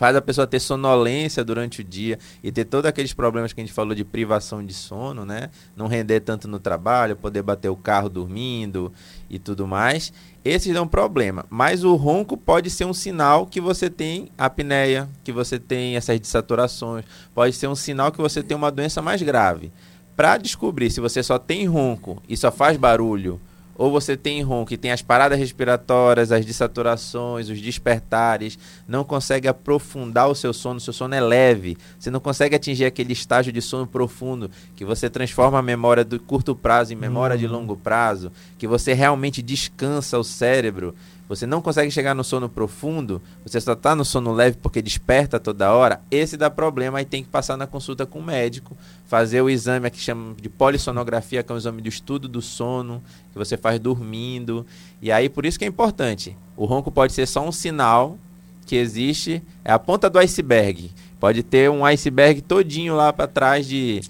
Faz 0.00 0.16
a 0.16 0.22
pessoa 0.22 0.46
ter 0.46 0.58
sonolência 0.60 1.44
durante 1.44 1.82
o 1.82 1.84
dia 1.84 2.18
e 2.42 2.50
ter 2.50 2.64
todos 2.64 2.88
aqueles 2.88 3.12
problemas 3.12 3.52
que 3.52 3.60
a 3.60 3.62
gente 3.62 3.74
falou 3.74 3.94
de 3.94 4.02
privação 4.02 4.64
de 4.64 4.72
sono, 4.72 5.26
né? 5.26 5.50
Não 5.76 5.88
render 5.88 6.20
tanto 6.20 6.48
no 6.48 6.58
trabalho, 6.58 7.14
poder 7.14 7.42
bater 7.42 7.68
o 7.68 7.76
carro 7.76 8.08
dormindo 8.08 8.90
e 9.28 9.38
tudo 9.38 9.66
mais. 9.66 10.10
Esses 10.42 10.72
dão 10.72 10.88
problema. 10.88 11.44
Mas 11.50 11.84
o 11.84 11.96
ronco 11.96 12.34
pode 12.34 12.70
ser 12.70 12.86
um 12.86 12.94
sinal 12.94 13.44
que 13.44 13.60
você 13.60 13.90
tem 13.90 14.30
apneia, 14.38 15.06
que 15.22 15.32
você 15.32 15.58
tem 15.58 15.96
essas 15.96 16.18
desaturações. 16.18 17.04
Pode 17.34 17.54
ser 17.54 17.66
um 17.66 17.76
sinal 17.76 18.10
que 18.10 18.22
você 18.22 18.42
tem 18.42 18.56
uma 18.56 18.70
doença 18.70 19.02
mais 19.02 19.20
grave 19.20 19.70
para 20.16 20.38
descobrir 20.38 20.90
se 20.90 20.98
você 20.98 21.22
só 21.22 21.38
tem 21.38 21.66
ronco 21.66 22.22
e 22.26 22.38
só 22.38 22.50
faz 22.50 22.78
barulho, 22.78 23.38
ou 23.80 23.90
você 23.90 24.14
tem 24.14 24.42
ronco 24.42 24.74
e 24.74 24.76
tem 24.76 24.92
as 24.92 25.00
paradas 25.00 25.38
respiratórias, 25.38 26.30
as 26.30 26.44
desaturações, 26.44 27.48
os 27.48 27.62
despertares, 27.62 28.58
não 28.86 29.02
consegue 29.02 29.48
aprofundar 29.48 30.28
o 30.28 30.34
seu 30.34 30.52
sono, 30.52 30.78
seu 30.78 30.92
sono 30.92 31.14
é 31.14 31.20
leve, 31.20 31.78
você 31.98 32.10
não 32.10 32.20
consegue 32.20 32.54
atingir 32.54 32.84
aquele 32.84 33.14
estágio 33.14 33.50
de 33.50 33.62
sono 33.62 33.86
profundo 33.86 34.50
que 34.76 34.84
você 34.84 35.08
transforma 35.08 35.58
a 35.58 35.62
memória 35.62 36.04
do 36.04 36.20
curto 36.20 36.54
prazo 36.54 36.92
em 36.92 36.96
memória 36.96 37.32
uhum. 37.36 37.40
de 37.40 37.46
longo 37.46 37.74
prazo, 37.74 38.30
que 38.58 38.66
você 38.66 38.92
realmente 38.92 39.40
descansa 39.40 40.18
o 40.18 40.24
cérebro 40.24 40.94
você 41.30 41.46
não 41.46 41.62
consegue 41.62 41.92
chegar 41.92 42.12
no 42.12 42.24
sono 42.24 42.48
profundo, 42.48 43.22
você 43.44 43.60
só 43.60 43.74
está 43.74 43.94
no 43.94 44.04
sono 44.04 44.32
leve 44.32 44.56
porque 44.60 44.82
desperta 44.82 45.38
toda 45.38 45.72
hora, 45.72 46.00
esse 46.10 46.36
dá 46.36 46.50
problema 46.50 47.00
e 47.00 47.04
tem 47.04 47.22
que 47.22 47.28
passar 47.28 47.56
na 47.56 47.68
consulta 47.68 48.04
com 48.04 48.18
o 48.18 48.22
médico, 48.22 48.76
fazer 49.06 49.40
o 49.40 49.48
exame 49.48 49.88
que 49.90 50.00
chama 50.00 50.34
de 50.34 50.48
polissonografia, 50.48 51.44
que 51.44 51.52
é 51.52 51.54
um 51.54 51.58
exame 51.58 51.80
do 51.82 51.88
estudo 51.88 52.26
do 52.26 52.42
sono, 52.42 53.00
que 53.30 53.38
você 53.38 53.56
faz 53.56 53.78
dormindo. 53.78 54.66
E 55.00 55.12
aí 55.12 55.28
por 55.28 55.46
isso 55.46 55.56
que 55.56 55.64
é 55.64 55.68
importante. 55.68 56.36
O 56.56 56.64
ronco 56.64 56.90
pode 56.90 57.12
ser 57.12 57.26
só 57.26 57.46
um 57.46 57.52
sinal 57.52 58.18
que 58.66 58.74
existe, 58.74 59.40
é 59.64 59.70
a 59.70 59.78
ponta 59.78 60.10
do 60.10 60.18
iceberg. 60.18 60.90
Pode 61.20 61.44
ter 61.44 61.70
um 61.70 61.84
iceberg 61.84 62.40
todinho 62.40 62.96
lá 62.96 63.12
para 63.12 63.28
trás 63.28 63.68
de 63.68 64.00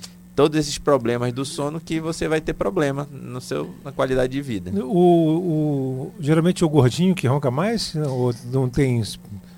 todos 0.40 0.58
esses 0.58 0.78
problemas 0.78 1.34
do 1.34 1.44
sono 1.44 1.78
que 1.78 2.00
você 2.00 2.26
vai 2.26 2.40
ter 2.40 2.54
problema 2.54 3.06
no 3.12 3.42
seu, 3.42 3.74
na 3.84 3.92
qualidade 3.92 4.32
de 4.32 4.40
vida. 4.40 4.72
O, 4.82 4.96
o 4.96 6.14
geralmente 6.18 6.64
o 6.64 6.68
gordinho 6.70 7.14
que 7.14 7.26
ronca 7.26 7.50
mais 7.50 7.94
ou 7.94 8.34
não 8.50 8.66
tem 8.66 9.02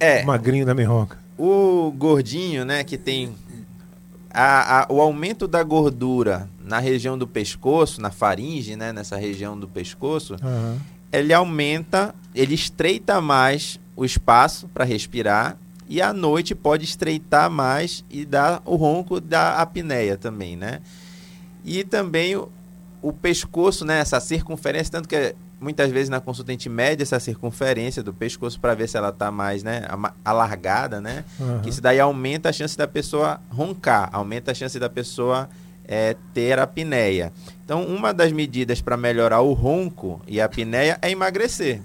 é, 0.01 0.25
magrinho 0.25 0.66
da 0.66 0.75
ronca? 0.85 1.21
O 1.38 1.95
gordinho, 1.97 2.64
né, 2.64 2.83
que 2.83 2.99
tem 2.99 3.33
a, 4.29 4.81
a, 4.81 4.87
o 4.92 5.01
aumento 5.01 5.47
da 5.47 5.62
gordura 5.62 6.49
na 6.64 6.81
região 6.81 7.16
do 7.16 7.29
pescoço, 7.29 8.01
na 8.01 8.11
faringe, 8.11 8.75
né, 8.75 8.92
nessa 8.92 9.16
região 9.16 9.57
do 9.57 9.68
pescoço, 9.68 10.35
uhum. 10.42 10.79
ele 11.12 11.33
aumenta, 11.33 12.12
ele 12.35 12.57
estreita 12.57 13.21
mais 13.21 13.79
o 13.95 14.05
espaço 14.05 14.66
para 14.75 14.85
respirar 14.85 15.57
e 15.92 16.00
à 16.00 16.11
noite 16.11 16.55
pode 16.55 16.87
estreitar 16.87 17.50
mais 17.50 18.02
e 18.09 18.24
dar 18.24 18.62
o 18.64 18.76
ronco 18.76 19.20
da 19.20 19.61
apneia 19.61 20.16
também, 20.16 20.57
né? 20.57 20.81
E 21.62 21.85
também 21.85 22.35
o, 22.35 22.50
o 23.02 23.12
pescoço, 23.12 23.85
né? 23.85 23.98
Essa 23.98 24.18
circunferência, 24.18 24.90
tanto 24.90 25.07
que 25.07 25.35
muitas 25.61 25.90
vezes 25.90 26.09
na 26.09 26.18
consulta 26.18 26.50
a 26.50 26.55
gente 26.55 26.70
mede 26.70 27.02
essa 27.02 27.20
circunferência 27.20 28.02
do 28.02 28.11
pescoço 28.11 28.59
para 28.59 28.74
ver 28.74 28.88
se 28.88 28.96
ela 28.96 29.11
está 29.11 29.31
mais 29.31 29.62
né, 29.62 29.83
alargada, 30.24 30.98
né? 30.98 31.26
Uhum. 31.38 31.61
Que 31.61 31.68
isso 31.68 31.83
daí 31.83 32.00
aumenta 32.00 32.48
a 32.48 32.52
chance 32.55 32.74
da 32.74 32.88
pessoa 32.88 33.38
roncar, 33.50 34.09
aumenta 34.14 34.52
a 34.52 34.55
chance 34.55 34.78
da 34.78 34.88
pessoa 34.88 35.46
é, 35.85 36.16
ter 36.33 36.59
apneia. 36.59 37.31
Então, 37.66 37.85
uma 37.85 38.14
das 38.14 38.33
medidas 38.33 38.81
para 38.81 38.96
melhorar 38.96 39.42
o 39.42 39.52
ronco 39.52 40.22
e 40.26 40.40
a 40.40 40.46
apneia 40.46 40.98
é 41.02 41.11
emagrecer 41.11 41.83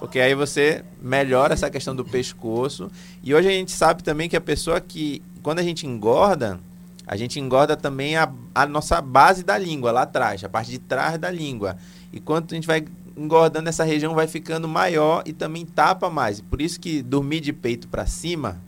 porque 0.00 0.18
aí 0.18 0.34
você 0.34 0.82
melhora 1.00 1.52
essa 1.52 1.68
questão 1.68 1.94
do 1.94 2.06
pescoço. 2.06 2.90
E 3.22 3.34
hoje 3.34 3.48
a 3.48 3.50
gente 3.50 3.70
sabe 3.70 4.02
também 4.02 4.30
que 4.30 4.36
a 4.36 4.40
pessoa 4.40 4.80
que, 4.80 5.22
quando 5.42 5.58
a 5.58 5.62
gente 5.62 5.86
engorda, 5.86 6.58
a 7.06 7.18
gente 7.18 7.38
engorda 7.38 7.76
também 7.76 8.16
a, 8.16 8.32
a 8.54 8.64
nossa 8.64 8.98
base 9.02 9.44
da 9.44 9.58
língua, 9.58 9.92
lá 9.92 10.02
atrás, 10.02 10.42
a 10.42 10.48
parte 10.48 10.70
de 10.70 10.78
trás 10.78 11.18
da 11.18 11.30
língua. 11.30 11.76
E 12.14 12.18
quando 12.18 12.50
a 12.50 12.54
gente 12.54 12.66
vai 12.66 12.82
engordando, 13.14 13.68
essa 13.68 13.84
região 13.84 14.14
vai 14.14 14.26
ficando 14.26 14.66
maior 14.66 15.22
e 15.26 15.34
também 15.34 15.66
tapa 15.66 16.08
mais. 16.08 16.40
Por 16.40 16.62
isso 16.62 16.80
que 16.80 17.02
dormir 17.02 17.40
de 17.40 17.52
peito 17.52 17.86
para 17.86 18.06
cima, 18.06 18.58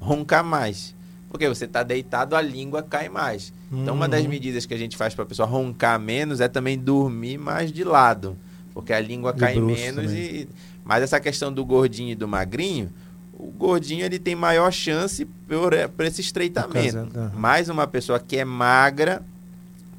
roncar 0.00 0.42
mais. 0.42 0.96
Porque 1.30 1.48
você 1.48 1.64
está 1.64 1.84
deitado, 1.84 2.34
a 2.34 2.42
língua 2.42 2.82
cai 2.82 3.08
mais. 3.08 3.52
Então, 3.70 3.94
uma 3.94 4.08
das 4.08 4.24
uhum. 4.24 4.30
medidas 4.30 4.66
que 4.66 4.74
a 4.74 4.78
gente 4.78 4.96
faz 4.96 5.14
para 5.14 5.22
a 5.22 5.26
pessoa 5.28 5.46
roncar 5.46 5.98
menos 6.00 6.40
é 6.40 6.48
também 6.48 6.76
dormir 6.76 7.38
mais 7.38 7.72
de 7.72 7.84
lado. 7.84 8.36
Porque 8.74 8.92
a 8.92 9.00
língua 9.00 9.32
de 9.32 9.40
cai 9.40 9.60
menos 9.60 10.06
também. 10.06 10.18
e 10.18 10.48
Mas 10.84 11.02
essa 11.02 11.20
questão 11.20 11.52
do 11.52 11.64
gordinho 11.64 12.10
e 12.10 12.14
do 12.14 12.26
magrinho, 12.26 12.90
o 13.32 13.50
gordinho 13.50 14.04
ele 14.04 14.18
tem 14.18 14.34
maior 14.34 14.70
chance 14.72 15.24
por, 15.24 15.72
por 15.96 16.04
esse 16.04 16.20
estreitamento. 16.20 16.96
Por 17.06 17.12
da- 17.12 17.30
Mas 17.34 17.68
uma 17.68 17.86
pessoa 17.86 18.18
que 18.20 18.36
é 18.36 18.44
magra 18.44 19.22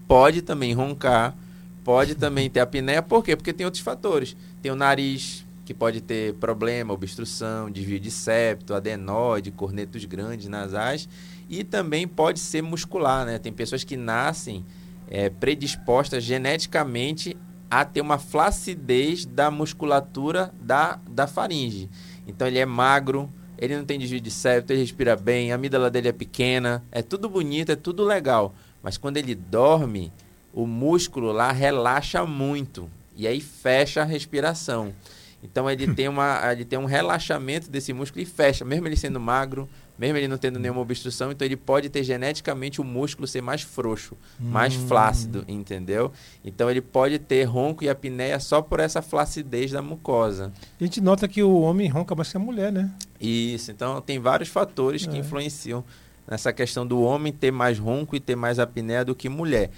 pode 0.07 0.41
também 0.41 0.73
roncar, 0.73 1.36
pode 1.84 2.15
também 2.15 2.49
ter 2.49 2.59
apneia. 2.59 3.01
Por 3.01 3.23
quê? 3.23 3.36
Porque 3.36 3.53
tem 3.53 3.65
outros 3.65 3.81
fatores. 3.84 4.36
Tem 4.61 4.71
o 4.71 4.75
nariz, 4.75 5.45
que 5.65 5.73
pode 5.73 6.01
ter 6.01 6.34
problema, 6.36 6.93
obstrução, 6.93 7.69
desvio 7.71 7.99
de 7.99 8.11
septo, 8.11 8.73
adenoide, 8.73 9.51
cornetos 9.51 10.03
grandes, 10.05 10.47
nasais. 10.47 11.07
E 11.49 11.63
também 11.63 12.07
pode 12.07 12.39
ser 12.39 12.61
muscular, 12.61 13.25
né? 13.25 13.38
Tem 13.38 13.51
pessoas 13.51 13.84
que 13.84 13.95
nascem 13.95 14.65
é, 15.09 15.29
predispostas 15.29 16.23
geneticamente 16.23 17.36
a 17.82 17.86
ter 17.86 18.01
uma 18.01 18.19
flacidez 18.19 19.26
da 19.26 19.49
musculatura 19.49 20.53
da, 20.61 20.99
da 21.09 21.26
faringe. 21.26 21.89
Então 22.28 22.47
ele 22.47 22.59
é 22.59 22.65
magro, 22.65 23.28
ele 23.57 23.76
não 23.76 23.84
tem 23.84 23.97
desvio 23.97 24.21
de 24.21 24.30
septo, 24.30 24.71
ele 24.71 24.82
respira 24.82 25.15
bem, 25.15 25.51
a 25.51 25.55
amígdala 25.55 25.89
dele 25.89 26.09
é 26.09 26.11
pequena, 26.11 26.84
é 26.91 27.01
tudo 27.01 27.28
bonito, 27.28 27.71
é 27.71 27.76
tudo 27.76 28.03
legal. 28.03 28.53
Mas 28.84 28.95
quando 28.95 29.17
ele 29.17 29.34
dorme, 29.34 30.13
o 30.53 30.67
músculo 30.67 31.32
lá 31.32 31.51
relaxa 31.51 32.24
muito 32.28 32.88
e 33.15 33.28
aí 33.28 33.41
fecha 33.41 34.01
a 34.01 34.05
respiração. 34.05 34.93
Então 35.41 35.67
ele 35.67 35.91
tem, 35.95 36.07
uma, 36.07 36.41
ele 36.51 36.63
tem 36.63 36.78
um 36.78 36.86
relaxamento 36.86 37.71
desse 37.71 37.91
músculo 37.91 38.21
e 38.21 38.26
fecha, 38.26 38.63
mesmo 38.63 38.88
ele 38.88 38.95
sendo 38.95 39.19
magro, 39.19 39.67
mesmo 40.04 40.18
ele 40.18 40.28
não 40.28 40.38
tendo 40.38 40.60
nenhuma 40.60 40.82
obstrução, 40.82 41.32
então 41.32 41.45
ele 41.45 41.56
pode 41.56 41.88
ter 41.89 42.04
geneticamente 42.04 42.82
o 42.82 42.84
músculo 42.84 43.26
ser 43.26 43.41
mais 43.41 43.62
frouxo, 43.62 44.18
mais 44.39 44.76
Hum. 44.76 44.88
flácido, 44.88 45.45
entendeu? 45.47 46.12
Então 46.43 46.70
ele 46.70 46.82
pode 46.82 47.18
ter 47.20 47.43
ronco 47.45 47.84
e 47.84 47.89
apneia 47.89 48.38
só 48.39 48.62
por 48.62 48.80
essa 48.82 49.01
flacidez 49.01 49.72
da 49.72 49.82
mucosa. 49.82 50.51
A 50.80 50.84
gente 50.84 50.99
nota 50.99 51.28
que 51.28 51.41
o 51.41 51.62
homem 51.62 51.88
ronca 51.88 52.14
mais 52.14 52.30
que 52.30 52.38
a 52.38 52.39
mulher, 52.39 52.72
né? 52.72 52.91
Isso, 53.20 53.72
então 53.72 54.01
tem 54.01 54.20
vários 54.20 54.49
fatores 54.49 55.06
que 55.06 55.16
É. 55.16 55.20
influenciam 55.20 55.84
nessa 56.30 56.51
questão 56.51 56.86
do 56.86 57.01
homem 57.01 57.32
ter 57.32 57.51
mais 57.51 57.80
ronco 57.80 58.16
e 58.16 58.20
ter 58.20 58.36
mais 58.36 58.60
apneia 58.60 59.06
do 59.06 59.16
que 59.16 59.30
mulher. 59.30 59.70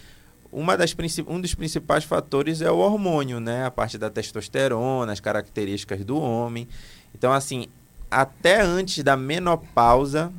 Uma 0.52 0.78
das, 0.78 0.96
um 1.28 1.40
dos 1.42 1.54
principais 1.54 2.04
fatores 2.04 2.62
é 2.62 2.72
o 2.72 2.78
hormônio, 2.78 3.40
né? 3.40 3.66
A 3.66 3.72
parte 3.72 3.98
da 3.98 4.10
testosterona, 4.10 5.12
as 5.12 5.20
características 5.20 6.04
do 6.06 6.18
homem. 6.18 6.68
Então, 7.14 7.34
assim, 7.34 7.68
até 8.16 8.62
antes 8.62 9.04
da 9.04 9.18
menopausa, 9.18 10.32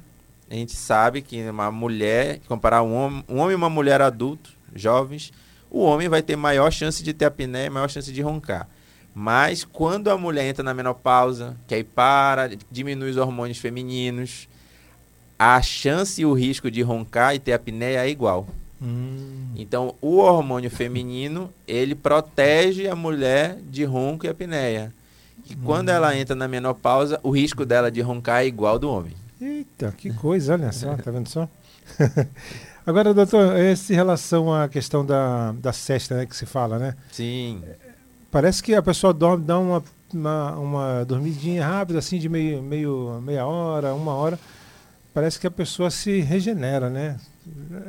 a 0.50 0.54
gente 0.54 0.74
sabe 0.74 1.20
que 1.20 1.42
uma 1.50 1.70
mulher, 1.70 2.40
comparar 2.48 2.82
um 2.82 2.94
homem, 2.94 3.24
um 3.28 3.36
homem 3.36 3.52
e 3.52 3.54
uma 3.54 3.68
mulher 3.68 4.00
adulto, 4.00 4.50
jovens, 4.74 5.30
o 5.70 5.80
homem 5.80 6.08
vai 6.08 6.22
ter 6.22 6.36
maior 6.36 6.72
chance 6.72 7.02
de 7.02 7.12
ter 7.12 7.26
apneia, 7.26 7.70
maior 7.70 7.90
chance 7.90 8.10
de 8.10 8.22
roncar. 8.22 8.66
Mas 9.14 9.62
quando 9.62 10.08
a 10.08 10.16
mulher 10.16 10.46
entra 10.46 10.62
na 10.62 10.72
menopausa, 10.72 11.54
que 11.66 11.74
aí 11.74 11.84
para, 11.84 12.50
diminui 12.70 13.10
os 13.10 13.18
hormônios 13.18 13.58
femininos, 13.58 14.48
a 15.38 15.60
chance 15.60 16.22
e 16.22 16.24
o 16.24 16.32
risco 16.32 16.70
de 16.70 16.80
roncar 16.80 17.34
e 17.34 17.38
ter 17.38 17.52
apneia 17.52 18.06
é 18.06 18.08
igual. 18.08 18.48
Hum. 18.80 19.50
Então, 19.54 19.94
o 20.00 20.16
hormônio 20.16 20.70
feminino, 20.70 21.52
ele 21.68 21.94
protege 21.94 22.88
a 22.88 22.96
mulher 22.96 23.58
de 23.68 23.84
ronco 23.84 24.24
e 24.24 24.30
apneia. 24.30 24.94
E 25.48 25.54
quando 25.56 25.88
ela 25.88 26.16
entra 26.16 26.34
na 26.34 26.48
menopausa, 26.48 27.20
o 27.22 27.30
risco 27.30 27.64
dela 27.64 27.90
de 27.90 28.00
roncar 28.00 28.42
é 28.42 28.46
igual 28.46 28.74
ao 28.74 28.78
do 28.78 28.90
homem. 28.90 29.12
Eita, 29.40 29.92
que 29.96 30.12
coisa, 30.12 30.54
olha 30.54 30.72
só, 30.72 30.96
tá 30.96 31.10
vendo 31.10 31.28
só? 31.28 31.48
Agora, 32.86 33.12
doutor, 33.12 33.56
esse 33.58 33.92
em 33.92 33.96
relação 33.96 34.52
à 34.54 34.68
questão 34.68 35.04
da, 35.04 35.52
da 35.52 35.72
cesta, 35.72 36.16
né, 36.16 36.26
que 36.26 36.36
se 36.36 36.46
fala, 36.46 36.78
né? 36.78 36.94
Sim. 37.10 37.62
Parece 38.30 38.62
que 38.62 38.74
a 38.74 38.82
pessoa 38.82 39.12
dorme, 39.12 39.44
dá 39.44 39.58
uma, 39.58 39.82
uma, 40.12 40.56
uma 40.56 41.04
dormidinha 41.04 41.66
rápida, 41.66 41.98
assim, 41.98 42.18
de 42.18 42.28
meio, 42.28 42.62
meio, 42.62 43.20
meia 43.22 43.46
hora, 43.46 43.94
uma 43.94 44.14
hora. 44.14 44.38
Parece 45.12 45.38
que 45.38 45.46
a 45.46 45.50
pessoa 45.50 45.90
se 45.90 46.20
regenera, 46.20 46.88
né? 46.88 47.16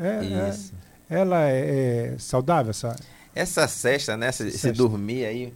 É- 0.01 0.25
é- 0.25 0.49
Isso. 0.49 0.73
ela 1.09 1.47
é, 1.49 2.13
é 2.13 2.15
saudável, 2.17 2.71
essa? 2.71 2.95
Essa 3.35 3.67
cesta, 3.67 4.17
né? 4.17 4.29
Esse, 4.29 4.71
dormir 4.71 5.25
aí, 5.25 5.53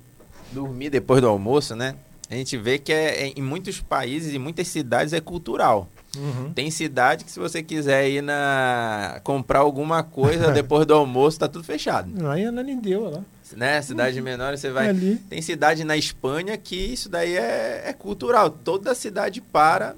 dormir 0.52 0.90
depois 0.90 1.22
do 1.22 1.28
almoço, 1.28 1.76
né? 1.76 1.96
A 2.30 2.36
gente 2.36 2.58
vê 2.58 2.78
que 2.78 2.94
é, 2.94 3.28
é- 3.28 3.34
em 3.36 3.42
muitos 3.42 3.82
países 3.82 4.34
e 4.34 4.40
muitas 4.40 4.68
cidades 4.68 5.14
é 5.14 5.20
cultural. 5.20 5.90
Uhum. 6.18 6.52
Tem 6.54 6.70
cidade 6.70 7.24
que 7.24 7.32
se 7.32 7.40
você 7.40 7.64
quiser 7.64 8.10
ir 8.10 8.22
na 8.22 9.20
comprar 9.24 9.60
alguma 9.60 10.04
coisa 10.04 10.52
depois 10.52 10.86
do 10.86 10.94
almoço, 10.94 11.40
tá 11.40 11.48
tudo 11.48 11.64
fechado. 11.64 12.10
Aí 12.30 12.44
ela 12.44 12.64
nem 12.64 12.80
deu, 12.80 13.10
lá. 13.10 13.22
Né? 13.56 13.82
Cidade 13.82 14.22
menor, 14.22 14.58
você 14.58 14.70
vai. 14.70 14.90
Ali. 14.90 15.18
Tem 15.30 15.42
cidade 15.42 15.84
na 15.84 15.98
Espanha 15.98 16.58
que 16.58 16.76
isso 16.76 17.10
daí 17.10 17.36
é, 17.36 17.84
é 17.88 17.94
cultural. 17.94 18.50
Toda 18.50 18.96
cidade 18.96 19.42
para 19.42 19.94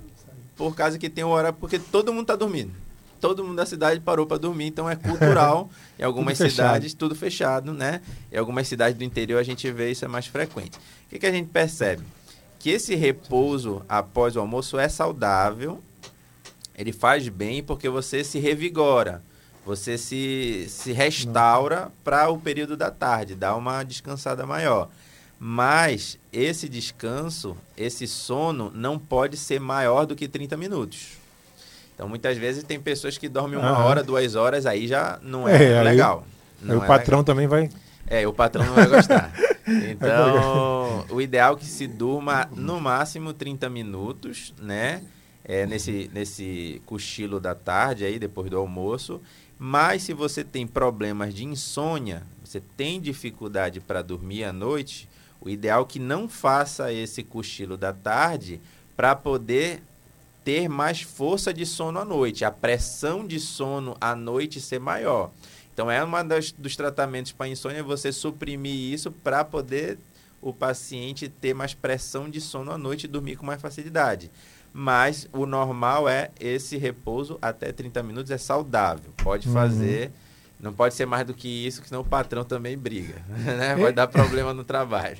por 0.55 0.75
causa 0.75 0.97
que 0.97 1.09
tem 1.09 1.23
hora, 1.23 1.51
porque 1.53 1.77
todo 1.77 2.13
mundo 2.13 2.27
tá 2.27 2.35
dormindo. 2.35 2.71
Todo 3.23 3.41
mundo 3.41 3.55
da 3.55 3.65
cidade 3.65 4.01
parou 4.01 4.27
para 4.27 4.35
dormir, 4.37 4.65
então 4.65 4.89
é 4.89 4.97
cultural. 4.97 5.69
em 5.97 6.03
algumas 6.03 6.37
Tudo 6.37 6.49
cidades, 6.49 6.93
tudo 6.93 7.15
fechado, 7.15 7.71
né? 7.73 8.01
Em 8.29 8.35
algumas 8.35 8.67
cidades 8.67 8.97
do 8.97 9.03
interior 9.05 9.39
a 9.39 9.43
gente 9.43 9.71
vê 9.71 9.91
isso 9.91 10.03
é 10.03 10.09
mais 10.09 10.27
frequente. 10.27 10.77
O 10.77 11.09
que, 11.09 11.19
que 11.19 11.25
a 11.25 11.31
gente 11.31 11.47
percebe? 11.47 12.03
Que 12.59 12.71
esse 12.71 12.95
repouso 12.95 13.81
após 13.87 14.35
o 14.35 14.41
almoço 14.41 14.77
é 14.77 14.89
saudável, 14.89 15.81
ele 16.75 16.91
faz 16.91 17.29
bem 17.29 17.63
porque 17.63 17.87
você 17.87 18.25
se 18.25 18.39
revigora, 18.39 19.23
você 19.65 19.97
se, 19.97 20.65
se 20.67 20.91
restaura 20.91 21.93
para 22.03 22.29
o 22.29 22.37
período 22.37 22.75
da 22.75 22.91
tarde, 22.91 23.35
dá 23.35 23.55
uma 23.55 23.83
descansada 23.83 24.45
maior. 24.45 24.89
Mas 25.39 26.19
esse 26.29 26.67
descanso, 26.67 27.55
esse 27.77 28.05
sono, 28.05 28.69
não 28.75 28.99
pode 28.99 29.37
ser 29.37 29.61
maior 29.61 30.05
do 30.05 30.13
que 30.13 30.27
30 30.27 30.57
minutos. 30.57 31.22
Então, 31.93 32.07
muitas 32.09 32.37
vezes 32.37 32.63
tem 32.63 32.79
pessoas 32.79 33.17
que 33.17 33.29
dormem 33.29 33.57
uma 33.59 33.69
Aham. 33.69 33.83
hora, 33.85 34.03
duas 34.03 34.35
horas, 34.35 34.65
aí 34.65 34.87
já 34.87 35.19
não 35.21 35.47
é, 35.47 35.63
É, 35.63 35.77
aí- 35.79 35.83
legal. 35.85 36.25
Aí 36.61 36.67
Não 36.67 36.79
o 36.79 36.83
é 36.83 36.87
patrão 36.87 37.23
também 37.23 37.47
vai. 37.47 37.69
é, 38.07 38.27
o 38.27 38.33
patrão 38.33 38.65
não 38.65 38.73
vai 38.73 38.87
gostar. 38.87 39.31
Então, 39.65 41.05
o 41.09 41.21
ideal 41.21 41.53
é 41.53 41.57
que 41.57 41.65
se 41.65 41.87
durma 41.87 42.49
no 42.53 42.79
máximo 42.81 43.31
30 43.33 43.69
minutos, 43.69 44.53
né? 44.61 45.01
É, 45.45 45.65
nesse, 45.65 46.09
nesse 46.13 46.81
cochilo 46.85 47.39
da 47.39 47.53
tarde 47.55 48.03
aí, 48.05 48.19
depois 48.19 48.49
do 48.49 48.57
almoço. 48.57 49.21
Mas 49.57 50.03
se 50.03 50.13
você 50.13 50.43
tem 50.43 50.65
problemas 50.67 51.33
de 51.33 51.45
insônia, 51.45 52.23
você 52.43 52.61
tem 52.75 52.99
dificuldade 52.99 53.79
para 53.79 54.01
dormir 54.01 54.43
à 54.43 54.51
noite, 54.51 55.07
o 55.39 55.49
ideal 55.49 55.83
é 55.83 55.85
que 55.85 55.99
não 55.99 56.27
faça 56.27 56.91
esse 56.91 57.23
cochilo 57.23 57.77
da 57.77 57.93
tarde 57.93 58.59
para 58.95 59.15
poder 59.15 59.81
ter 60.43 60.67
mais 60.67 61.01
força 61.01 61.53
de 61.53 61.65
sono 61.65 61.99
à 61.99 62.05
noite, 62.05 62.43
a 62.45 62.51
pressão 62.51 63.25
de 63.25 63.39
sono 63.39 63.95
à 64.01 64.15
noite 64.15 64.59
ser 64.59 64.79
maior. 64.79 65.31
Então 65.73 65.89
é 65.89 66.03
uma 66.03 66.23
das, 66.23 66.51
dos 66.51 66.75
tratamentos 66.75 67.31
para 67.31 67.47
insônia 67.47 67.81
você 67.83 68.11
suprimir 68.11 68.93
isso 68.93 69.11
para 69.11 69.43
poder 69.43 69.97
o 70.41 70.53
paciente 70.53 71.27
ter 71.29 71.53
mais 71.53 71.73
pressão 71.73 72.29
de 72.29 72.39
sono 72.41 72.71
à 72.71 72.77
noite 72.77 73.05
e 73.05 73.07
dormir 73.07 73.37
com 73.37 73.45
mais 73.45 73.61
facilidade. 73.61 74.29
Mas 74.73 75.27
o 75.31 75.45
normal 75.45 76.09
é 76.09 76.31
esse 76.39 76.77
repouso 76.77 77.37
até 77.41 77.71
30 77.71 78.03
minutos 78.03 78.31
é 78.31 78.37
saudável. 78.37 79.11
Pode 79.23 79.47
Uhum. 79.47 79.53
fazer, 79.53 80.11
não 80.59 80.73
pode 80.73 80.95
ser 80.95 81.05
mais 81.05 81.25
do 81.25 81.33
que 81.33 81.47
isso, 81.47 81.81
que 81.81 81.87
senão 81.87 82.01
o 82.01 82.05
patrão 82.05 82.43
também 82.43 82.77
briga, 82.77 83.21
né? 83.29 83.75
Vai 83.75 83.93
dar 83.93 84.07
problema 84.09 84.53
no 84.53 84.63
trabalho. 84.63 85.17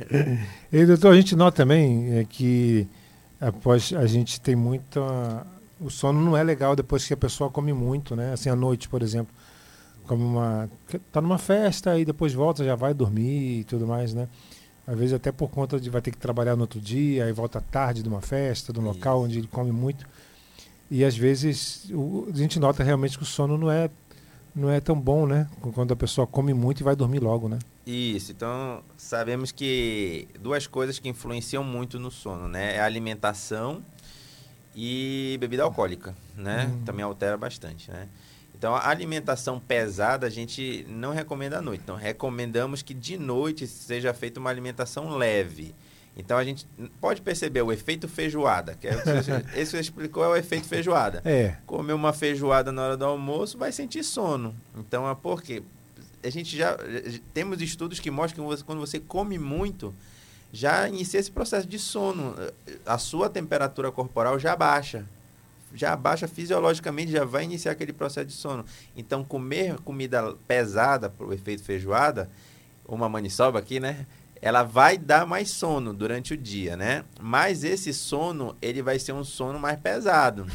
E, 0.72 0.86
doutor, 0.86 1.14
a 1.14 1.16
gente 1.16 1.36
nota 1.36 1.58
também 1.58 2.18
é, 2.18 2.26
que 2.26 2.88
após 3.48 3.94
a 3.94 4.06
gente 4.06 4.40
tem 4.42 4.56
muita. 4.56 5.00
O 5.80 5.90
sono 5.90 6.22
não 6.22 6.38
é 6.38 6.44
legal 6.44 6.76
depois 6.76 7.06
que 7.06 7.14
a 7.14 7.18
pessoa 7.18 7.50
come 7.50 7.74
muito, 7.74 8.16
né? 8.16 8.34
Assim, 8.34 8.50
à 8.50 8.56
noite, 8.56 8.88
por 8.90 9.02
exemplo. 9.02 9.34
Come 10.08 10.24
uma. 10.24 10.70
Tá 11.12 11.22
numa 11.22 11.38
festa 11.38 11.98
e 11.98 12.06
depois 12.06 12.34
volta, 12.34 12.64
já 12.64 12.76
vai 12.76 12.94
dormir 12.94 13.60
e 13.60 13.64
tudo 13.64 13.88
mais, 13.88 14.14
né? 14.14 14.28
Às 14.86 14.98
vezes 14.98 15.14
até 15.14 15.32
por 15.32 15.50
conta 15.50 15.80
de 15.80 15.90
vai 15.90 16.02
ter 16.02 16.12
que 16.12 16.18
trabalhar 16.18 16.56
no 16.56 16.62
outro 16.64 16.80
dia, 16.80 17.26
aí 17.26 17.32
volta 17.32 17.62
tarde 17.62 18.04
de 18.04 18.10
uma 18.10 18.22
festa, 18.22 18.74
de 18.74 18.80
um 18.80 18.84
local 18.84 19.22
onde 19.24 19.38
ele 19.40 19.48
come 19.48 19.72
muito. 19.72 20.06
E 20.92 21.04
às 21.06 21.16
vezes 21.18 21.90
o- 21.92 22.28
a 22.34 22.36
gente 22.38 22.60
nota 22.60 22.84
realmente 22.84 23.18
que 23.18 23.24
o 23.24 23.26
sono 23.26 23.58
não 23.58 23.72
é, 23.72 23.90
não 24.54 24.70
é 24.70 24.82
tão 24.82 25.00
bom, 25.00 25.26
né? 25.26 25.48
Quando 25.74 25.94
a 25.94 25.96
pessoa 25.96 26.28
come 26.28 26.54
muito 26.54 26.82
e 26.82 26.84
vai 26.84 26.96
dormir 26.98 27.20
logo, 27.20 27.48
né? 27.48 27.60
Isso, 27.86 28.32
então 28.32 28.82
sabemos 28.98 29.52
que 29.52 30.28
duas 30.40 30.68
coisas 30.68 31.00
que 31.00 31.10
influenciam 31.10 31.64
muito 31.64 32.00
no 32.00 32.10
sono, 32.10 32.48
né? 32.48 32.78
É 32.78 32.80
a 32.80 32.86
alimentação 32.86 33.84
e 34.76 35.38
bebida 35.40 35.64
alcoólica, 35.64 36.16
né? 36.36 36.72
Hum. 36.74 36.84
Também 36.86 37.04
altera 37.04 37.38
bastante, 37.38 37.92
né? 37.92 38.08
Então 38.56 38.74
a 38.74 38.88
alimentação 38.88 39.60
pesada 39.60 40.26
a 40.26 40.30
gente 40.30 40.86
não 40.88 41.12
recomenda 41.12 41.58
à 41.58 41.62
noite. 41.62 41.82
Então 41.84 41.96
recomendamos 41.98 42.82
que 42.82 42.94
de 42.94 43.18
noite 43.18 43.68
seja 43.68 44.14
feita 44.14 44.40
uma 44.40 44.50
alimentação 44.50 45.10
leve. 45.18 45.76
Então 46.16 46.38
a 46.38 46.44
gente 46.46 46.66
pode 47.02 47.22
perceber 47.22 47.62
o 47.64 47.72
efeito 47.72 48.08
feijoada, 48.08 48.76
que 48.76 48.88
é, 48.88 48.94
esse 49.56 49.56
que 49.56 49.66
você 49.66 49.80
explicou 49.80 50.24
é 50.24 50.28
o 50.30 50.36
efeito 50.36 50.68
feijoada 50.68 51.22
É. 51.26 51.58
comer 51.66 51.94
uma 51.94 52.14
feijoada 52.14 52.72
na 52.72 52.84
hora 52.84 52.96
do 52.98 53.04
almoço, 53.04 53.58
vai 53.58 53.72
sentir 53.72 54.04
sono. 54.04 54.56
Então, 54.78 55.10
é 55.10 55.16
porque 55.16 55.64
a 56.24 56.30
gente 56.30 56.56
já 56.58 56.78
temos 57.34 57.62
estudos 57.62 58.00
que 58.00 58.10
mostram 58.10 58.44
que 58.44 58.50
você- 58.50 58.64
quando 58.64 58.80
você 58.80 59.00
come 59.00 59.38
muito, 59.38 59.94
já 60.52 60.88
inicia 60.88 61.20
esse 61.20 61.32
processo 61.32 61.68
de 61.68 61.80
sono. 61.80 62.36
A 62.86 62.98
sua 62.98 63.30
temperatura 63.30 63.92
corporal 63.92 64.40
já 64.40 64.56
baixa. 64.56 65.06
Já 65.74 65.96
baixa 65.96 66.28
fisiologicamente, 66.28 67.12
já 67.12 67.26
vai 67.26 67.44
iniciar 67.44 67.72
aquele 67.72 67.92
processo 67.92 68.28
de 68.28 68.34
sono. 68.34 68.64
Então, 68.96 69.24
comer 69.24 69.76
comida 69.80 70.36
pesada, 70.48 71.10
por 71.10 71.34
efeito 71.34 71.64
feijoada, 71.64 72.30
uma 72.88 73.10
maniçoba 73.10 73.58
aqui, 73.58 73.80
né? 73.80 74.06
Ela 74.40 74.62
vai 74.62 74.98
dar 74.98 75.26
mais 75.26 75.50
sono 75.50 75.94
durante 75.94 76.34
o 76.34 76.38
dia, 76.38 76.78
né? 76.78 77.04
Mas 77.20 77.64
esse 77.64 77.92
sono, 77.94 78.56
ele 78.62 78.84
vai 78.84 79.00
ser 79.00 79.14
um 79.14 79.24
sono 79.24 79.58
mais 79.58 79.80
pesado. 79.80 80.46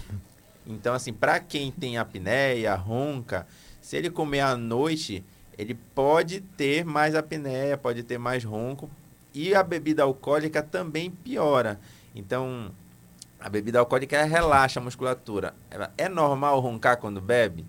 Então, 0.64 0.94
assim, 0.94 1.12
para 1.12 1.40
quem 1.40 1.72
tem 1.72 1.96
apneia, 1.96 2.74
ronca, 2.74 3.46
se 3.80 3.96
ele 3.96 4.10
comer 4.10 4.40
à 4.40 4.56
noite, 4.56 5.24
ele 5.58 5.74
pode 5.74 6.40
ter 6.40 6.84
mais 6.84 7.16
apneia, 7.16 7.76
pode 7.76 8.04
ter 8.04 8.16
mais 8.16 8.44
ronco, 8.44 8.88
e 9.34 9.54
a 9.54 9.62
bebida 9.62 10.04
alcoólica 10.04 10.62
também 10.62 11.10
piora. 11.10 11.80
Então, 12.14 12.70
a 13.40 13.48
bebida 13.48 13.80
alcoólica 13.80 14.22
relaxa 14.24 14.78
a 14.78 14.82
musculatura. 14.82 15.54
É 15.96 16.08
normal 16.08 16.60
roncar 16.60 16.96
quando 16.96 17.20
bebe? 17.20 17.66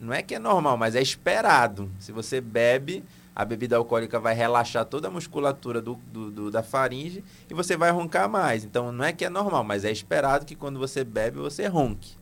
Não 0.00 0.12
é 0.12 0.22
que 0.22 0.34
é 0.34 0.38
normal, 0.38 0.76
mas 0.76 0.94
é 0.94 1.02
esperado. 1.02 1.90
Se 1.98 2.12
você 2.12 2.40
bebe, 2.40 3.04
a 3.34 3.44
bebida 3.44 3.76
alcoólica 3.76 4.18
vai 4.18 4.34
relaxar 4.34 4.84
toda 4.84 5.08
a 5.08 5.10
musculatura 5.10 5.80
do, 5.80 5.94
do, 6.12 6.30
do, 6.30 6.50
da 6.50 6.62
faringe 6.62 7.22
e 7.50 7.54
você 7.54 7.76
vai 7.76 7.90
roncar 7.90 8.28
mais. 8.28 8.64
Então, 8.64 8.90
não 8.90 9.04
é 9.04 9.12
que 9.12 9.24
é 9.24 9.30
normal, 9.30 9.64
mas 9.64 9.84
é 9.84 9.90
esperado 9.90 10.46
que 10.46 10.54
quando 10.54 10.78
você 10.78 11.04
bebe, 11.04 11.38
você 11.38 11.66
ronque. 11.66 12.16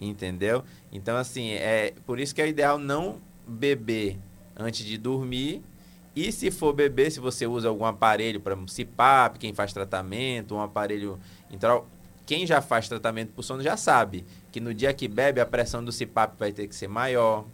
Entendeu? 0.00 0.64
Então, 0.92 1.16
assim, 1.16 1.50
é 1.52 1.92
por 2.06 2.20
isso 2.20 2.34
que 2.34 2.42
é 2.42 2.48
ideal 2.48 2.78
não 2.78 3.16
beber 3.46 4.18
antes 4.58 4.84
de 4.84 4.98
dormir 4.98 5.62
e 6.14 6.32
se 6.32 6.50
for 6.50 6.72
beber, 6.72 7.12
se 7.12 7.20
você 7.20 7.46
usa 7.46 7.68
algum 7.68 7.84
aparelho 7.84 8.40
para 8.40 8.56
CPAP, 8.56 9.38
quem 9.38 9.54
faz 9.54 9.72
tratamento, 9.72 10.54
um 10.54 10.60
aparelho 10.60 11.18
então 11.50 11.84
quem 12.26 12.46
já 12.46 12.60
faz 12.60 12.88
tratamento 12.88 13.32
por 13.32 13.42
sono 13.42 13.62
já 13.62 13.76
sabe 13.76 14.26
que 14.52 14.60
no 14.60 14.74
dia 14.74 14.92
que 14.92 15.08
bebe 15.08 15.40
a 15.40 15.46
pressão 15.46 15.82
do 15.82 15.92
CPAP 15.92 16.38
vai 16.38 16.52
ter 16.52 16.66
que 16.66 16.74
ser 16.74 16.88
maior, 16.88 17.46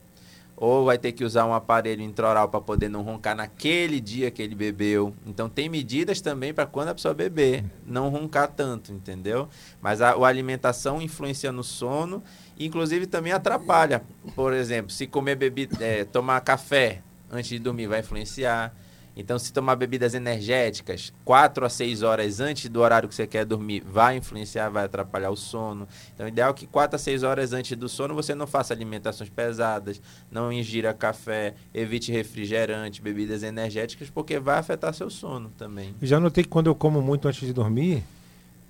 ou 0.57 0.85
vai 0.85 0.99
ter 0.99 1.13
que 1.13 1.25
usar 1.25 1.47
um 1.47 1.55
aparelho 1.55 2.03
intraoral 2.03 2.49
para 2.49 2.61
poder 2.61 2.89
não 2.89 3.03
roncar 3.03 3.35
naquele 3.35 4.01
dia 4.01 4.31
que 4.31 4.41
ele 4.41 4.55
bebeu. 4.55 5.15
Então 5.27 5.49
tem 5.49 5.69
medidas 5.69 6.21
também 6.21 6.55
para 6.55 6.67
quando 6.67 6.89
a 6.89 6.95
pessoa 6.95 7.13
beber, 7.13 7.65
não 7.87 8.09
roncar 8.09 8.49
tanto, 8.49 8.93
entendeu? 8.93 9.49
Mas 9.81 10.01
a, 10.01 10.11
a 10.11 10.27
alimentação 10.27 11.03
influencia 11.03 11.51
no 11.51 11.65
sono, 11.65 12.23
inclusive 12.59 13.07
também 13.07 13.33
atrapalha. 13.33 14.03
Por 14.35 14.53
exemplo, 14.53 14.91
se 14.91 15.07
comer 15.07 15.37
bebida, 15.37 15.77
é, 15.85 16.05
tomar 16.05 16.41
café 16.41 17.03
antes 17.31 17.49
de 17.49 17.59
dormir 17.59 17.87
vai 17.87 18.01
influenciar. 18.01 18.75
Então, 19.17 19.39
se 19.39 19.53
tomar 19.53 19.77
bebidas 19.77 20.13
energéticas 20.13 21.13
4 21.25 21.65
a 21.65 21.69
6 21.69 22.03
horas 22.03 22.41
antes 22.41 22.69
do 22.69 22.81
horário 22.81 23.09
que 23.09 23.15
você 23.15 23.27
quer 23.29 23.45
dormir, 23.45 23.81
vai 23.87 24.17
influenciar, 24.17 24.69
vai 24.71 24.85
atrapalhar 24.87 25.31
o 25.31 25.37
sono. 25.37 25.87
Então, 26.13 26.27
o 26.27 26.29
ideal 26.29 26.51
é 26.51 26.53
que 26.53 26.67
4 26.67 26.97
a 26.97 26.99
6 26.99 27.23
horas 27.23 27.53
antes 27.53 27.77
do 27.77 27.89
sono 27.89 28.13
você 28.13 28.35
não 28.35 28.47
faça 28.47 28.75
alimentações 28.75 29.31
pesadas, 29.31 30.03
não 30.31 30.53
ingira 30.53 30.93
café, 30.93 31.55
evite 31.73 32.11
refrigerante, 32.11 33.01
bebidas 33.01 33.45
energéticas, 33.45 34.11
porque 34.11 34.41
vai 34.41 34.59
afetar 34.59 34.93
seu 34.93 35.09
sono 35.09 35.53
também. 35.57 35.95
Já 36.03 36.19
notei 36.19 36.43
que 36.43 36.51
quando 36.51 36.67
eu 36.67 36.75
como 36.75 37.01
muito 37.01 37.29
antes 37.29 37.47
de 37.47 37.53
dormir, 37.53 38.03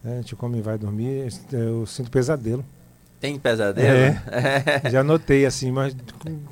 né, 0.03 0.13
a 0.13 0.17
gente 0.17 0.37
come 0.37 0.59
e 0.59 0.63
vai 0.63 0.77
dormir, 0.77 1.27
eu 1.53 1.87
sinto 1.87 2.11
pesadelo. 2.11 2.63
Tem 3.25 3.39
pesadelo? 3.39 3.89
É, 3.89 4.83
já 4.93 5.03
notei 5.03 5.47
assim, 5.47 5.73
mas 5.73 5.97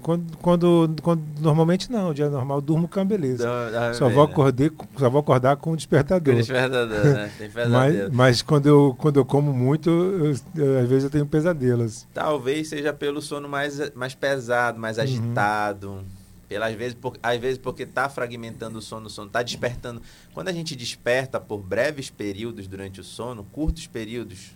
quando, 0.00 0.38
quando, 0.38 0.96
quando, 1.02 1.22
normalmente 1.38 1.92
não, 1.92 2.14
dia 2.14 2.30
normal 2.30 2.62
durmo 2.62 2.88
com 2.88 2.98
a 2.98 3.04
beleza. 3.04 3.46
Só, 3.92 4.08
vou 4.08 4.22
acordar, 4.22 4.70
só 4.96 5.10
vou 5.10 5.20
acordar 5.20 5.56
com 5.56 5.72
o 5.72 5.76
despertador. 5.76 6.32
Com 6.32 6.40
despertador, 6.40 7.04
né? 7.04 7.30
Tem 7.36 7.50
pesadelo. 7.52 7.74
mas, 7.74 8.10
mas 8.10 8.42
quando, 8.42 8.68
eu, 8.68 8.96
quando 8.98 9.18
eu 9.18 9.24
como 9.26 9.52
muito, 9.52 9.90
eu, 9.90 10.34
eu, 10.56 10.78
às 10.78 10.88
vezes 10.88 11.04
eu 11.04 11.10
tenho 11.10 11.26
pesadelos. 11.26 12.06
Talvez 12.14 12.68
seja 12.68 12.90
pelo 12.90 13.20
sono 13.20 13.50
mais, 13.50 13.92
mais 13.94 14.14
pesado, 14.14 14.80
mais 14.80 14.96
uhum. 14.96 15.02
agitado. 15.02 16.04
Pelas 16.48 16.74
vezes, 16.74 16.94
por, 16.94 17.18
às 17.22 17.38
vezes 17.38 17.58
porque 17.58 17.82
está 17.82 18.08
fragmentando 18.08 18.78
o 18.78 18.82
sono, 18.82 19.08
o 19.08 19.10
sono 19.10 19.26
está 19.26 19.42
despertando. 19.42 20.00
Quando 20.32 20.48
a 20.48 20.52
gente 20.52 20.74
desperta 20.74 21.38
por 21.38 21.58
breves 21.58 22.08
períodos 22.08 22.66
durante 22.66 22.98
o 22.98 23.04
sono, 23.04 23.44
curtos 23.52 23.86
períodos, 23.86 24.52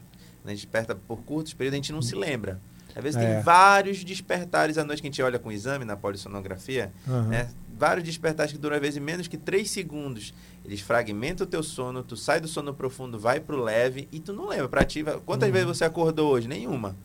a 0.47 0.55
gente 0.55 0.65
desperta 0.65 0.95
por 0.95 1.19
curtos 1.23 1.53
períodos, 1.53 1.75
a 1.75 1.83
gente 1.83 1.93
não 1.93 2.03
se 2.03 2.15
lembra. 2.15 2.61
Às 2.95 3.03
vezes 3.03 3.21
é. 3.21 3.35
tem 3.35 3.43
vários 3.43 4.03
despertares 4.03 4.79
à 4.79 4.85
noite 4.85 5.03
que 5.03 5.09
a 5.09 5.11
gente 5.11 5.23
olha 5.23 5.39
com 5.39 5.51
o 5.51 5.53
exame 5.53 5.85
na 5.85 5.97
polissonografia, 5.97 6.93
uhum. 7.07 7.29
né? 7.29 7.51
Vários 7.79 8.05
despertares 8.05 8.53
que 8.53 8.59
duram 8.59 8.77
às 8.77 8.81
vezes 8.81 9.03
menos 9.03 9.29
que 9.29 9.37
3 9.37 9.71
segundos. 9.71 10.33
Eles 10.65 10.81
fragmentam 10.81 11.47
o 11.47 11.49
teu 11.49 11.63
sono, 11.63 12.03
tu 12.03 12.17
sai 12.17 12.41
do 12.41 12.49
sono 12.49 12.73
profundo, 12.73 13.19
vai 13.19 13.39
pro 13.39 13.63
leve 13.63 14.09
e 14.11 14.19
tu 14.19 14.33
não 14.33 14.49
lembra. 14.49 14.69
Pra 14.69 14.83
ti, 14.83 15.05
quantas 15.27 15.49
uhum. 15.49 15.53
vezes 15.53 15.69
você 15.69 15.85
acordou 15.85 16.33
hoje? 16.33 16.49
Nenhuma. 16.49 16.97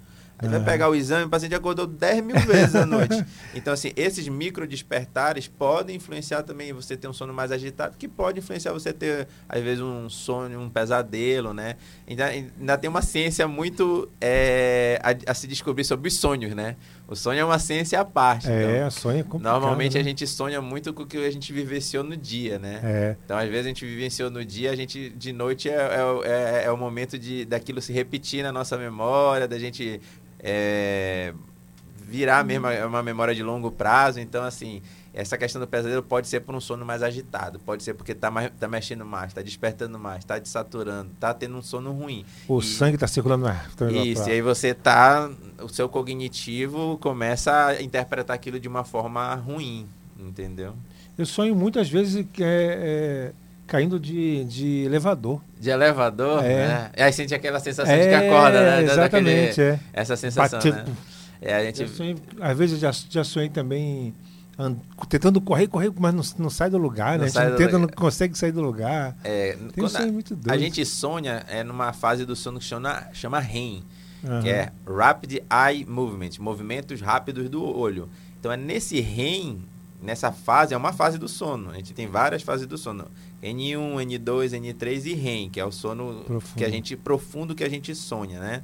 Aí 0.42 0.50
vai 0.50 0.64
pegar 0.64 0.90
o 0.90 0.96
exame, 0.96 1.26
o 1.26 1.30
paciente 1.30 1.54
acordou 1.54 1.86
10 1.86 2.24
mil 2.24 2.36
vezes 2.38 2.76
à 2.76 2.86
noite. 2.86 3.24
Então, 3.54 3.74
assim, 3.74 3.92
esses 3.96 4.28
micro 4.28 4.66
despertares 4.66 5.48
podem 5.48 5.98
influenciar 5.98 6.44
também 6.44 6.72
você 6.72 6.96
ter 6.96 7.08
um 7.08 7.14
sono 7.14 7.34
mais 7.34 7.52
agitado, 7.52 7.98
que 7.98 8.08
pode 8.08 8.40
influenciar 8.40 8.72
você 8.72 8.94
ter, 8.94 9.28
às 9.48 9.62
vezes, 9.62 9.84
um 9.84 10.10
sonho, 10.10 10.60
um 10.60 10.70
pesadelo, 10.70 11.54
né? 11.54 11.76
Ainda, 12.08 12.26
ainda 12.28 12.78
tem 12.78 12.90
uma 12.90 13.02
ciência 13.02 13.48
muito 13.48 14.10
é, 14.22 15.00
a, 15.04 15.32
a, 15.32 15.34
se 15.34 15.48
descobrir 15.48 15.84
sobre 15.84 16.08
os 16.08 16.18
sonhos, 16.18 16.56
né? 16.56 16.78
O 17.08 17.16
sonho 17.16 17.42
é 17.42 17.46
uma 17.46 17.60
ciência 17.60 18.00
à 18.00 18.06
parte. 18.06 18.50
É, 18.50 18.78
então, 18.78 18.92
sonho 18.92 19.20
é 19.20 19.24
complicado. 19.24 19.54
Normalmente 19.54 19.96
né? 19.96 20.00
a 20.00 20.04
gente 20.04 20.26
sonha 20.26 20.62
muito 20.62 20.94
com 20.94 21.04
o 21.04 21.06
que 21.06 21.18
a 21.18 21.32
gente 21.32 21.52
vivenciou 21.52 22.06
no 22.06 22.16
dia, 22.16 22.58
né? 22.58 22.80
É. 22.84 23.16
Então, 23.26 23.38
às 23.38 23.50
vezes, 23.50 23.66
a 23.66 23.68
gente 23.68 23.86
vivenciou 23.86 24.32
no 24.32 24.46
dia, 24.46 24.72
a 24.72 24.76
gente, 24.76 25.10
de 25.10 25.34
noite, 25.34 25.70
é, 25.70 25.74
é, 25.74 26.30
é, 26.30 26.64
é 26.66 26.72
o 26.72 26.78
momento 26.78 27.20
de, 27.20 27.44
daquilo 27.44 27.82
se 27.82 27.92
repetir 27.92 28.44
na 28.44 28.52
nossa 28.52 28.78
memória, 28.78 29.46
da 29.46 29.60
gente 29.60 30.00
é, 30.42 31.34
virar 32.08 32.44
mesmo 32.44 32.68
uma 32.88 33.04
memória 33.04 33.34
de 33.34 33.44
longo 33.44 33.72
prazo. 33.72 34.20
Então, 34.20 34.44
assim, 34.44 34.82
essa 35.14 35.38
questão 35.38 35.60
do 35.62 35.68
pesadelo 35.68 36.02
pode 36.02 36.28
ser 36.28 36.42
por 36.42 36.56
um 36.56 36.62
sono 36.62 36.86
mais 36.86 37.04
agitado, 37.04 37.60
pode 37.60 37.84
ser 37.84 37.94
porque 37.94 38.14
está 38.14 38.32
tá 38.50 38.68
mexendo 38.68 39.06
mais, 39.06 39.32
está 39.32 39.42
despertando 39.42 40.00
mais, 40.00 40.20
está 40.20 40.40
desaturando, 40.40 41.12
está 41.14 41.34
tendo 41.34 41.58
um 41.58 41.62
sono 41.62 41.92
ruim. 41.92 42.26
O 42.48 42.60
e, 42.60 42.64
sangue 42.64 42.96
está 42.96 43.08
circulando 43.08 43.46
mais. 43.46 43.60
Isso, 44.06 44.30
e 44.30 44.34
aí 44.34 44.42
você 44.42 44.74
tá, 44.74 45.30
o 45.62 45.70
seu 45.70 45.90
cognitivo 45.90 46.98
começa 47.00 47.68
a 47.68 47.82
interpretar 47.82 48.36
aquilo 48.36 48.60
de 48.60 48.68
uma 48.68 48.84
forma 48.84 49.36
ruim, 49.36 49.86
entendeu? 50.18 50.74
Eu 51.18 51.26
sonho 51.26 51.56
muitas 51.56 51.90
vezes 51.90 52.26
que 52.32 52.44
é, 52.44 52.48
é 52.48 53.34
caindo 53.72 53.98
de, 53.98 54.44
de 54.44 54.84
elevador. 54.84 55.42
De 55.58 55.70
elevador? 55.70 56.44
É. 56.44 56.68
Né? 56.68 56.92
E 56.98 57.02
aí 57.04 57.14
sente 57.14 57.34
aquela 57.34 57.58
sensação 57.58 57.94
é, 57.94 58.00
de 58.00 58.10
que 58.10 58.14
acorda, 58.14 58.62
né? 58.62 58.84
Exatamente, 58.84 59.48
Daquele, 59.48 59.62
é. 59.62 59.80
Essa 59.94 60.18
sensação, 60.18 60.60
Bate, 60.60 60.72
né? 60.74 60.86
É, 61.42 61.56
a 61.56 61.64
gente... 61.64 61.88
Sonhei, 61.88 62.18
às 62.42 62.58
vezes 62.58 62.74
eu 62.74 62.92
já, 62.92 63.00
já 63.10 63.24
sonhei 63.24 63.48
também 63.48 64.14
and, 64.60 64.76
tentando 65.08 65.40
correr, 65.40 65.68
correr, 65.68 65.90
mas 65.98 66.14
não, 66.14 66.24
não 66.44 66.50
sai 66.50 66.70
do 66.70 66.78
lugar, 66.78 67.18
não 67.18 67.24
né? 67.26 67.32
A 67.34 67.48
gente 67.48 67.58
tenta, 67.58 67.80
não 67.80 67.88
consegue 67.88 68.38
sair 68.38 68.52
do 68.52 68.62
lugar. 68.62 69.16
É, 69.24 69.58
Tem 69.74 69.86
um 69.86 69.88
sonho 69.88 70.12
muito 70.12 70.36
doido. 70.36 70.54
A 70.54 70.58
gente 70.58 70.86
sonha 70.86 71.46
é 71.48 71.64
numa 71.64 71.94
fase 71.94 72.26
do 72.26 72.36
sono 72.36 72.60
que 72.60 72.66
chama, 72.66 73.08
chama 73.14 73.40
REM, 73.40 73.84
uhum. 74.22 74.42
que 74.42 74.50
é 74.50 74.70
Rapid 74.86 75.36
Eye 75.50 75.86
Movement, 75.88 76.32
movimentos 76.42 77.00
rápidos 77.00 77.50
do 77.50 77.64
olho. 77.64 78.10
Então 78.38 78.52
é 78.52 78.58
nesse 78.58 79.00
REM, 79.00 79.60
nessa 80.02 80.32
fase, 80.32 80.74
é 80.74 80.78
uma 80.78 80.92
fase 80.92 81.18
do 81.18 81.28
sono. 81.28 81.70
A 81.70 81.76
gente 81.76 81.94
tem 81.94 82.08
várias 82.08 82.42
fases 82.42 82.66
do 82.66 82.78
sono. 82.78 83.06
N1, 83.42 83.96
N2, 84.06 84.60
N3 84.60 85.06
e 85.06 85.14
REM, 85.14 85.50
que 85.50 85.60
é 85.60 85.66
o 85.66 85.72
sono 85.72 86.24
profundo. 86.26 86.58
que 86.58 86.66
a 86.66 86.70
gente 86.70 86.98
profundo 86.98 87.56
que 87.56 87.64
a 87.64 87.70
gente 87.70 87.94
sonha, 87.94 88.40
né? 88.40 88.64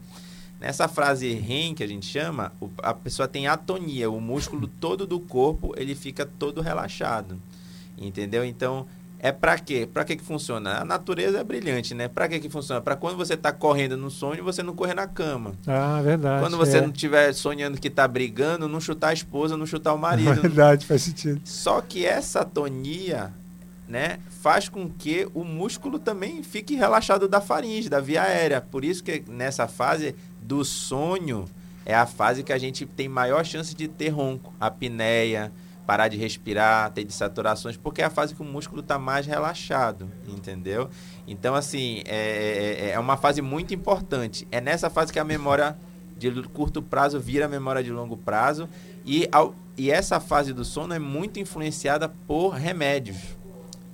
Nessa 0.60 0.88
frase 0.88 1.32
REM 1.34 1.76
que 1.76 1.84
a 1.84 1.88
gente 1.88 2.06
chama, 2.08 2.52
a 2.80 2.94
pessoa 2.94 3.28
tem 3.28 3.48
atonia, 3.48 4.10
o 4.10 4.20
músculo 4.20 4.68
todo 4.68 5.06
do 5.06 5.20
corpo, 5.20 5.74
ele 5.78 5.94
fica 5.94 6.26
todo 6.26 6.62
relaxado. 6.62 7.40
Entendeu? 7.98 8.44
Então, 8.44 8.88
é 9.20 9.32
para 9.32 9.58
quê? 9.58 9.88
Para 9.92 10.06
que 10.06 10.16
que 10.16 10.24
funciona? 10.24 10.82
A 10.82 10.86
natureza 10.86 11.40
é 11.40 11.44
brilhante, 11.44 11.94
né? 11.96 12.08
Para 12.08 12.28
que 12.28 12.40
que 12.40 12.50
funciona? 12.50 12.82
Para 12.82 12.96
quando 12.96 13.18
você 13.18 13.34
está 13.34 13.52
correndo 13.52 13.98
no 13.98 14.12
sonho, 14.12 14.44
você 14.44 14.62
não 14.62 14.76
correr 14.76 14.94
na 14.94 15.08
cama. 15.08 15.54
Ah, 15.66 16.00
verdade. 16.04 16.44
Quando 16.44 16.58
você 16.58 16.78
é. 16.78 16.82
não 16.82 16.90
estiver 16.90 17.34
sonhando 17.34 17.80
que 17.80 17.88
está 17.88 18.08
brigando, 18.08 18.68
não 18.68 18.80
chutar 18.80 19.10
a 19.10 19.14
esposa, 19.14 19.58
não 19.58 19.66
chutar 19.66 19.94
o 19.94 19.98
marido. 19.98 20.42
Verdade, 20.42 20.86
faz 20.86 21.02
sentido. 21.02 21.42
Só 21.44 21.82
que 21.82 22.06
essa 22.06 22.42
atonia 22.42 23.34
né, 23.88 24.20
faz 24.42 24.70
com 24.70 24.88
que 24.90 25.28
o 25.34 25.44
músculo 25.44 25.98
também 25.98 26.44
fique 26.44 26.76
relaxado 26.76 27.28
da 27.28 27.42
faringe, 27.42 27.90
da 27.90 28.00
via 28.00 28.22
aérea. 28.22 28.62
Por 28.62 28.86
isso 28.86 29.04
que 29.04 29.24
nessa 29.28 29.68
fase 29.68 30.16
do 30.42 30.64
sonho 30.64 31.46
é 31.86 31.96
a 31.96 32.06
fase 32.06 32.44
que 32.44 32.54
a 32.54 32.58
gente 32.58 32.86
tem 32.86 33.08
maior 33.08 33.44
chance 33.46 33.74
de 33.74 33.88
ter 33.88 34.10
ronco, 34.10 34.54
apneia, 34.60 35.52
parar 35.88 36.10
de 36.10 36.18
respirar, 36.18 36.92
ter 36.92 37.06
desaturações, 37.06 37.78
porque 37.78 38.02
é 38.02 38.06
a 38.06 38.10
fase 38.10 38.36
que 38.36 38.42
o 38.42 38.46
músculo 38.46 38.82
está 38.82 39.00
mais 39.00 39.26
relaxado, 39.26 40.12
entendeu? 40.28 40.90
Então, 41.26 41.56
assim, 41.56 42.04
é, 42.06 42.90
é, 42.90 42.92
é 42.92 43.00
uma 43.00 43.16
fase 43.16 43.42
muito 43.42 43.74
importante. 43.74 44.46
É 44.52 44.60
nessa 44.60 44.90
fase 44.90 45.14
que 45.14 45.18
a 45.18 45.24
memória 45.24 45.78
de 46.18 46.30
curto 46.50 46.82
prazo 46.82 47.20
vira 47.22 47.48
memória 47.48 47.82
de 47.82 47.92
longo 47.92 48.18
prazo 48.18 48.68
e, 49.06 49.30
ao, 49.32 49.56
e 49.78 49.90
essa 49.90 50.20
fase 50.20 50.52
do 50.52 50.66
sono 50.66 50.94
é 50.94 51.00
muito 51.00 51.40
influenciada 51.40 52.10
por 52.28 52.50
remédios 52.50 53.38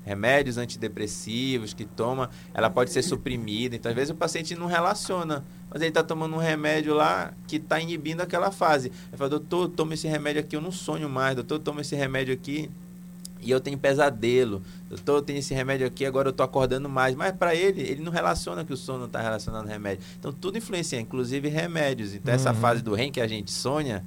remédios 0.03 0.57
antidepressivos 0.57 1.73
que 1.73 1.85
toma, 1.85 2.29
ela 2.53 2.69
pode 2.69 2.91
ser 2.91 3.01
suprimida. 3.01 3.75
Então, 3.75 3.89
às 3.89 3.95
vezes 3.95 4.09
o 4.09 4.15
paciente 4.15 4.55
não 4.55 4.67
relaciona, 4.67 5.43
mas 5.73 5.81
ele 5.81 5.89
está 5.89 6.03
tomando 6.03 6.35
um 6.35 6.39
remédio 6.39 6.93
lá 6.93 7.33
que 7.47 7.55
está 7.55 7.79
inibindo 7.79 8.21
aquela 8.21 8.51
fase. 8.51 8.89
Ele 9.09 9.17
fala, 9.17 9.31
doutor, 9.31 9.67
toma 9.69 9.95
esse 9.95 10.07
remédio 10.07 10.39
aqui, 10.39 10.55
eu 10.55 10.61
não 10.61 10.71
sonho 10.71 11.09
mais. 11.09 11.35
Doutor, 11.35 11.57
toma 11.57 11.81
esse 11.81 11.95
remédio 11.95 12.31
aqui 12.31 12.69
e 13.41 13.49
eu 13.49 13.59
tenho 13.59 13.77
pesadelo. 13.77 14.61
Doutor, 14.87 15.15
eu 15.15 15.21
tenho 15.23 15.39
esse 15.39 15.51
remédio 15.51 15.87
aqui, 15.87 16.05
agora 16.05 16.27
eu 16.27 16.31
estou 16.31 16.43
acordando 16.43 16.87
mais. 16.87 17.15
Mas 17.15 17.35
para 17.35 17.55
ele, 17.55 17.81
ele 17.81 18.03
não 18.03 18.11
relaciona 18.11 18.63
que 18.63 18.71
o 18.71 18.77
sono 18.77 19.05
está 19.05 19.19
relacionado 19.19 19.63
ao 19.63 19.67
remédio. 19.67 20.05
Então, 20.19 20.31
tudo 20.31 20.59
influencia, 20.59 20.99
inclusive 20.99 21.49
remédios. 21.49 22.13
Então, 22.13 22.31
uhum. 22.31 22.39
essa 22.39 22.53
fase 22.53 22.83
do 22.83 22.93
REM 22.93 23.11
que 23.11 23.19
a 23.19 23.27
gente 23.27 23.51
sonha 23.51 24.03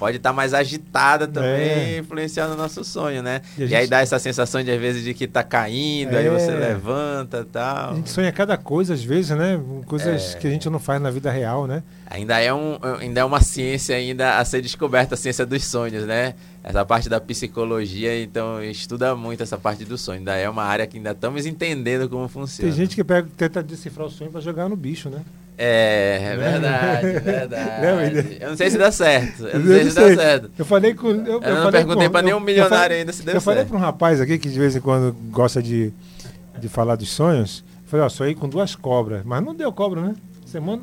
pode 0.00 0.16
estar 0.16 0.30
tá 0.30 0.32
mais 0.32 0.54
agitada 0.54 1.28
também, 1.28 1.50
é. 1.50 1.98
influenciando 1.98 2.54
o 2.54 2.56
nosso 2.56 2.82
sonho, 2.82 3.22
né? 3.22 3.42
E, 3.58 3.60
gente... 3.60 3.72
e, 3.72 3.74
aí 3.76 3.86
dá 3.86 4.00
essa 4.00 4.18
sensação 4.18 4.64
de, 4.64 4.70
às 4.70 4.80
vezes, 4.80 5.04
de 5.04 5.12
que 5.12 5.24
está 5.24 5.42
caindo, 5.42 6.14
é. 6.14 6.20
aí 6.20 6.30
você 6.30 6.52
levanta 6.52 7.46
tal. 7.52 7.92
A 7.92 7.94
gente 7.96 8.08
sonha 8.08 8.32
cada 8.32 8.56
coisa, 8.56 8.94
às 8.94 9.04
vezes, 9.04 9.36
né? 9.36 9.60
Coisas 9.84 10.34
é. 10.34 10.38
que 10.38 10.46
a 10.46 10.50
gente 10.50 10.70
não 10.70 10.78
faz 10.78 11.02
na 11.02 11.10
vida 11.10 11.30
real, 11.30 11.66
né? 11.66 11.82
Ainda 12.06 12.40
é, 12.40 12.52
um, 12.52 12.78
ainda 12.98 13.20
é 13.20 13.24
uma 13.24 13.42
ciência 13.42 13.94
ainda 13.94 14.38
a 14.38 14.44
ser 14.44 14.62
descoberta, 14.62 15.14
a 15.14 15.18
ciência 15.18 15.44
dos 15.44 15.62
sonhos, 15.66 16.06
né? 16.06 16.34
Essa 16.64 16.84
parte 16.84 17.08
da 17.08 17.20
psicologia, 17.20 18.22
então, 18.22 18.62
estuda 18.64 19.14
muito 19.14 19.42
essa 19.42 19.58
parte 19.58 19.84
do 19.84 19.98
sonho. 19.98 20.20
Ainda 20.20 20.34
é 20.34 20.48
uma 20.48 20.64
área 20.64 20.86
que 20.86 20.96
ainda 20.96 21.10
estamos 21.10 21.44
entendendo 21.44 22.08
como 22.08 22.26
funciona. 22.26 22.70
Tem 22.70 22.76
gente 22.76 22.96
que 22.96 23.04
pega, 23.04 23.28
tenta 23.36 23.62
decifrar 23.62 24.06
o 24.06 24.10
sonho 24.10 24.30
para 24.30 24.40
jogar 24.40 24.66
no 24.66 24.76
bicho, 24.76 25.10
né? 25.10 25.20
É, 25.62 26.20
é 26.22 26.36
verdade, 26.38 27.06
é 27.06 27.20
verdade. 27.20 28.38
eu 28.40 28.48
não 28.48 28.56
sei 28.56 28.70
se 28.70 28.78
dá 28.78 28.90
certo. 28.90 29.46
Eu 29.46 29.58
não 29.58 29.66
sei 29.66 29.90
se 29.90 29.94
dá 29.94 30.14
certo. 30.14 30.50
Eu 30.58 30.64
falei 30.64 30.94
com. 30.94 31.08
Eu, 31.08 31.26
eu, 31.26 31.42
eu 31.42 31.64
não 31.64 31.70
perguntei 31.70 32.08
para 32.08 32.22
nenhum 32.22 32.40
milionário 32.40 32.78
falei, 32.78 32.98
ainda 33.00 33.12
se 33.12 33.22
deu 33.22 33.34
eu 33.34 33.40
certo. 33.42 33.50
Eu 33.50 33.54
falei 33.54 33.64
para 33.66 33.76
um 33.76 33.80
rapaz 33.80 34.22
aqui 34.22 34.38
que 34.38 34.48
de 34.48 34.58
vez 34.58 34.74
em 34.74 34.80
quando 34.80 35.14
gosta 35.30 35.62
de, 35.62 35.92
de 36.58 36.66
falar 36.70 36.96
dos 36.96 37.10
sonhos. 37.10 37.62
Eu 37.84 37.90
falei, 37.90 38.06
ó, 38.06 38.08
sonhei 38.08 38.34
com 38.34 38.48
duas 38.48 38.74
cobras. 38.74 39.22
Mas 39.22 39.44
não 39.44 39.54
deu 39.54 39.70
cobra, 39.70 40.00
né? 40.00 40.14
Semana. 40.46 40.82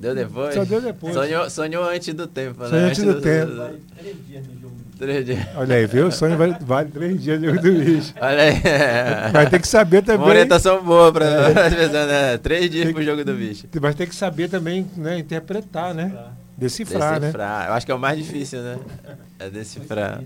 Deu 0.00 0.14
depois? 0.14 0.54
Só 0.54 0.64
deu 0.64 0.80
depois. 0.80 1.12
Sonhou, 1.12 1.50
sonhou 1.50 1.84
antes 1.84 2.14
do 2.14 2.26
tempo, 2.26 2.62
né? 2.62 2.68
Sonhou 2.70 2.86
antes, 2.86 3.00
antes 3.00 3.14
do, 3.14 3.20
do, 3.20 3.20
tempo. 3.20 3.52
Três 3.98 4.16
dias 4.26 4.46
no 4.46 4.60
jogo. 4.62 4.83
Três 4.98 5.24
dias. 5.26 5.46
Olha 5.56 5.76
aí, 5.76 5.86
viu? 5.86 6.06
O 6.06 6.12
sonho 6.12 6.36
vale, 6.36 6.56
vale 6.60 6.90
três 6.90 7.22
dias 7.22 7.40
de 7.40 7.46
jogo 7.46 7.60
do 7.60 7.72
bicho. 7.72 8.14
Olha 8.20 8.42
aí. 8.42 8.62
Vai 9.32 9.50
ter 9.50 9.60
que 9.60 9.68
saber 9.68 10.02
também. 10.02 10.20
Uma 10.20 10.28
orientação 10.28 10.82
boa 10.82 11.12
para 11.12 11.24
é. 11.26 11.66
as 11.66 11.74
pessoas, 11.74 12.08
né? 12.08 12.38
Três 12.38 12.70
dias 12.70 12.84
tem, 12.84 12.94
pro 12.94 13.02
jogo 13.02 13.24
do 13.24 13.34
bicho. 13.34 13.66
Mas 13.80 13.94
tem 13.94 14.06
que 14.06 14.14
saber 14.14 14.48
também, 14.48 14.86
né? 14.96 15.18
Interpretar, 15.18 15.92
né? 15.92 16.12
Decifrar, 16.56 17.18
decifrar, 17.18 17.60
né? 17.62 17.68
Eu 17.68 17.72
acho 17.74 17.86
que 17.86 17.92
é 17.92 17.94
o 17.94 17.98
mais 17.98 18.16
difícil, 18.16 18.60
né? 18.62 18.78
É 19.38 19.50
decifrar. 19.50 20.22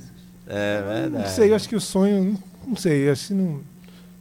É 0.47 0.83
verdade. 0.83 1.25
Não 1.25 1.31
sei, 1.31 1.51
eu 1.51 1.57
acho 1.57 1.69
que 1.69 1.77
o 1.77 1.81
sonho, 1.81 2.39
não 2.67 2.77
sei, 2.77 3.15
que 3.15 3.35
não 3.35 3.61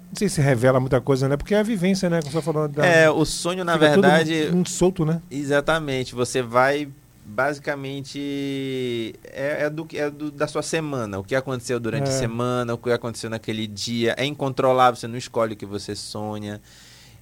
não 0.09 0.15
sei 0.15 0.29
se 0.29 0.39
revela 0.39 0.79
muita 0.79 1.01
coisa, 1.01 1.27
né? 1.27 1.35
Porque 1.35 1.53
é 1.53 1.59
a 1.59 1.63
vivência, 1.63 2.09
né? 2.09 2.21
Como 2.21 2.31
você 2.31 2.41
falou. 2.41 2.67
Da, 2.67 2.85
é, 2.85 3.09
o 3.09 3.25
sonho, 3.25 3.65
na 3.65 3.75
verdade. 3.75 4.49
Muito 4.51 4.69
solto, 4.69 5.05
né? 5.05 5.21
Exatamente. 5.29 6.15
Você 6.15 6.41
vai 6.41 6.87
basicamente 7.27 9.13
é, 9.25 9.65
é, 9.65 9.69
do, 9.69 9.85
é 9.93 10.09
do, 10.09 10.31
da 10.31 10.47
sua 10.47 10.61
semana, 10.61 11.19
o 11.19 11.23
que 11.23 11.35
aconteceu 11.35 11.77
durante 11.77 12.07
é. 12.07 12.09
a 12.09 12.17
semana, 12.17 12.73
o 12.73 12.77
que 12.77 12.89
aconteceu 12.89 13.29
naquele 13.29 13.67
dia, 13.67 14.15
é 14.17 14.23
incontrolável, 14.25 14.95
você 14.95 15.07
não 15.07 15.17
escolhe 15.17 15.53
o 15.53 15.57
que 15.57 15.65
você 15.65 15.93
sonha. 15.93 16.61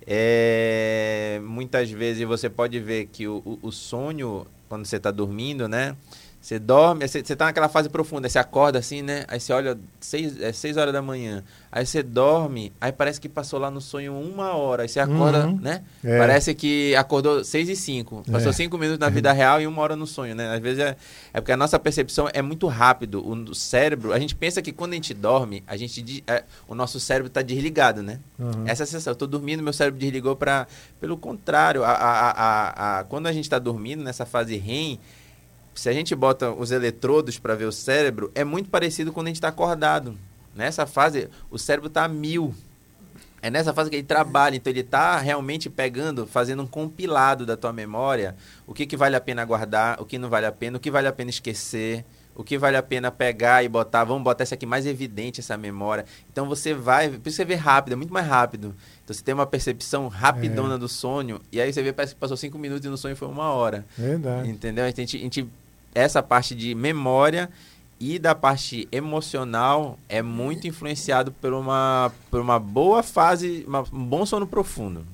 É, 0.05 1.41
muitas 1.43 1.89
vezes 1.89 2.23
você 2.27 2.47
pode 2.47 2.79
ver 2.79 3.07
que 3.07 3.27
o, 3.27 3.41
o, 3.43 3.59
o 3.63 3.71
sonho, 3.71 4.45
quando 4.69 4.85
você 4.85 4.97
está 4.97 5.09
dormindo, 5.09 5.67
né? 5.67 5.95
Você 6.45 6.59
dorme, 6.59 7.07
você, 7.07 7.23
você 7.23 7.35
tá 7.35 7.45
naquela 7.45 7.67
fase 7.67 7.89
profunda, 7.89 8.29
você 8.29 8.37
acorda 8.37 8.77
assim, 8.77 9.01
né? 9.01 9.25
Aí 9.27 9.39
você 9.39 9.51
olha, 9.51 9.75
seis, 9.99 10.39
é 10.39 10.53
seis 10.53 10.77
horas 10.77 10.93
da 10.93 11.01
manhã. 11.01 11.43
Aí 11.71 11.83
você 11.83 12.03
dorme, 12.03 12.71
aí 12.79 12.91
parece 12.91 13.19
que 13.19 13.27
passou 13.27 13.59
lá 13.59 13.71
no 13.71 13.81
sonho 13.81 14.13
uma 14.13 14.53
hora. 14.53 14.83
Aí 14.83 14.87
você 14.87 14.99
acorda, 14.99 15.47
uhum. 15.47 15.59
né? 15.59 15.81
É. 16.03 16.19
Parece 16.19 16.53
que 16.53 16.95
acordou 16.97 17.43
seis 17.43 17.67
e 17.67 17.75
cinco. 17.75 18.23
Passou 18.31 18.51
é. 18.51 18.53
cinco 18.53 18.77
minutos 18.77 18.99
na 18.99 19.09
vida 19.09 19.31
real 19.33 19.59
e 19.59 19.65
uma 19.65 19.81
hora 19.81 19.95
no 19.95 20.05
sonho, 20.05 20.35
né? 20.35 20.53
Às 20.53 20.59
vezes 20.59 20.83
é, 20.83 20.95
é 21.33 21.41
porque 21.41 21.51
a 21.51 21.57
nossa 21.57 21.79
percepção 21.79 22.29
é 22.31 22.43
muito 22.43 22.67
rápido. 22.67 23.27
O, 23.27 23.55
cérebro, 23.55 24.13
a 24.13 24.19
gente 24.19 24.35
pensa 24.35 24.61
que 24.61 24.71
quando 24.71 24.91
a 24.91 24.95
gente 24.97 25.15
dorme, 25.15 25.63
a 25.65 25.75
gente, 25.75 26.23
é, 26.27 26.43
o 26.67 26.75
nosso 26.75 26.99
cérebro 26.99 27.25
está 27.25 27.41
desligado, 27.41 28.03
né? 28.03 28.19
Uhum. 28.37 28.67
Essa 28.67 28.83
é 28.83 28.85
a 28.85 28.87
sensação. 28.87 29.13
Eu 29.13 29.17
tô 29.17 29.25
dormindo, 29.25 29.63
meu 29.63 29.73
cérebro 29.73 29.99
desligou 29.99 30.35
para... 30.35 30.67
Pelo 31.01 31.17
contrário, 31.17 31.83
a, 31.83 31.89
a, 31.89 32.29
a, 32.29 32.99
a, 32.99 33.03
quando 33.05 33.25
a 33.25 33.33
gente 33.33 33.45
está 33.45 33.57
dormindo, 33.57 34.03
nessa 34.03 34.27
fase 34.27 34.55
REM 34.57 34.99
se 35.75 35.89
a 35.89 35.93
gente 35.93 36.15
bota 36.15 36.51
os 36.51 36.71
eletrodos 36.71 37.37
para 37.37 37.53
ver 37.53 37.65
o 37.65 37.71
cérebro, 37.71 38.31
é 38.33 38.43
muito 38.43 38.69
parecido 38.69 39.11
quando 39.11 39.27
a 39.27 39.29
gente 39.29 39.37
está 39.37 39.49
acordado. 39.49 40.17
Nessa 40.55 40.85
fase, 40.85 41.29
o 41.51 41.59
cérebro 41.59 41.87
está 41.87 42.05
a 42.05 42.07
mil. 42.07 42.55
É 43.41 43.49
nessa 43.51 43.73
fase 43.73 43.89
que 43.89 43.97
ele 43.97 44.03
trabalha, 44.03 44.55
então 44.55 44.71
ele 44.71 44.79
está 44.79 45.19
realmente 45.19 45.69
pegando, 45.69 46.25
fazendo 46.25 46.63
um 46.63 46.67
compilado 46.67 47.45
da 47.45 47.55
tua 47.55 47.71
memória, 47.71 48.35
o 48.65 48.73
que, 48.73 48.87
que 48.87 48.97
vale 48.97 49.15
a 49.15 49.21
pena 49.21 49.45
guardar, 49.45 50.01
o 50.01 50.05
que 50.05 50.17
não 50.17 50.29
vale 50.29 50.47
a 50.47 50.51
pena, 50.51 50.77
o 50.77 50.79
que 50.79 50.89
vale 50.89 51.07
a 51.07 51.11
pena 51.11 51.29
esquecer, 51.29 52.03
o 52.35 52.43
que 52.43 52.57
vale 52.57 52.75
a 52.75 52.81
pena 52.81 53.11
pegar 53.11 53.63
e 53.63 53.69
botar, 53.69 54.03
vamos 54.03 54.23
botar 54.23 54.43
esse 54.43 54.53
aqui 54.53 54.65
mais 54.65 54.87
evidente, 54.87 55.41
essa 55.41 55.55
memória. 55.57 56.05
Então 56.31 56.47
você 56.47 56.73
vai, 56.73 57.09
por 57.09 57.27
isso 57.27 57.37
você 57.37 57.45
vê 57.45 57.53
rápido, 57.53 57.93
é 57.93 57.95
muito 57.95 58.13
mais 58.13 58.25
rápido. 58.25 58.73
Então 59.03 59.15
você 59.15 59.23
tem 59.23 59.35
uma 59.35 59.45
percepção 59.45 60.07
rapidona 60.07 60.75
é. 60.75 60.77
do 60.77 60.87
sonho, 60.87 61.39
e 61.51 61.61
aí 61.61 61.71
você 61.71 61.83
vê, 61.83 61.93
parece 61.93 62.15
que 62.15 62.19
passou 62.19 62.35
cinco 62.35 62.57
minutos 62.57 62.85
e 62.85 62.89
no 62.89 62.97
sonho 62.97 63.15
foi 63.15 63.27
uma 63.27 63.51
hora. 63.51 63.85
Verdade. 63.97 64.49
Entendeu? 64.49 64.85
A 64.85 64.89
gente, 64.89 65.17
a 65.17 65.19
gente 65.19 65.47
essa 65.95 66.21
parte 66.21 66.53
de 66.53 66.75
memória 66.75 67.49
e 67.99 68.19
da 68.19 68.35
parte 68.35 68.87
emocional 68.91 69.97
é 70.09 70.21
muito 70.21 70.67
influenciado 70.67 71.31
por 71.31 71.53
uma, 71.53 72.11
por 72.29 72.41
uma 72.41 72.59
boa 72.59 73.01
fase, 73.01 73.63
uma, 73.67 73.83
um 73.91 74.03
bom 74.03 74.25
sono 74.25 74.45
profundo. 74.45 75.05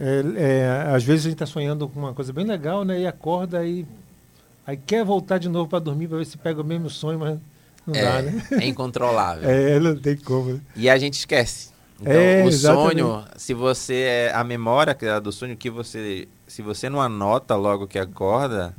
É, 0.00 0.22
é, 0.36 0.94
às 0.94 1.04
vezes 1.04 1.26
a 1.26 1.28
gente 1.28 1.36
está 1.36 1.46
sonhando 1.46 1.88
com 1.88 2.00
uma 2.00 2.14
coisa 2.14 2.32
bem 2.32 2.44
legal, 2.44 2.84
né? 2.84 3.00
E 3.00 3.06
acorda 3.06 3.64
e 3.64 3.86
aí 4.66 4.76
quer 4.76 5.04
voltar 5.04 5.38
de 5.38 5.48
novo 5.48 5.68
para 5.68 5.78
dormir 5.78 6.08
para 6.08 6.18
ver 6.18 6.26
se 6.26 6.36
pega 6.36 6.60
o 6.60 6.64
mesmo 6.64 6.90
sonho, 6.90 7.18
mas 7.18 7.38
não 7.86 7.94
é, 7.94 8.02
dá, 8.02 8.22
né? 8.22 8.42
É 8.52 8.66
incontrolável. 8.66 9.44
é, 9.48 9.78
não 9.78 9.96
tem 9.96 10.16
como. 10.16 10.54
Né? 10.54 10.60
E 10.74 10.90
a 10.90 10.98
gente 10.98 11.14
esquece. 11.14 11.70
Então, 12.00 12.12
é, 12.12 12.44
o 12.44 12.48
exatamente. 12.48 13.00
sonho, 13.00 13.24
se 13.36 13.54
você 13.54 13.94
é 13.94 14.32
a 14.34 14.44
memória 14.44 14.96
é 15.00 15.20
do 15.20 15.32
sonho 15.32 15.56
que 15.56 15.70
você, 15.70 16.28
se 16.46 16.60
você 16.60 16.90
não 16.90 17.00
anota 17.00 17.54
logo 17.54 17.86
que 17.86 17.98
acorda, 17.98 18.74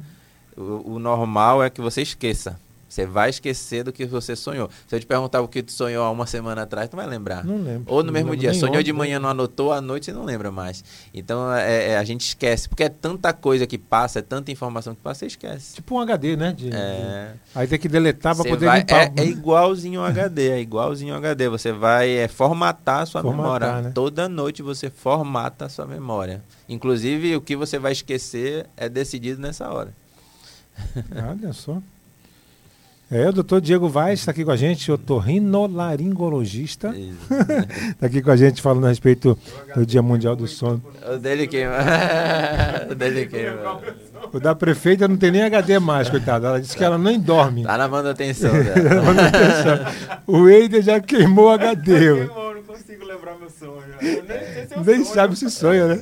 o, 0.58 0.96
o 0.96 1.00
normal 1.00 1.64
é 1.64 1.70
que 1.70 1.82
você 1.82 2.02
esqueça. 2.02 2.60
Você 2.90 3.06
vai 3.06 3.30
esquecer 3.30 3.84
do 3.84 3.92
que 3.92 4.06
você 4.06 4.36
sonhou. 4.36 4.70
Se 4.88 4.96
eu 4.96 5.00
te 5.00 5.06
perguntar 5.06 5.42
o 5.42 5.48
que 5.48 5.62
tu 5.62 5.72
sonhou 5.72 6.06
há 6.06 6.10
uma 6.10 6.26
semana 6.26 6.64
atrás, 6.64 6.90
tu 6.90 6.96
vai 6.96 7.06
lembrar. 7.06 7.44
Não 7.44 7.62
lembro. 7.62 7.94
Ou 7.94 8.02
no 8.02 8.12
mesmo 8.12 8.36
dia. 8.36 8.54
Sonhou 8.54 8.76
ontem, 8.76 8.86
de 8.86 8.94
manhã, 8.94 9.20
não 9.20 9.30
anotou, 9.30 9.74
à 9.74 9.82
noite 9.82 10.06
você 10.06 10.14
não 10.14 10.24
lembra 10.24 10.52
mais. 10.52 10.84
Então 11.14 11.54
é, 11.54 11.90
é, 11.90 11.98
a 11.98 12.04
gente 12.04 12.22
esquece. 12.22 12.68
Porque 12.70 12.84
é 12.84 12.90
tanta 12.90 13.34
coisa 13.34 13.68
que 13.68 13.78
passa, 13.78 14.20
é 14.20 14.22
tanta 14.22 14.52
informação 14.52 14.96
que 14.96 15.02
passa, 15.02 15.20
você 15.20 15.26
esquece. 15.28 15.76
Tipo 15.76 15.96
um 15.96 16.00
HD, 16.00 16.38
né? 16.38 16.54
De, 16.54 16.70
é... 16.74 17.34
de... 17.34 17.40
Aí 17.54 17.68
tem 17.68 17.78
que 17.78 17.90
deletar 17.90 18.36
para 18.36 18.46
poder 18.46 18.66
vai, 18.66 18.80
limpar. 18.80 19.02
É, 19.02 19.14
é 19.18 19.26
igualzinho 19.26 20.02
um 20.02 20.06
HD, 20.06 20.50
é 20.50 20.60
igualzinho 20.60 21.14
um 21.14 21.18
HD. 21.18 21.50
Você 21.50 21.74
vai 21.74 22.10
é, 22.10 22.28
formatar 22.28 23.02
a 23.02 23.06
sua 23.06 23.22
formatar, 23.22 23.44
memória. 23.44 23.82
Né? 23.82 23.92
Toda 23.94 24.30
noite 24.30 24.64
você 24.64 24.90
formata 24.90 25.66
a 25.66 25.70
sua 25.70 25.86
memória. 25.86 26.42
Inclusive, 26.70 27.36
o 27.36 27.42
que 27.42 27.56
você 27.56 27.78
vai 27.78 27.92
esquecer 27.92 28.66
é 28.78 28.88
decidido 28.88 29.42
nessa 29.42 29.70
hora. 29.70 29.94
Olha 31.30 31.54
só. 31.54 31.82
É, 33.10 33.30
o 33.30 33.32
doutor 33.32 33.62
Diego 33.62 33.88
Vaz 33.88 34.20
está 34.20 34.32
aqui 34.32 34.44
com 34.44 34.52
a 34.52 34.58
gente, 34.58 34.92
otorrinolaringologista. 34.92 36.94
Está 36.94 38.04
aqui 38.06 38.22
com 38.22 38.30
a 38.30 38.36
gente 38.36 38.62
falando 38.62 38.84
a 38.86 38.90
respeito 38.90 39.40
do 39.74 39.86
Dia 39.86 40.02
Mundial 40.02 40.36
do 40.36 40.46
Sono. 40.46 40.84
O 41.10 41.16
dele 41.18 41.48
queima. 41.48 41.78
o 42.92 42.96
dele 42.96 43.26
queima. 43.28 43.80
O 44.34 44.42
da 44.42 44.54
prefeita 44.54 45.08
não 45.08 45.16
tem 45.16 45.32
nem 45.32 45.44
HD 45.44 45.80
mais, 45.80 46.10
coitada. 46.10 46.48
Ela 46.50 46.60
disse 46.60 46.76
que 46.76 46.84
ela 46.84 46.98
nem 46.98 47.18
dorme. 47.18 47.64
Tá 47.64 47.78
na 47.78 47.88
manutenção 47.88 48.52
dela. 48.52 48.76
manutenção. 49.02 49.86
o 50.28 50.50
Eider 50.50 50.82
já 50.82 51.00
queimou 51.00 51.46
o 51.46 51.52
HD. 51.52 52.14
Queimou, 52.14 52.56
não 52.56 52.64
consigo 52.64 53.06
lembrar 53.06 53.38
meu 53.40 53.50
sonho. 53.50 53.84
Eu 54.02 54.24
nem 54.26 54.40
sei 54.54 54.68
se 54.68 54.74
eu 54.74 54.84
nem 54.84 54.96
sonho. 54.96 55.06
sabe 55.16 55.36
se 55.38 55.50
sonha, 55.50 55.88
né? 55.88 56.02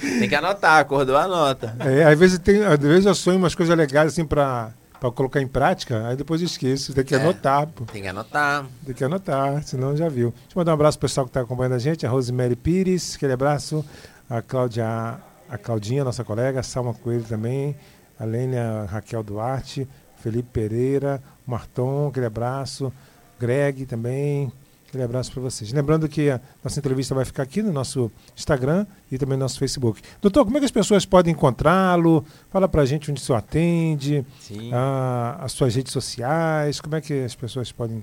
Tem 0.00 0.28
que 0.28 0.34
anotar, 0.34 0.80
acordou, 0.80 1.16
anota. 1.16 1.76
É, 1.80 2.04
às 2.04 2.18
vezes, 2.18 2.38
tem, 2.38 2.64
às 2.64 2.78
vezes 2.78 3.06
eu 3.06 3.14
sonho 3.14 3.38
umas 3.38 3.54
coisas 3.54 3.76
legais 3.76 4.12
assim 4.12 4.24
para 4.24 4.72
para 4.98 5.10
colocar 5.10 5.40
em 5.40 5.46
prática, 5.46 6.08
aí 6.08 6.16
depois 6.16 6.40
eu 6.40 6.46
esqueço. 6.46 6.94
Tem 6.94 7.04
que 7.04 7.14
é, 7.14 7.18
anotar. 7.18 7.66
Pô. 7.66 7.84
Tem 7.84 8.02
que 8.02 8.08
anotar. 8.08 8.64
Tem 8.84 8.94
que 8.94 9.04
anotar, 9.04 9.62
senão 9.62 9.96
já 9.96 10.08
viu. 10.08 10.30
Deixa 10.30 10.54
eu 10.54 10.60
mandar 10.60 10.72
um 10.72 10.74
abraço 10.74 10.98
pro 10.98 11.08
pessoal 11.08 11.26
que 11.26 11.30
está 11.30 11.42
acompanhando 11.42 11.74
a 11.74 11.78
gente, 11.78 12.06
a 12.06 12.10
Rosemary 12.10 12.56
Pires, 12.56 13.14
aquele 13.14 13.32
abraço, 13.32 13.84
a 14.28 14.40
Cláudia, 14.42 15.18
a 15.48 15.58
Claudinha, 15.58 16.04
nossa 16.04 16.24
colega, 16.24 16.60
a 16.60 16.62
Salma 16.62 16.94
Coelho 16.94 17.24
também, 17.24 17.76
a 18.18 18.24
Lênia 18.24 18.82
a 18.82 18.84
Raquel 18.86 19.22
Duarte, 19.22 19.86
Felipe 20.16 20.48
Pereira, 20.52 21.22
Marton, 21.46 22.08
aquele 22.08 22.26
abraço, 22.26 22.92
Greg 23.38 23.86
também, 23.86 24.50
Aquele 24.88 25.02
abraço 25.02 25.32
para 25.32 25.42
vocês. 25.42 25.72
Lembrando 25.72 26.08
que 26.08 26.30
a 26.30 26.40
nossa 26.62 26.78
entrevista 26.78 27.14
vai 27.14 27.24
ficar 27.24 27.42
aqui 27.42 27.62
no 27.62 27.72
nosso 27.72 28.10
Instagram 28.36 28.86
e 29.10 29.18
também 29.18 29.36
no 29.36 29.44
nosso 29.44 29.58
Facebook. 29.58 30.00
Doutor, 30.22 30.44
como 30.44 30.56
é 30.56 30.60
que 30.60 30.66
as 30.66 30.70
pessoas 30.70 31.04
podem 31.04 31.32
encontrá-lo? 31.32 32.24
Fala 32.50 32.68
para 32.68 32.82
a 32.82 32.86
gente 32.86 33.10
onde 33.10 33.20
o 33.20 33.24
senhor 33.24 33.38
atende, 33.38 34.24
a, 34.72 35.38
as 35.40 35.52
suas 35.52 35.74
redes 35.74 35.92
sociais, 35.92 36.80
como 36.80 36.94
é 36.94 37.00
que 37.00 37.24
as 37.24 37.34
pessoas 37.34 37.72
podem... 37.72 38.02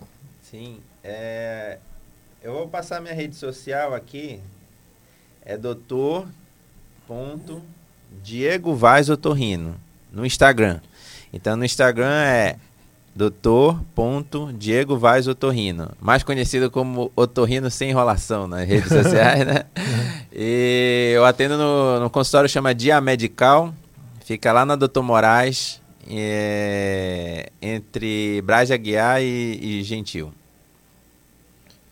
Sim, 0.49 0.79
É, 1.03 1.79
eu 2.41 2.53
vou 2.53 2.67
passar 2.67 3.01
minha 3.01 3.13
rede 3.13 3.35
social 3.35 3.93
aqui. 3.93 4.39
É 5.45 5.57
doutor 5.57 6.27
ponto 7.07 7.61
Diego 8.23 8.75
Vaz 8.75 9.09
Otorrino 9.09 9.75
no 10.11 10.25
Instagram. 10.25 10.79
Então 11.33 11.55
no 11.55 11.65
Instagram 11.65 12.13
é 12.23 12.57
doutor 13.15 13.79
ponto 13.93 14.51
Diego 14.53 14.97
Vaz 14.97 15.27
Otorrino, 15.27 15.91
mais 16.01 16.23
conhecido 16.23 16.71
como 16.71 17.11
Otorrino 17.15 17.69
sem 17.69 17.91
enrolação 17.91 18.47
nas 18.47 18.67
redes 18.67 18.89
sociais, 18.91 19.45
né? 19.45 19.65
E 20.31 21.13
eu 21.15 21.25
atendo 21.25 21.57
no, 21.57 21.99
no 21.99 22.09
consultório 22.09 22.49
chama 22.49 22.73
Dia 22.73 22.99
Medical, 22.99 23.73
fica 24.25 24.51
lá 24.51 24.65
na 24.65 24.75
Doutor 24.75 25.03
Moraes, 25.03 25.79
é, 26.09 27.51
entre 27.61 28.41
Braz 28.41 28.67
de 28.67 28.73
Aguiar 28.73 29.21
e, 29.21 29.79
e 29.79 29.83
Gentil. 29.83 30.33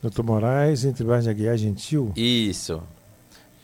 Doutor 0.02 0.24
Moraes, 0.26 0.84
entre 0.84 1.04
Braz 1.04 1.26
de 1.26 1.30
Aguiar 1.30 1.56
e 1.56 1.60
Gentil? 1.60 2.12
Isso. 2.16 2.82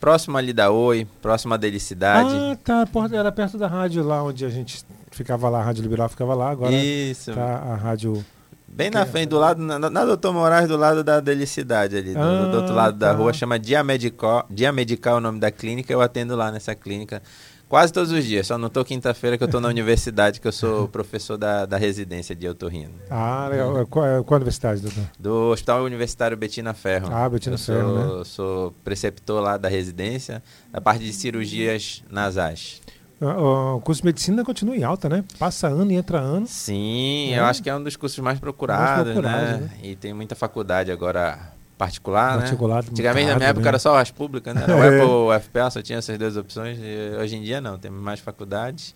Próximo 0.00 0.38
ali 0.38 0.52
da 0.52 0.70
Oi, 0.70 1.08
próximo 1.20 1.54
à 1.54 1.56
Delicidade. 1.56 2.30
Ah, 2.32 2.56
tá. 2.62 2.88
Era 3.12 3.32
perto 3.32 3.58
da 3.58 3.66
rádio 3.66 4.04
lá 4.04 4.22
onde 4.22 4.44
a 4.44 4.48
gente 4.48 4.84
ficava 5.18 5.48
lá, 5.48 5.58
a 5.60 5.62
Rádio 5.64 5.82
Liberal 5.82 6.08
ficava 6.08 6.34
lá. 6.34 6.50
Agora 6.50 6.72
Isso. 6.72 7.32
tá 7.34 7.44
a 7.58 7.74
rádio. 7.74 8.24
Bem 8.66 8.90
na 8.90 9.04
frente, 9.06 9.28
do 9.30 9.38
lado, 9.38 9.60
na, 9.62 9.78
na 9.78 10.04
Doutor 10.04 10.32
Moraes, 10.32 10.68
do 10.68 10.76
lado 10.76 11.02
da 11.02 11.20
Delicidade 11.20 11.96
ali, 11.96 12.12
do, 12.12 12.20
Ah, 12.20 12.44
do 12.50 12.56
outro 12.58 12.74
lado 12.74 12.96
da 12.98 13.10
tá. 13.10 13.16
rua, 13.16 13.32
chama 13.32 13.58
Dia 13.58 13.82
Medical, 13.82 14.46
Dia 14.50 14.70
Medical 14.72 15.14
é 15.14 15.18
o 15.18 15.20
nome 15.20 15.40
da 15.40 15.50
clínica, 15.50 15.92
eu 15.92 16.00
atendo 16.02 16.36
lá 16.36 16.52
nessa 16.52 16.74
clínica 16.74 17.22
quase 17.66 17.92
todos 17.92 18.10
os 18.12 18.24
dias, 18.24 18.46
só 18.46 18.56
não 18.58 18.68
tô 18.70 18.82
quinta-feira 18.84 19.36
que 19.38 19.44
eu 19.44 19.48
tô 19.48 19.58
na 19.60 19.68
universidade, 19.68 20.38
que 20.40 20.46
eu 20.48 20.52
sou 20.52 20.86
professor 20.88 21.36
da, 21.38 21.64
da 21.66 21.76
residência 21.78 22.34
de 22.34 22.46
otorrino, 22.48 22.92
Ah, 23.10 23.48
legal. 23.50 23.86
Qual, 23.86 24.24
qual 24.24 24.36
a 24.36 24.36
universidade, 24.36 24.80
doutor? 24.82 25.04
do 25.18 25.50
Hospital 25.50 25.84
Universitário 25.84 26.36
Betina 26.36 26.72
Ferro. 26.74 27.08
Ah, 27.10 27.26
Betina 27.28 27.54
eu 27.54 27.58
Ferro, 27.58 28.06
sou, 28.06 28.24
sou 28.24 28.74
preceptor 28.84 29.40
lá 29.42 29.56
da 29.56 29.68
residência, 29.68 30.42
da 30.70 30.80
parte 30.80 31.02
de 31.04 31.12
cirurgias 31.12 32.02
nasais. 32.10 32.80
Ah, 33.20 33.74
O 33.74 33.80
curso 33.80 34.02
de 34.02 34.06
medicina 34.06 34.44
continua 34.44 34.76
em 34.76 34.82
alta, 34.84 35.08
né? 35.08 35.24
Passa 35.38 35.68
ano 35.68 35.90
e 35.90 35.96
entra 35.96 36.18
ano. 36.18 36.46
Sim, 36.46 37.32
É. 37.34 37.38
eu 37.38 37.44
acho 37.44 37.62
que 37.62 37.68
é 37.70 37.74
um 37.74 37.82
dos 37.82 37.96
cursos 37.96 38.18
mais 38.20 38.38
procurados, 38.38 39.12
procurados, 39.12 39.50
né? 39.52 39.56
né? 39.58 39.70
E 39.82 39.96
tem 39.96 40.12
muita 40.14 40.34
faculdade 40.34 40.90
agora 40.92 41.38
particular, 41.76 42.38
Particular, 42.38 42.82
né? 42.82 42.88
Antigamente, 42.90 43.28
na 43.28 43.36
minha 43.36 43.44
época, 43.48 43.54
também. 43.60 43.68
era 43.68 43.78
só 43.78 43.96
as 43.98 44.10
públicas, 44.10 44.52
né? 44.54 44.62
Era 44.68 44.76
o 44.76 44.82
É. 44.82 45.04
Ou 45.04 45.28
o 45.30 45.40
FPA, 45.40 45.70
só 45.70 45.80
tinha 45.82 45.98
essas 45.98 46.18
duas 46.18 46.36
opções. 46.36 46.78
Hoje 47.20 47.36
em 47.36 47.42
dia, 47.42 47.60
não, 47.60 47.78
tem 47.78 47.90
mais 47.90 48.18
faculdades. 48.20 48.94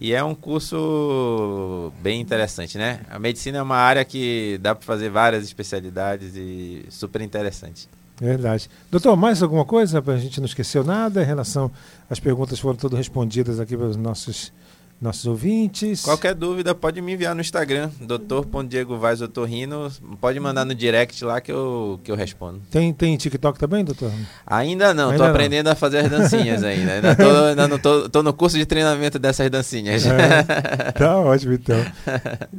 E 0.00 0.12
é 0.14 0.22
um 0.22 0.34
curso 0.34 1.92
bem 2.00 2.20
interessante, 2.20 2.78
né? 2.78 3.00
A 3.10 3.18
medicina 3.18 3.58
é 3.58 3.62
uma 3.62 3.76
área 3.76 4.04
que 4.04 4.58
dá 4.62 4.74
para 4.74 4.84
fazer 4.84 5.08
várias 5.10 5.42
especialidades 5.44 6.34
e 6.36 6.84
super 6.90 7.20
interessante. 7.20 7.88
Verdade. 8.20 8.68
Doutor, 8.90 9.16
mais 9.16 9.42
alguma 9.42 9.64
coisa? 9.64 10.02
A 10.04 10.16
gente 10.16 10.40
não 10.40 10.46
esqueceu 10.46 10.82
nada 10.82 11.22
em 11.22 11.26
relação. 11.26 11.70
As 12.10 12.18
perguntas 12.18 12.58
foram 12.58 12.76
todas 12.76 12.98
respondidas 12.98 13.60
aqui 13.60 13.76
pelos 13.76 13.96
nossos, 13.96 14.52
nossos 15.00 15.24
ouvintes. 15.24 16.02
Qualquer 16.02 16.34
dúvida, 16.34 16.74
pode 16.74 17.00
me 17.00 17.12
enviar 17.12 17.32
no 17.32 17.40
Instagram, 17.40 17.90
doutor.diego 18.00 18.98
Vaz 18.98 19.22
Otorrino. 19.22 19.88
Pode 20.20 20.40
mandar 20.40 20.64
no 20.64 20.74
direct 20.74 21.24
lá 21.24 21.40
que 21.40 21.52
eu, 21.52 22.00
que 22.02 22.10
eu 22.10 22.16
respondo. 22.16 22.60
Tem, 22.72 22.92
tem 22.92 23.16
TikTok 23.16 23.56
também, 23.56 23.84
doutor? 23.84 24.10
Ainda 24.44 24.92
não, 24.92 25.10
Ainda 25.10 25.18
tô 25.18 25.22
não. 25.22 25.30
aprendendo 25.30 25.68
a 25.68 25.76
fazer 25.76 25.98
as 25.98 26.10
dancinhas 26.10 26.64
ainda. 26.64 26.94
Ainda, 26.94 27.14
tô, 27.14 27.44
ainda 27.44 27.68
não 27.68 27.78
tô, 27.78 28.08
tô 28.08 28.20
no 28.20 28.32
curso 28.32 28.58
de 28.58 28.66
treinamento 28.66 29.16
dessas 29.16 29.48
dancinhas. 29.48 30.04
É, 30.06 30.42
tá 30.90 31.18
ótimo, 31.18 31.52
então. 31.52 31.78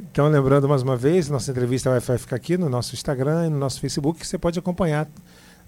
Então, 0.09 0.29
lembrando 0.29 0.69
mais 0.69 0.81
uma 0.83 0.95
vez, 0.95 1.29
nossa 1.29 1.51
entrevista 1.51 1.89
vai 1.89 2.17
ficar 2.17 2.37
aqui 2.37 2.57
no 2.57 2.69
nosso 2.69 2.95
Instagram 2.95 3.47
e 3.47 3.49
no 3.49 3.59
nosso 3.59 3.81
Facebook, 3.81 4.21
que 4.21 4.25
você 4.25 4.37
pode 4.37 4.57
acompanhar 4.57 5.05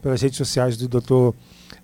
pelas 0.02 0.22
redes 0.22 0.38
sociais 0.38 0.78
do 0.78 0.88
doutor 0.88 1.36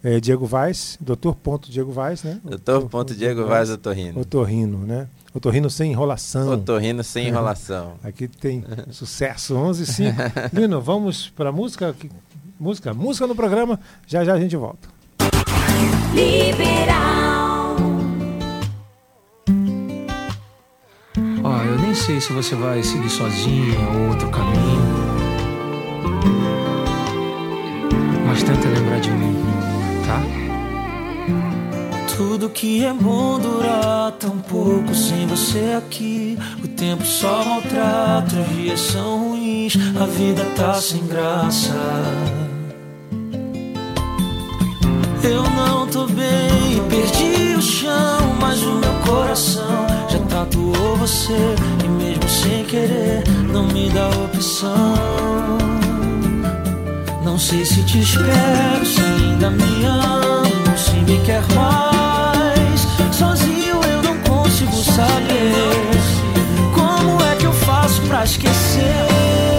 eh, 0.04 0.20
Diego 0.20 0.46
Vaz, 0.46 0.98
doutor.diego 1.00 1.92
Vaz, 1.92 2.24
né? 2.24 2.40
Doutor.diego 2.44 3.46
Vaz 3.46 3.70
Otorrino. 3.70 4.22
Otorrino, 4.22 4.80
né? 4.80 5.08
Otorrino 5.34 5.70
sem 5.70 5.92
enrolação. 5.92 6.50
Otorrino 6.54 7.04
sem 7.04 7.28
enrolação. 7.28 7.94
Aqui 8.04 8.28
tem 8.28 8.64
sucesso, 8.92 9.56
11 9.56 9.84
e 9.84 9.86
5. 9.86 10.18
Lino, 10.54 10.82
vamos 10.82 11.30
para 11.30 11.52
música? 11.52 11.96
Música? 12.60 12.94
Música 12.94 13.28
no 13.28 13.36
programa, 13.36 13.80
já 14.08 14.24
já 14.24 14.34
a 14.34 14.40
gente 14.40 14.56
volta. 14.56 14.90
Liberal. 16.14 17.76
Ó, 21.44 21.64
eu 21.64 21.78
nem 21.80 21.94
sei 21.94 22.20
se 22.20 22.34
você 22.34 22.56
vai 22.56 22.82
seguir 22.82 23.10
sozinha 23.10 23.80
ou 23.90 24.10
outro 24.10 24.30
caminho. 24.32 24.87
Tenta 28.48 28.70
lembrar 28.70 29.00
de 29.02 29.12
mim, 29.12 29.36
tá? 30.06 30.22
Tudo 32.16 32.50
que 32.50 32.86
é 32.86 32.94
bom 32.94 33.38
dura 33.38 34.12
tão 34.18 34.38
pouco 34.40 34.96
sem 34.96 35.28
você 35.28 35.76
aqui. 35.78 36.38
O 36.64 36.68
tempo 36.68 37.06
só 37.06 37.44
maltrata, 37.44 38.40
os 38.40 38.56
dias 38.56 38.80
são 38.80 39.30
ruins, 39.30 39.78
a 40.02 40.06
vida 40.06 40.44
tá 40.56 40.74
sem 40.76 41.06
graça. 41.08 41.76
Eu 45.22 45.44
não 45.44 45.86
tô 45.88 46.08
bem, 46.08 46.82
perdi 46.90 47.56
o 47.56 47.62
chão, 47.62 48.34
mas 48.40 48.64
o 48.64 48.76
meu 48.76 48.94
coração 49.06 49.88
já 50.10 50.20
tatuou 50.20 50.96
você 50.96 51.56
e 51.84 51.88
mesmo 51.88 52.30
sem 52.30 52.64
querer 52.64 53.24
não 53.52 53.68
me 53.68 53.90
dá 53.90 54.08
opção. 54.08 55.87
Não 57.28 57.38
sei 57.38 57.66
se 57.66 57.84
te 57.84 58.00
espero, 58.00 58.86
se 58.86 59.02
ainda 59.02 59.50
me 59.50 59.84
amo, 59.84 60.78
se 60.78 60.96
me 61.02 61.20
quer 61.26 61.44
mais. 61.54 62.88
Sozinho 63.14 63.82
eu 63.84 64.02
não 64.02 64.18
consigo 64.20 64.72
saber 64.72 65.52
como 66.74 67.22
é 67.22 67.36
que 67.36 67.46
eu 67.46 67.52
faço 67.52 68.02
pra 68.04 68.24
esquecer. 68.24 69.57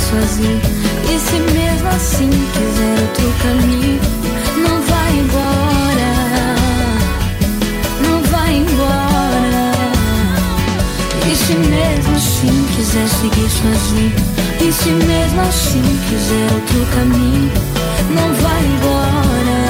E 0.00 1.18
se 1.18 1.38
mesmo 1.52 1.88
assim 1.88 2.30
quiser 2.30 3.00
outro 3.02 3.34
caminho, 3.42 4.00
não 4.56 4.80
vai 4.82 5.12
embora. 5.18 6.12
Não 8.06 8.22
vai 8.30 8.54
embora. 8.58 9.72
E 11.26 11.36
se 11.36 11.54
mesmo 11.54 12.16
assim 12.16 12.66
quiser 12.76 13.08
seguir 13.08 13.50
sozinho. 13.50 14.14
E 14.60 14.72
se 14.72 14.90
mesmo 14.90 15.40
assim 15.42 15.82
quiser 16.08 16.52
outro 16.54 16.86
caminho, 16.94 17.52
não 18.14 18.32
vai 18.34 18.64
embora. 18.64 19.60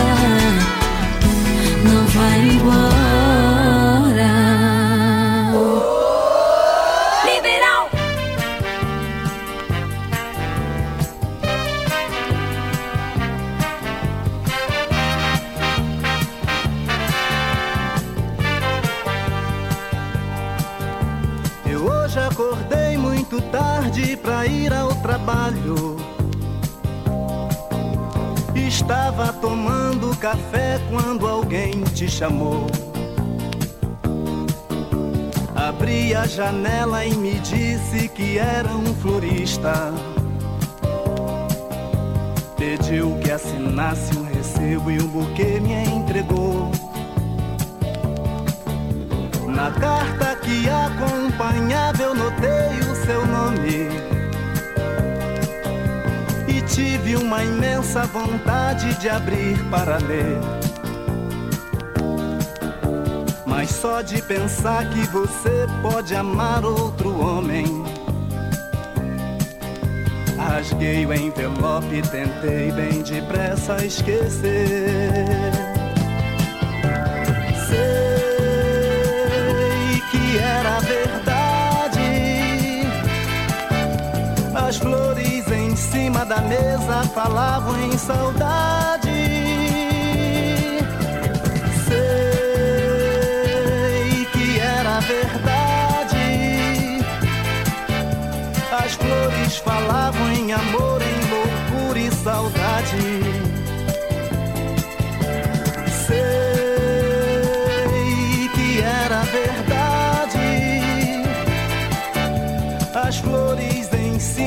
Não 1.85 2.07
vai 2.07 2.39
embora. 2.41 3.18
Te 31.99 32.09
chamou. 32.09 32.65
Abri 35.57 36.15
a 36.15 36.29
janela 36.29 37.05
e 37.05 37.13
me 37.17 37.41
disse 37.41 38.09
que 38.11 38.39
era 38.39 38.69
um 38.69 38.95
florista. 38.95 39.93
Pediu 42.57 43.19
que 43.19 43.33
assinasse 43.33 44.17
um 44.17 44.23
recibo 44.23 44.93
e 44.93 45.03
um 45.03 45.09
buquê 45.09 45.59
me 45.59 45.75
entregou. 45.87 46.71
Na 49.49 49.73
carta 49.73 50.37
que 50.37 50.69
acompanhava 50.71 52.01
eu 52.01 52.15
notei 52.15 52.79
o 52.79 52.95
seu 53.05 53.27
nome 53.27 53.89
E 56.47 56.63
tive 56.63 57.17
uma 57.17 57.43
imensa 57.43 58.05
vontade 58.07 58.95
de 59.01 59.09
abrir 59.09 59.59
para 59.69 59.99
ler 59.99 60.68
Mas 63.69 63.77
só 63.77 64.01
de 64.01 64.23
pensar 64.23 64.89
que 64.89 65.01
você 65.09 65.67
pode 65.83 66.15
amar 66.15 66.65
outro 66.65 67.21
homem 67.21 67.67
Rasguei 70.39 71.05
o 71.05 71.13
envelope 71.13 72.01
tentei 72.11 72.73
bem 72.73 73.03
depressa 73.03 73.85
esquecer 73.85 75.27
Sei 77.67 77.77
que 80.11 80.39
era 80.39 80.81
verdade. 80.81 82.01
As 84.67 84.79
flores 84.79 85.47
em 85.53 85.77
cima 85.77 86.25
da 86.25 86.41
mesa 86.41 87.03
falavam 87.15 87.79
em 87.83 87.99
saudade. 87.99 88.98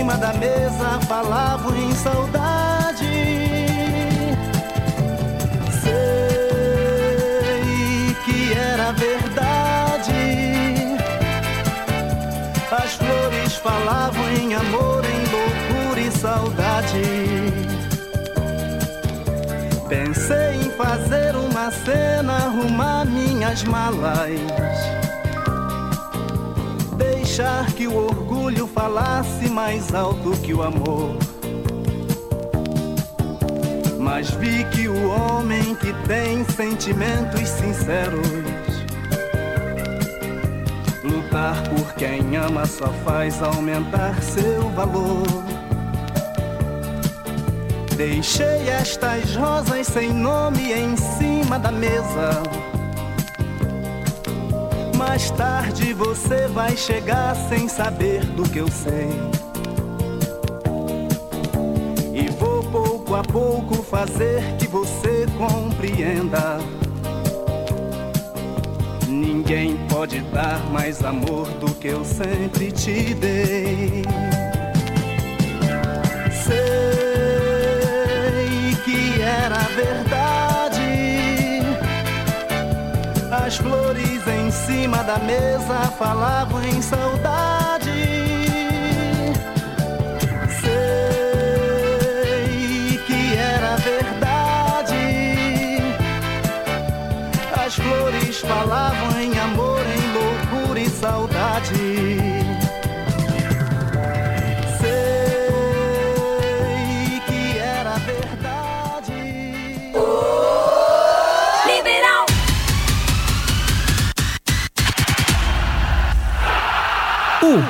Cima 0.01 0.17
da 0.17 0.33
mesa 0.33 0.99
falavam 1.07 1.77
em 1.77 1.93
saudade. 1.93 3.05
Sei 5.83 7.05
que 8.25 8.53
era 8.57 8.93
verdade. 8.93 10.11
As 12.71 12.93
flores 12.93 13.55
falavam 13.57 14.27
em 14.31 14.55
amor, 14.55 15.03
em 15.05 15.23
loucura 15.35 15.99
e 15.99 16.11
saudade. 16.11 17.03
Pensei 19.87 20.55
em 20.55 20.71
fazer 20.71 21.35
uma 21.35 21.69
cena, 21.69 22.47
arrumar 22.47 23.05
minhas 23.05 23.63
malas. 23.65 24.31
Deixar 26.97 27.67
que 27.73 27.85
o 27.85 27.95
orgulho 27.95 28.30
falasse 28.73 29.49
mais 29.49 29.93
alto 29.93 30.31
que 30.41 30.53
o 30.53 30.63
amor. 30.63 31.15
Mas 33.99 34.31
vi 34.31 34.63
que 34.65 34.87
o 34.87 35.09
homem 35.09 35.75
que 35.75 35.93
tem 36.07 36.43
sentimentos 36.45 37.47
sinceros. 37.47 38.27
Lutar 41.03 41.61
por 41.69 41.93
quem 41.93 42.35
ama 42.35 42.65
só 42.65 42.87
faz 43.05 43.41
aumentar 43.41 44.21
seu 44.21 44.69
valor. 44.71 45.25
Deixei 47.95 48.69
estas 48.69 49.35
rosas 49.35 49.87
sem 49.87 50.11
nome 50.11 50.71
em 50.71 50.97
cima 50.97 51.59
da 51.59 51.71
mesa. 51.71 52.60
Mais 55.21 55.29
tarde 55.29 55.93
você 55.93 56.47
vai 56.47 56.75
chegar 56.75 57.35
sem 57.35 57.67
saber 57.67 58.25
do 58.25 58.41
que 58.41 58.57
eu 58.57 58.67
sei. 58.67 59.07
E 62.11 62.27
vou 62.39 62.63
pouco 62.63 63.13
a 63.13 63.21
pouco 63.21 63.83
fazer 63.83 64.41
que 64.57 64.67
você 64.67 65.27
compreenda. 65.37 66.57
Ninguém 69.07 69.77
pode 69.89 70.21
dar 70.21 70.59
mais 70.71 71.03
amor 71.03 71.47
do 71.59 71.71
que 71.75 71.89
eu 71.89 72.03
sempre 72.03 72.71
te 72.71 73.13
dei. 73.13 74.01
Cima 84.65 85.03
da 85.03 85.17
mesa 85.17 85.91
falavam 85.97 86.63
em 86.63 86.81
saudade. 86.81 87.50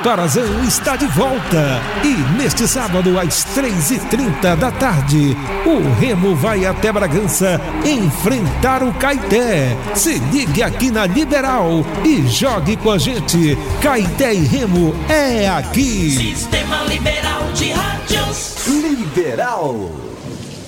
O 0.02 0.04
Parazão 0.04 0.64
está 0.64 0.96
de 0.96 1.06
volta 1.06 1.80
e 2.02 2.36
neste 2.36 2.66
sábado 2.66 3.16
às 3.20 3.46
3h30 3.56 4.56
da 4.56 4.72
tarde, 4.72 5.36
o 5.64 5.94
Remo 6.00 6.34
vai 6.34 6.66
até 6.66 6.90
Bragança 6.90 7.60
enfrentar 7.84 8.82
o 8.82 8.92
Caeté. 8.94 9.76
Se 9.94 10.18
ligue 10.18 10.60
aqui 10.60 10.90
na 10.90 11.06
Liberal 11.06 11.86
e 12.04 12.26
jogue 12.26 12.76
com 12.78 12.90
a 12.90 12.98
gente. 12.98 13.56
Caeté 13.80 14.34
e 14.34 14.40
Remo 14.40 14.92
é 15.08 15.48
aqui. 15.48 16.10
Sistema 16.10 16.82
Liberal 16.82 17.52
de 17.54 17.70
Rádios. 17.70 18.56
Liberal. 18.66 19.92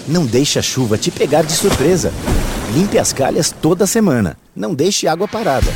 Não 0.07 0.25
deixe 0.25 0.61
a 0.61 0.63
chuva 0.63 0.97
te 0.97 1.11
pegar 1.11 1.43
de 1.43 1.55
surpresa. 1.55 2.13
Limpe 2.73 3.01
as 3.01 3.13
calhas 3.13 3.51
toda 3.51 3.85
semana. 3.85 4.37
Não 4.55 4.73
deixe 4.73 5.09
água 5.09 5.27
parada. 5.27 5.73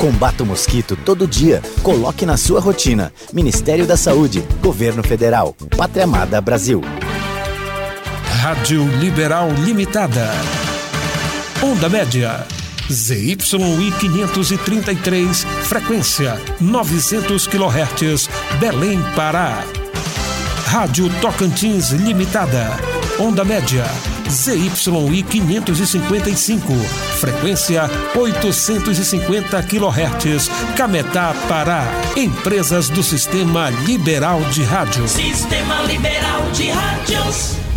Combata 0.00 0.42
o 0.42 0.46
mosquito 0.46 0.96
todo 0.96 1.26
dia. 1.26 1.60
Coloque 1.82 2.24
na 2.24 2.38
sua 2.38 2.58
rotina. 2.58 3.12
Ministério 3.34 3.86
da 3.86 3.98
Saúde, 3.98 4.42
Governo 4.62 5.02
Federal, 5.02 5.54
Pátria 5.76 6.04
Amada 6.04 6.40
Brasil. 6.40 6.80
Rádio 8.40 8.82
Liberal 8.98 9.50
Limitada. 9.62 10.30
Onda 11.62 11.90
média. 11.90 12.46
ZYI 12.90 13.36
533, 13.36 15.44
frequência 15.64 16.40
900 16.58 17.46
kHz, 17.46 18.30
Belém, 18.58 18.98
Pará. 19.14 19.62
Rádio 20.64 21.10
Tocantins 21.20 21.90
Limitada. 21.90 22.70
Onda 23.18 23.44
média 23.44 23.84
ZYI 24.30 25.24
555, 25.24 26.72
frequência 27.18 27.90
850 28.14 29.60
kHz, 29.64 30.48
Cametá, 30.76 31.34
Pará. 31.48 31.84
Empresas 32.16 32.88
do 32.88 33.02
Sistema 33.02 33.70
Liberal 33.70 34.40
de 34.52 34.62
Rádio. 34.62 35.08
Sistema 35.08 35.82
Liberal 35.82 36.48
de 36.52 36.70
Rádios. 36.70 37.69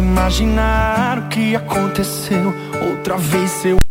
Imaginar 0.00 1.18
o 1.18 1.28
que 1.28 1.54
aconteceu. 1.54 2.54
Outra 2.90 3.16
vez 3.16 3.50
seu 3.50 3.87